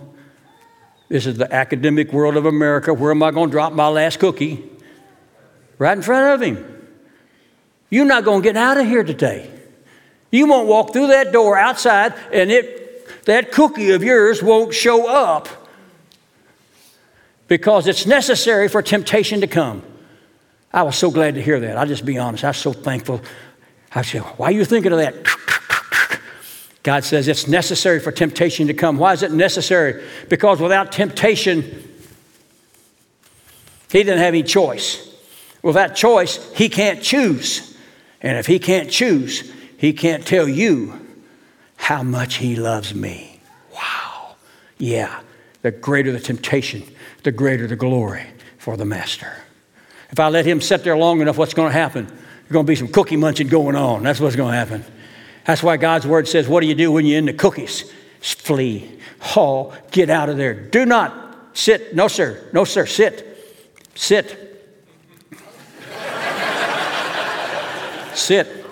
This 1.10 1.26
is 1.26 1.36
the 1.36 1.52
academic 1.54 2.14
world 2.14 2.34
of 2.38 2.46
America. 2.46 2.94
Where 2.94 3.10
am 3.10 3.22
I 3.22 3.30
going 3.30 3.50
to 3.50 3.52
drop 3.52 3.74
my 3.74 3.88
last 3.88 4.18
cookie? 4.18 4.64
Right 5.76 5.98
in 5.98 6.02
front 6.02 6.32
of 6.32 6.40
him. 6.40 6.88
You're 7.90 8.06
not 8.06 8.24
going 8.24 8.40
to 8.40 8.42
get 8.42 8.56
out 8.56 8.78
of 8.78 8.86
here 8.86 9.04
today. 9.04 9.50
You 10.30 10.46
won't 10.46 10.66
walk 10.66 10.94
through 10.94 11.08
that 11.08 11.30
door 11.30 11.58
outside 11.58 12.14
and 12.32 12.50
it, 12.50 13.26
that 13.26 13.52
cookie 13.52 13.90
of 13.90 14.02
yours 14.02 14.42
won't 14.42 14.72
show 14.72 15.10
up 15.10 15.46
because 17.48 17.86
it's 17.86 18.06
necessary 18.06 18.66
for 18.66 18.80
temptation 18.80 19.42
to 19.42 19.46
come. 19.46 19.82
I 20.72 20.84
was 20.84 20.96
so 20.96 21.10
glad 21.10 21.34
to 21.34 21.42
hear 21.42 21.60
that. 21.60 21.76
I'll 21.76 21.86
just 21.86 22.06
be 22.06 22.16
honest. 22.16 22.44
I 22.44 22.48
was 22.48 22.56
so 22.56 22.72
thankful. 22.72 23.20
I 23.94 24.00
said, 24.00 24.22
Why 24.22 24.46
are 24.46 24.52
you 24.52 24.64
thinking 24.64 24.92
of 24.92 24.98
that? 25.00 25.57
God 26.88 27.04
says 27.04 27.28
it's 27.28 27.46
necessary 27.46 28.00
for 28.00 28.10
temptation 28.10 28.68
to 28.68 28.72
come. 28.72 28.96
Why 28.96 29.12
is 29.12 29.22
it 29.22 29.30
necessary? 29.30 30.02
Because 30.30 30.58
without 30.58 30.90
temptation, 30.90 31.64
he 33.92 33.98
didn't 33.98 34.20
have 34.20 34.28
any 34.28 34.42
choice. 34.42 35.14
Without 35.60 35.94
choice, 35.94 36.50
he 36.54 36.70
can't 36.70 37.02
choose. 37.02 37.76
And 38.22 38.38
if 38.38 38.46
he 38.46 38.58
can't 38.58 38.90
choose, 38.90 39.52
he 39.76 39.92
can't 39.92 40.26
tell 40.26 40.48
you 40.48 40.98
how 41.76 42.02
much 42.02 42.36
he 42.36 42.56
loves 42.56 42.94
me. 42.94 43.38
Wow. 43.74 44.36
Yeah. 44.78 45.20
The 45.60 45.72
greater 45.72 46.10
the 46.10 46.20
temptation, 46.20 46.84
the 47.22 47.32
greater 47.32 47.66
the 47.66 47.76
glory 47.76 48.24
for 48.56 48.78
the 48.78 48.86
master. 48.86 49.36
If 50.08 50.18
I 50.18 50.30
let 50.30 50.46
him 50.46 50.62
sit 50.62 50.84
there 50.84 50.96
long 50.96 51.20
enough, 51.20 51.36
what's 51.36 51.52
going 51.52 51.70
to 51.70 51.78
happen? 51.78 52.06
There's 52.06 52.52
going 52.52 52.64
to 52.64 52.70
be 52.70 52.76
some 52.76 52.88
cookie 52.88 53.16
munching 53.16 53.48
going 53.48 53.76
on. 53.76 54.04
That's 54.04 54.20
what's 54.20 54.36
going 54.36 54.52
to 54.52 54.56
happen. 54.56 54.86
That's 55.48 55.62
why 55.62 55.78
God's 55.78 56.06
word 56.06 56.28
says, 56.28 56.46
What 56.46 56.60
do 56.60 56.66
you 56.66 56.74
do 56.74 56.92
when 56.92 57.06
you're 57.06 57.18
in 57.18 57.24
the 57.24 57.32
cookies? 57.32 57.90
Flee, 58.20 58.86
haul, 59.18 59.72
get 59.90 60.10
out 60.10 60.28
of 60.28 60.36
there. 60.36 60.52
Do 60.52 60.84
not 60.84 61.56
sit. 61.56 61.94
No, 61.94 62.06
sir. 62.06 62.46
No, 62.52 62.64
sir. 62.64 62.84
Sit. 62.84 63.24
Sit. 63.94 64.26
sit. 68.14 68.66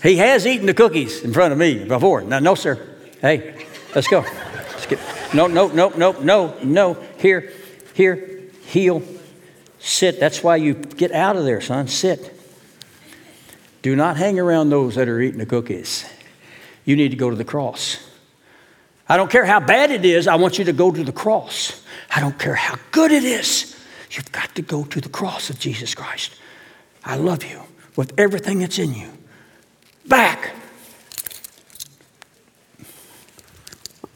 He 0.00 0.18
has 0.18 0.46
eaten 0.46 0.66
the 0.66 0.74
cookies 0.74 1.24
in 1.24 1.32
front 1.32 1.52
of 1.52 1.58
me 1.58 1.82
before. 1.82 2.22
Now, 2.22 2.38
no, 2.38 2.54
sir. 2.54 2.78
Hey, 3.20 3.66
let's 3.92 4.06
go. 4.06 4.20
Let's 4.20 4.86
get, 4.86 5.00
no, 5.34 5.48
no, 5.48 5.66
no, 5.66 5.88
no, 5.88 6.12
no, 6.12 6.56
no. 6.62 6.94
Here, 7.16 7.52
here, 7.94 8.42
heel, 8.66 9.02
sit. 9.80 10.20
That's 10.20 10.44
why 10.44 10.56
you 10.56 10.74
get 10.74 11.10
out 11.10 11.34
of 11.34 11.44
there, 11.44 11.60
son. 11.60 11.88
Sit. 11.88 12.37
Do 13.82 13.94
not 13.94 14.16
hang 14.16 14.38
around 14.38 14.70
those 14.70 14.96
that 14.96 15.08
are 15.08 15.20
eating 15.20 15.38
the 15.38 15.46
cookies. 15.46 16.04
You 16.84 16.96
need 16.96 17.10
to 17.10 17.16
go 17.16 17.30
to 17.30 17.36
the 17.36 17.44
cross. 17.44 17.98
I 19.08 19.16
don't 19.16 19.30
care 19.30 19.44
how 19.44 19.60
bad 19.60 19.90
it 19.90 20.04
is, 20.04 20.26
I 20.26 20.34
want 20.36 20.58
you 20.58 20.64
to 20.64 20.72
go 20.72 20.90
to 20.90 21.02
the 21.02 21.12
cross. 21.12 21.82
I 22.14 22.20
don't 22.20 22.38
care 22.38 22.54
how 22.54 22.76
good 22.90 23.10
it 23.10 23.24
is, 23.24 23.74
you've 24.10 24.30
got 24.32 24.54
to 24.56 24.62
go 24.62 24.84
to 24.84 25.00
the 25.00 25.08
cross 25.08 25.50
of 25.50 25.58
Jesus 25.58 25.94
Christ. 25.94 26.34
I 27.04 27.16
love 27.16 27.44
you 27.44 27.62
with 27.96 28.12
everything 28.18 28.58
that's 28.58 28.78
in 28.78 28.94
you. 28.94 29.08
Back. 30.06 30.54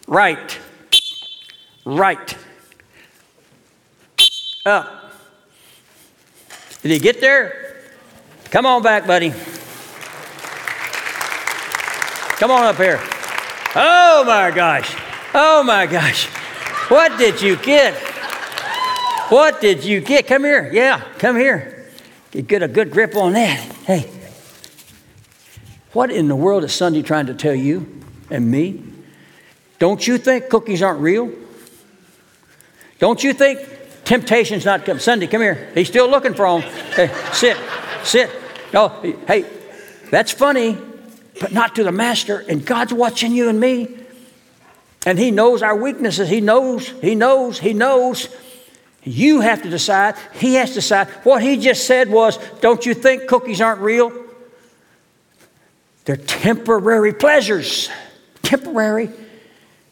Right. 0.07 0.59
Right. 1.85 2.37
Up. 4.67 5.13
Did 6.83 6.91
he 6.91 6.99
get 6.99 7.21
there? 7.21 7.72
Come 8.53 8.67
on 8.67 8.83
back, 8.83 9.07
buddy. 9.07 9.31
Come 12.39 12.51
on 12.51 12.65
up 12.65 12.77
here. 12.77 13.01
Oh 13.75 14.25
my 14.27 14.53
gosh. 14.55 14.95
Oh 15.33 15.63
my 15.63 15.87
gosh. 15.87 16.27
What 16.91 17.19
did 17.19 17.41
you 17.41 17.57
get? 17.57 17.95
What 19.31 19.63
did 19.63 19.83
you 19.87 20.03
get? 20.03 20.27
Come 20.27 20.45
here. 20.45 20.71
Yeah, 20.71 21.03
come 21.19 21.37
here. 21.37 21.89
Get 22.33 22.63
a 22.63 22.69
good 22.69 22.91
grip 22.91 23.17
on 23.17 23.33
that. 23.33 23.59
Hey. 23.87 24.11
What 25.95 26.11
in 26.11 26.29
the 26.29 26.37
world 26.37 26.63
is 26.63 26.75
Sunday 26.75 27.01
trying 27.01 27.27
to 27.29 27.35
tell 27.35 27.55
you 27.55 28.03
and 28.29 28.51
me? 28.51 28.85
Don't 29.79 30.07
you 30.07 30.19
think 30.19 30.51
cookies 30.51 30.83
aren't 30.83 31.01
real? 31.01 31.33
Don't 32.99 33.25
you 33.25 33.33
think 33.33 33.61
temptation's 34.05 34.67
not 34.67 34.85
come? 34.85 34.99
Sunday, 34.99 35.27
come 35.27 35.41
here. 35.41 35.71
He's 35.75 35.89
still 35.89 36.11
looking 36.11 36.35
for 36.35 36.61
them. 36.61 36.71
Hey, 36.91 37.11
sit, 37.33 37.57
sit. 38.03 38.31
No, 38.73 38.89
hey, 39.27 39.45
that's 40.11 40.33
funny, 40.33 40.79
but 41.41 41.53
not 41.53 41.77
to 41.77 41.85
the 41.85 41.93
master. 41.93 42.39
And 42.39 42.65
God's 42.65 42.93
watching 42.93 43.33
you 43.33 43.49
and 43.49 43.61
me. 43.61 43.97
And 45.05 45.19
He 45.19 45.31
knows 45.31 45.63
our 45.63 45.77
weaknesses. 45.77 46.29
He 46.29 46.41
knows, 46.41 46.89
He 46.89 47.15
knows, 47.15 47.59
He 47.59 47.75
knows. 47.75 48.29
You 49.05 49.41
have 49.41 49.63
to 49.63 49.71
decide. 49.71 50.15
He 50.35 50.55
has 50.55 50.71
to 50.71 50.75
decide. 50.77 51.09
What 51.25 51.43
He 51.43 51.57
just 51.57 51.87
said 51.87 52.11
was, 52.11 52.39
Don't 52.61 52.87
you 52.87 52.95
think 52.95 53.27
cookies 53.27 53.61
aren't 53.61 53.81
real? 53.81 54.13
They're 56.05 56.17
temporary 56.17 57.13
pleasures, 57.13 57.89
temporary 58.43 59.11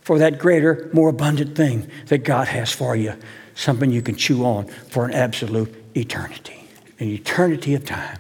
for 0.01 0.19
that 0.19 0.39
greater, 0.39 0.91
more 0.93 1.09
abundant 1.09 1.55
thing 1.55 1.89
that 2.07 2.19
God 2.19 2.49
has 2.49 2.73
for 2.73 2.97
you, 2.97 3.15
something 3.55 3.91
you 3.91 4.03
can 4.03 4.17
chew 4.17 4.45
on 4.45 4.67
for 4.67 5.05
an 5.05 5.13
absolute 5.13 5.73
eternity, 5.97 6.69
an 6.99 7.09
eternity 7.09 7.75
of 7.75 7.85
time. 7.85 8.19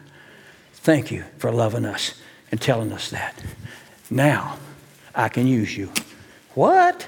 Thank 0.83 1.11
you 1.11 1.25
for 1.39 1.53
loving 1.53 1.85
us 1.85 2.15
and 2.51 2.61
telling 2.61 2.93
us 2.93 3.11
that. 3.11 3.43
Now 4.11 4.59
I 5.15 5.29
can 5.29 5.47
use 5.47 5.77
you. 5.77 5.93
What? 6.55 7.07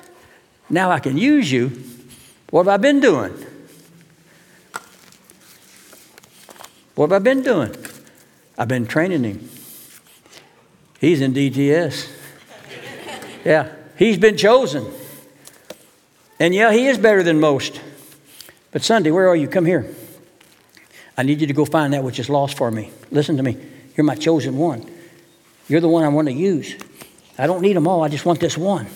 Now 0.68 0.91
I 0.91 1.01
can 1.01 1.16
use 1.16 1.51
you? 1.51 1.73
What 2.51 2.66
have 2.66 2.75
I 2.75 2.77
been 2.77 3.01
doing? 3.01 3.33
What 6.95 7.11
have 7.11 7.20
I 7.20 7.25
been 7.25 7.43
doing? 7.43 7.75
I've 8.59 8.68
been 8.68 8.87
training 8.87 9.25
him. 9.25 9.49
He's 11.01 11.20
in 11.20 11.33
DTS. 11.35 12.09
Yeah, 13.45 13.73
he's 13.97 14.18
been 14.18 14.37
chosen. 14.37 14.87
And 16.39 16.55
yeah, 16.55 16.70
he 16.70 16.87
is 16.87 16.97
better 16.97 17.25
than 17.25 17.41
most. 17.41 17.81
But 18.70 18.83
Sunday, 18.83 19.11
where 19.11 19.29
are 19.29 19.35
you? 19.35 19.49
Come 19.49 19.66
here. 19.66 19.93
I 21.17 21.23
need 21.23 21.41
you 21.41 21.47
to 21.47 21.53
go 21.53 21.65
find 21.65 21.93
that 21.93 22.05
which 22.05 22.19
is 22.19 22.29
lost 22.29 22.57
for 22.57 22.71
me. 22.71 22.91
Listen 23.11 23.37
to 23.37 23.43
me. 23.43 23.57
You're 23.97 24.05
my 24.05 24.15
chosen 24.15 24.57
one. 24.57 24.91
You're 25.69 25.81
the 25.81 25.89
one 25.89 26.05
I 26.05 26.09
want 26.09 26.29
to 26.29 26.35
use. 26.35 26.75
I 27.39 27.47
don't 27.47 27.61
need 27.61 27.77
them 27.77 27.87
all. 27.87 28.03
I 28.03 28.09
just 28.09 28.25
want 28.25 28.41
this 28.41 28.57
one. 28.57 28.87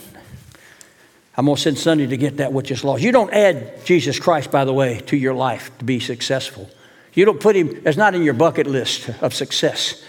I'm 1.37 1.45
going 1.45 1.57
to 1.57 1.63
send 1.63 1.79
Sunday 1.79 2.07
to 2.07 2.17
get 2.17 2.39
that 2.39 2.53
which 2.53 2.71
is 2.71 2.83
lost. 2.83 3.03
You 3.03 3.13
don't 3.13 3.33
add 3.33 3.85
Jesus 3.85 4.19
Christ, 4.19 4.51
by 4.51 4.65
the 4.65 4.73
way, 4.73 5.01
to 5.01 5.17
your 5.17 5.35
life 5.35 5.71
to 5.79 5.85
be 5.85 6.01
successful. 6.01 6.71
You 7.13 7.27
don't 7.27 7.41
put 7.41 7.57
him, 7.57 7.83
it's 7.85 7.97
not 7.97 8.15
in 8.15 8.23
your 8.23 8.35
bucket 8.35 8.67
list 8.67 9.11
of 9.21 9.35
success 9.35 10.03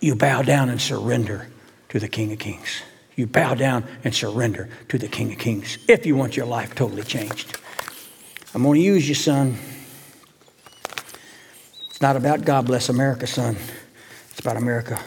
you 0.00 0.14
bow 0.14 0.42
down 0.42 0.70
and 0.70 0.80
surrender 0.80 1.48
to 1.90 2.00
the 2.00 2.08
King 2.08 2.32
of 2.32 2.38
Kings. 2.38 2.82
You 3.16 3.26
bow 3.26 3.54
down 3.54 3.84
and 4.02 4.14
surrender 4.14 4.70
to 4.88 4.98
the 4.98 5.08
King 5.08 5.32
of 5.32 5.38
Kings 5.38 5.78
if 5.88 6.06
you 6.06 6.16
want 6.16 6.36
your 6.36 6.46
life 6.46 6.74
totally 6.74 7.02
changed. 7.02 7.58
I'm 8.54 8.62
going 8.62 8.80
to 8.80 8.84
use 8.84 9.08
you, 9.08 9.14
son. 9.14 9.58
It's 12.00 12.02
not 12.02 12.16
about 12.16 12.46
God 12.46 12.64
bless 12.64 12.88
America, 12.88 13.26
son. 13.26 13.58
It's 14.30 14.40
about 14.40 14.56
America 14.56 14.98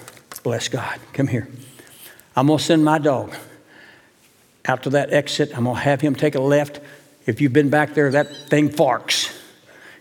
bless 0.43 0.67
God. 0.67 0.99
Come 1.11 1.25
here. 1.25 1.47
I'm 2.35 2.45
going 2.45 2.59
to 2.59 2.63
send 2.63 2.85
my 2.85 2.99
dog 2.99 3.33
out 4.63 4.83
to 4.83 4.91
that 4.91 5.11
exit. 5.11 5.57
I'm 5.57 5.63
going 5.63 5.77
to 5.77 5.81
have 5.81 6.01
him 6.01 6.13
take 6.13 6.35
a 6.35 6.39
left. 6.39 6.81
If 7.25 7.41
you've 7.41 7.51
been 7.51 7.71
back 7.71 7.95
there, 7.95 8.11
that 8.11 8.47
thing 8.47 8.69
farks. 8.69 9.35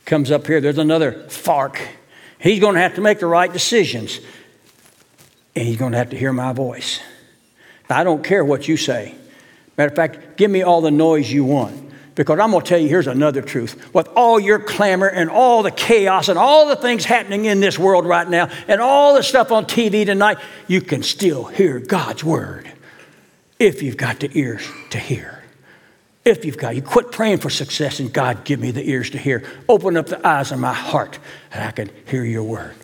Comes 0.04 0.30
up 0.30 0.46
here, 0.46 0.60
there's 0.60 0.76
another 0.76 1.26
fark. 1.30 1.80
He's 2.38 2.60
going 2.60 2.74
to 2.74 2.80
have 2.82 2.96
to 2.96 3.00
make 3.00 3.20
the 3.20 3.26
right 3.26 3.50
decisions 3.50 4.20
and 5.56 5.66
he's 5.66 5.78
going 5.78 5.92
to 5.92 5.98
have 5.98 6.10
to 6.10 6.18
hear 6.18 6.34
my 6.34 6.52
voice. 6.52 7.00
I 7.88 8.04
don't 8.04 8.22
care 8.22 8.44
what 8.44 8.68
you 8.68 8.76
say. 8.76 9.14
Matter 9.78 9.88
of 9.88 9.96
fact, 9.96 10.36
give 10.36 10.50
me 10.50 10.60
all 10.60 10.82
the 10.82 10.90
noise 10.90 11.32
you 11.32 11.44
want. 11.46 11.81
Because 12.14 12.38
I'm 12.38 12.50
going 12.50 12.62
to 12.62 12.68
tell 12.68 12.78
you, 12.78 12.88
here's 12.88 13.06
another 13.06 13.40
truth. 13.40 13.94
With 13.94 14.08
all 14.08 14.38
your 14.38 14.58
clamor 14.58 15.08
and 15.08 15.30
all 15.30 15.62
the 15.62 15.70
chaos 15.70 16.28
and 16.28 16.38
all 16.38 16.66
the 16.66 16.76
things 16.76 17.04
happening 17.04 17.46
in 17.46 17.60
this 17.60 17.78
world 17.78 18.04
right 18.04 18.28
now 18.28 18.50
and 18.68 18.80
all 18.80 19.14
the 19.14 19.22
stuff 19.22 19.50
on 19.50 19.64
TV 19.64 20.04
tonight, 20.04 20.38
you 20.68 20.82
can 20.82 21.02
still 21.02 21.44
hear 21.44 21.78
God's 21.78 22.22
word 22.22 22.70
if 23.58 23.82
you've 23.82 23.96
got 23.96 24.20
the 24.20 24.30
ears 24.36 24.62
to 24.90 24.98
hear. 24.98 25.42
If 26.24 26.44
you've 26.44 26.58
got, 26.58 26.76
you 26.76 26.82
quit 26.82 27.10
praying 27.10 27.38
for 27.38 27.50
success 27.50 27.98
and 27.98 28.12
God, 28.12 28.44
give 28.44 28.60
me 28.60 28.70
the 28.70 28.88
ears 28.88 29.10
to 29.10 29.18
hear. 29.18 29.44
Open 29.68 29.96
up 29.96 30.06
the 30.06 30.24
eyes 30.26 30.52
of 30.52 30.58
my 30.58 30.72
heart 30.72 31.18
that 31.50 31.66
I 31.66 31.70
can 31.72 31.90
hear 32.06 32.24
your 32.24 32.44
word. 32.44 32.74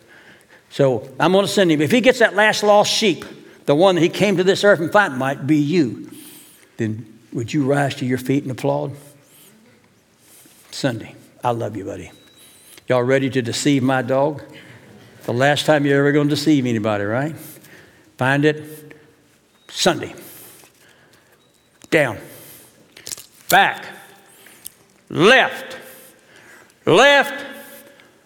So 0.70 1.08
I'm 1.20 1.32
going 1.32 1.44
to 1.44 1.50
send 1.50 1.70
him. 1.70 1.80
If 1.80 1.90
he 1.90 2.00
gets 2.00 2.18
that 2.18 2.34
last 2.34 2.62
lost 2.62 2.92
sheep, 2.92 3.24
the 3.66 3.74
one 3.74 3.94
that 3.94 4.00
he 4.00 4.08
came 4.08 4.38
to 4.38 4.44
this 4.44 4.64
earth 4.64 4.80
and 4.80 4.90
find 4.90 5.16
might 5.18 5.46
be 5.46 5.56
you, 5.56 6.10
then 6.78 7.20
would 7.32 7.52
you 7.52 7.64
rise 7.64 7.94
to 7.96 8.06
your 8.06 8.18
feet 8.18 8.42
and 8.42 8.50
applaud? 8.50 8.96
Sunday. 10.70 11.14
I 11.42 11.50
love 11.50 11.76
you, 11.76 11.84
buddy. 11.84 12.10
Y'all 12.88 13.02
ready 13.02 13.28
to 13.30 13.42
deceive 13.42 13.82
my 13.82 14.02
dog? 14.02 14.42
The 15.24 15.32
last 15.32 15.66
time 15.66 15.84
you're 15.84 15.98
ever 15.98 16.12
going 16.12 16.28
to 16.28 16.34
deceive 16.34 16.66
anybody, 16.66 17.04
right? 17.04 17.36
Find 18.16 18.44
it 18.44 18.96
Sunday. 19.68 20.14
Down. 21.90 22.18
Back. 23.48 23.84
Left. 25.10 25.76
Left. 26.86 27.46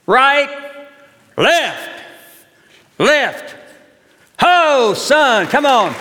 Right. 0.07 0.49
Left. 1.37 1.91
Left. 2.99 3.57
Ho, 4.41 4.95
son, 4.95 5.47
come 5.47 5.67
on. 5.67 5.95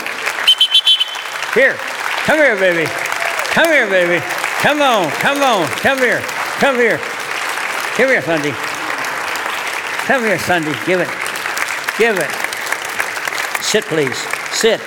Here. 1.53 1.75
Come 2.25 2.37
here, 2.37 2.55
baby. 2.55 2.89
Come 2.89 3.67
here, 3.67 3.87
baby. 3.87 4.40
Come 4.61 4.81
on, 4.81 5.09
come 5.09 5.41
on, 5.41 5.67
come 5.67 5.97
here. 5.97 6.21
Come 6.61 6.75
here. 6.75 6.99
Come 6.99 8.09
here, 8.09 8.21
Sunday. 8.21 8.51
Come 10.05 10.21
here, 10.21 10.37
Sunday. 10.37 10.73
Give 10.85 10.99
it. 10.99 11.09
Give 11.97 12.19
it. 12.19 12.29
Sit, 13.63 13.83
please. 13.85 14.15
Sit. 14.51 14.79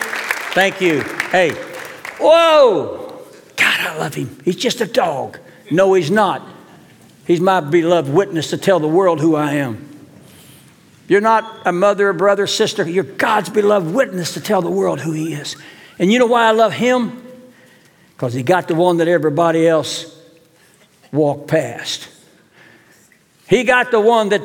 Thank 0.53 0.81
you. 0.81 1.01
Hey. 1.33 1.51
Whoa. 2.21 3.21
God, 3.57 3.81
I 3.81 3.99
love 3.99 4.15
him. 4.15 4.39
He's 4.45 4.55
just 4.55 4.81
a 4.81 4.87
dog. 4.87 5.41
No, 5.73 5.95
he's 5.95 6.13
not. 6.13 6.47
He's 7.27 7.41
my 7.41 7.59
beloved 7.59 8.15
witness 8.15 8.51
to 8.51 8.59
tell 8.59 8.79
the 8.79 8.87
world 8.87 9.21
who 9.21 9.35
I 9.35 9.55
am. 9.55 9.89
You're 11.09 11.21
not 11.21 11.63
a 11.67 11.73
mother, 11.73 12.09
a 12.11 12.15
brother, 12.15 12.47
sister. 12.47 12.89
You're 12.89 13.03
God's 13.03 13.49
beloved 13.49 13.93
witness 13.93 14.35
to 14.35 14.41
tell 14.41 14.63
the 14.63 14.71
world 14.71 15.01
who 15.01 15.11
He 15.11 15.35
is. 15.35 15.57
And 15.99 16.13
you 16.13 16.21
know 16.21 16.27
why 16.27 16.45
I 16.45 16.53
love 16.53 16.75
Him? 16.75 17.24
Because 18.17 18.35
He 18.35 18.43
got 18.43 18.69
the 18.69 18.75
one 18.75 18.99
that 18.99 19.09
everybody 19.09 19.67
else 19.67 20.19
walked 21.13 21.49
past. 21.49 22.09
He 23.49 23.65
got 23.65 23.91
the 23.91 24.01
one 24.01 24.31
that 24.31 24.43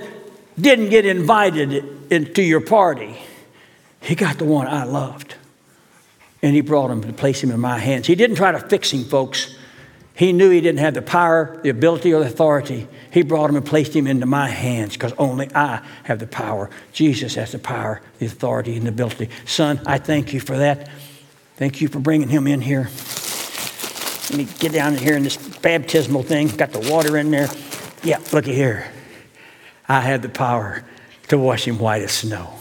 didn't 0.59 0.89
get 0.89 1.05
invited 1.05 2.11
into 2.11 2.41
your 2.41 2.61
party. 2.61 3.17
He 4.01 4.15
got 4.15 4.37
the 4.37 4.45
one 4.45 4.67
I 4.67 4.83
loved. 4.83 5.35
And 6.41 6.55
He 6.55 6.61
brought 6.61 6.91
him 6.91 7.01
to 7.01 7.13
place 7.13 7.41
him 7.41 7.51
in 7.51 7.59
my 7.59 7.77
hands. 7.77 8.07
He 8.07 8.15
didn't 8.15 8.35
try 8.37 8.51
to 8.51 8.59
fix 8.59 8.91
him, 8.91 9.03
folks. 9.03 9.55
He 10.19 10.33
knew 10.33 10.49
he 10.49 10.59
didn't 10.59 10.79
have 10.79 10.95
the 10.95 11.01
power, 11.01 11.61
the 11.63 11.69
ability, 11.69 12.13
or 12.13 12.19
the 12.19 12.25
authority. 12.25 12.89
He 13.09 13.21
brought 13.21 13.49
him 13.49 13.55
and 13.55 13.65
placed 13.65 13.95
him 13.95 14.05
into 14.05 14.25
my 14.25 14.49
hands 14.49 14.91
because 14.91 15.13
only 15.17 15.49
I 15.55 15.81
have 16.03 16.19
the 16.19 16.27
power. 16.27 16.69
Jesus 16.91 17.35
has 17.35 17.53
the 17.53 17.57
power, 17.57 18.01
the 18.17 18.25
authority, 18.25 18.75
and 18.75 18.85
the 18.85 18.89
ability. 18.89 19.29
Son, 19.45 19.79
I 19.85 19.97
thank 19.97 20.33
you 20.33 20.41
for 20.41 20.57
that. 20.57 20.89
Thank 21.55 21.79
you 21.79 21.87
for 21.87 21.99
bringing 21.99 22.27
him 22.27 22.47
in 22.47 22.59
here. 22.59 22.89
Let 24.29 24.37
me 24.37 24.47
get 24.59 24.73
down 24.73 24.95
here 24.95 25.17
in 25.17 25.23
this 25.23 25.37
baptismal 25.37 26.21
thing. 26.21 26.49
Got 26.49 26.71
the 26.71 26.91
water 26.91 27.17
in 27.17 27.31
there. 27.31 27.49
Yeah, 28.03 28.19
looky 28.31 28.53
here. 28.53 28.91
I 29.87 30.01
have 30.01 30.21
the 30.21 30.29
power 30.29 30.83
to 31.29 31.37
wash 31.37 31.67
him 31.67 31.79
white 31.79 32.03
as 32.03 32.11
snow. 32.11 32.53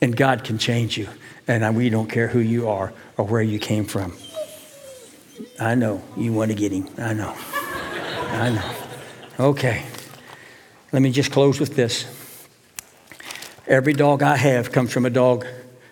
And 0.00 0.16
God 0.16 0.44
can 0.44 0.56
change 0.56 0.96
you. 0.96 1.08
And 1.46 1.76
we 1.76 1.90
don't 1.90 2.08
care 2.08 2.28
who 2.28 2.38
you 2.38 2.68
are 2.68 2.94
or 3.18 3.26
where 3.26 3.42
you 3.42 3.58
came 3.58 3.84
from. 3.84 4.14
I 5.60 5.74
know. 5.74 6.02
You 6.16 6.32
want 6.32 6.50
to 6.50 6.54
get 6.54 6.72
him. 6.72 6.88
I 6.96 7.12
know. 7.12 7.34
I 7.36 8.50
know. 8.50 8.74
Okay. 9.38 9.84
Let 10.90 11.02
me 11.02 11.10
just 11.10 11.32
close 11.32 11.60
with 11.60 11.76
this. 11.76 12.06
Every 13.66 13.92
dog 13.92 14.22
I 14.22 14.36
have 14.36 14.72
comes 14.72 14.92
from 14.92 15.04
a 15.04 15.10
dog 15.10 15.46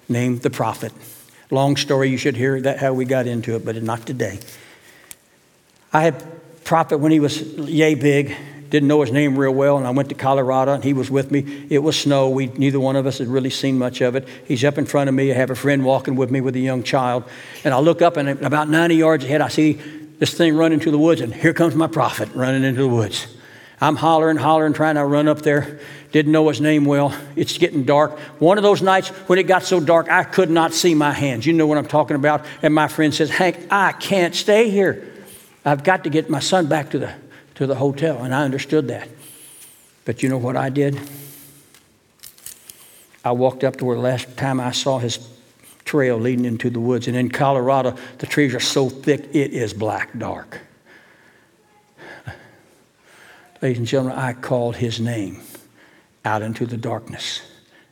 named 0.08 0.40
the 0.40 0.50
prophet. 0.50 0.92
Long 1.50 1.76
story, 1.76 2.08
you 2.08 2.16
should 2.16 2.36
hear 2.36 2.60
that 2.62 2.78
how 2.78 2.94
we 2.94 3.04
got 3.04 3.26
into 3.26 3.56
it, 3.56 3.64
but 3.64 3.82
not 3.82 4.06
today. 4.06 4.38
I 5.92 6.02
had 6.02 6.24
prophet 6.64 6.98
when 6.98 7.10
he 7.10 7.20
was 7.20 7.40
yay 7.42 7.94
big, 7.94 8.36
didn't 8.68 8.88
know 8.88 9.00
his 9.00 9.10
name 9.10 9.36
real 9.36 9.52
well, 9.52 9.76
and 9.76 9.86
I 9.86 9.90
went 9.90 10.08
to 10.10 10.14
Colorado, 10.14 10.72
and 10.72 10.84
he 10.84 10.92
was 10.92 11.10
with 11.10 11.32
me. 11.32 11.66
It 11.68 11.80
was 11.80 11.98
snow. 11.98 12.30
We 12.30 12.46
neither 12.46 12.78
one 12.78 12.94
of 12.94 13.06
us 13.06 13.18
had 13.18 13.26
really 13.26 13.50
seen 13.50 13.78
much 13.78 14.00
of 14.00 14.14
it. 14.14 14.28
He's 14.46 14.64
up 14.64 14.78
in 14.78 14.86
front 14.86 15.08
of 15.08 15.14
me. 15.14 15.32
I 15.32 15.34
have 15.34 15.50
a 15.50 15.56
friend 15.56 15.84
walking 15.84 16.14
with 16.14 16.30
me 16.30 16.40
with 16.40 16.54
a 16.54 16.60
young 16.60 16.84
child, 16.84 17.24
and 17.64 17.74
I 17.74 17.80
look 17.80 18.02
up, 18.02 18.16
and 18.16 18.28
about 18.28 18.68
90 18.68 18.94
yards 18.94 19.24
ahead, 19.24 19.40
I 19.40 19.48
see 19.48 19.72
this 20.20 20.32
thing 20.32 20.54
running 20.54 20.78
into 20.78 20.92
the 20.92 20.98
woods, 20.98 21.20
and 21.20 21.34
here 21.34 21.52
comes 21.52 21.74
my 21.74 21.88
prophet 21.88 22.28
running 22.34 22.62
into 22.62 22.82
the 22.82 22.88
woods. 22.88 23.26
I'm 23.80 23.96
hollering, 23.96 24.36
hollering, 24.36 24.74
trying 24.74 24.96
to 24.96 25.04
run 25.04 25.26
up 25.26 25.40
there. 25.40 25.80
Didn't 26.12 26.32
know 26.32 26.48
his 26.48 26.60
name 26.60 26.84
well. 26.84 27.16
It's 27.34 27.56
getting 27.56 27.84
dark. 27.84 28.18
One 28.38 28.58
of 28.58 28.62
those 28.62 28.82
nights 28.82 29.08
when 29.08 29.38
it 29.38 29.44
got 29.44 29.62
so 29.62 29.80
dark, 29.80 30.10
I 30.10 30.22
could 30.22 30.50
not 30.50 30.74
see 30.74 30.94
my 30.94 31.12
hands. 31.12 31.46
You 31.46 31.54
know 31.54 31.66
what 31.66 31.78
I'm 31.78 31.86
talking 31.86 32.14
about. 32.14 32.44
And 32.62 32.74
my 32.74 32.88
friend 32.88 33.14
says, 33.14 33.30
Hank, 33.30 33.68
I 33.70 33.92
can't 33.92 34.34
stay 34.34 34.68
here. 34.68 35.09
I've 35.64 35.84
got 35.84 36.04
to 36.04 36.10
get 36.10 36.30
my 36.30 36.40
son 36.40 36.66
back 36.66 36.90
to 36.90 36.98
the 36.98 37.14
to 37.56 37.66
the 37.66 37.74
hotel, 37.74 38.24
and 38.24 38.34
I 38.34 38.44
understood 38.44 38.88
that. 38.88 39.06
But 40.06 40.22
you 40.22 40.30
know 40.30 40.38
what 40.38 40.56
I 40.56 40.70
did? 40.70 40.98
I 43.22 43.32
walked 43.32 43.64
up 43.64 43.76
to 43.76 43.84
where 43.84 43.96
the 43.96 44.02
last 44.02 44.34
time 44.38 44.60
I 44.60 44.70
saw 44.70 44.98
his 44.98 45.18
trail 45.84 46.16
leading 46.16 46.46
into 46.46 46.70
the 46.70 46.80
woods. 46.80 47.06
And 47.06 47.16
in 47.16 47.28
Colorado, 47.28 47.96
the 48.16 48.26
trees 48.26 48.54
are 48.54 48.60
so 48.60 48.88
thick, 48.88 49.28
it 49.34 49.52
is 49.52 49.74
black 49.74 50.16
dark. 50.18 50.60
Ladies 53.60 53.78
and 53.78 53.86
gentlemen, 53.86 54.18
I 54.18 54.32
called 54.32 54.76
his 54.76 54.98
name 54.98 55.42
out 56.24 56.40
into 56.40 56.64
the 56.64 56.78
darkness 56.78 57.42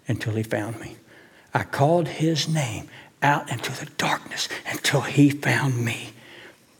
until 0.06 0.32
he 0.32 0.42
found 0.42 0.80
me. 0.80 0.96
I 1.52 1.64
called 1.64 2.08
his 2.08 2.48
name 2.48 2.88
out 3.22 3.50
into 3.50 3.72
the 3.72 3.90
darkness 3.98 4.48
until 4.66 5.02
he 5.02 5.28
found 5.28 5.84
me. 5.84 6.14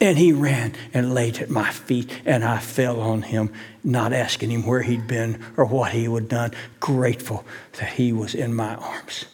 And 0.01 0.17
he 0.17 0.33
ran 0.33 0.75
and 0.95 1.13
laid 1.13 1.39
at 1.39 1.51
my 1.51 1.71
feet, 1.73 2.21
and 2.25 2.45
I 2.45 2.59
fell 2.59 3.01
on 3.01 3.23
him, 3.23 3.53
not 3.83 4.13
asking 4.13 4.51
him 4.51 4.65
where 4.65 4.83
he'd 4.83 5.09
been 5.09 5.45
or 5.57 5.65
what 5.65 5.91
he 5.91 6.05
had 6.05 6.29
done, 6.29 6.53
grateful 6.79 7.45
that 7.79 7.91
he 7.91 8.13
was 8.13 8.35
in 8.35 8.55
my 8.55 8.77
arms. 8.77 9.25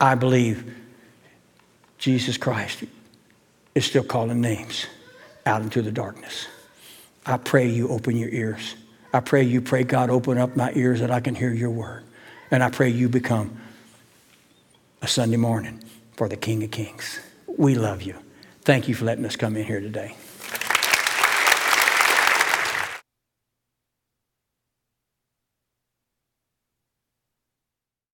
I 0.00 0.14
believe 0.14 0.72
Jesus 1.98 2.36
Christ 2.36 2.84
is 3.74 3.86
still 3.86 4.04
calling 4.04 4.40
names 4.40 4.86
out 5.44 5.62
into 5.62 5.82
the 5.82 5.90
darkness. 5.90 6.46
I 7.26 7.36
pray 7.36 7.68
you 7.68 7.88
open 7.88 8.16
your 8.16 8.30
ears. 8.30 8.76
I 9.12 9.20
pray 9.20 9.42
you 9.42 9.60
pray, 9.60 9.82
God, 9.82 10.10
open 10.10 10.38
up 10.38 10.54
my 10.54 10.72
ears 10.74 11.00
that 11.00 11.10
I 11.10 11.18
can 11.20 11.34
hear 11.34 11.52
your 11.52 11.70
word. 11.70 12.04
And 12.50 12.62
I 12.62 12.70
pray 12.70 12.88
you 12.88 13.08
become 13.08 13.58
a 15.02 15.08
Sunday 15.08 15.36
morning 15.36 15.82
for 16.12 16.28
the 16.28 16.36
King 16.36 16.62
of 16.62 16.70
Kings. 16.70 17.18
We 17.46 17.74
love 17.74 18.02
you. 18.02 18.14
Thank 18.68 18.86
you 18.86 18.94
for 18.94 19.06
letting 19.06 19.24
us 19.24 19.34
come 19.34 19.56
in 19.56 19.64
here 19.64 19.80
today. 19.80 20.14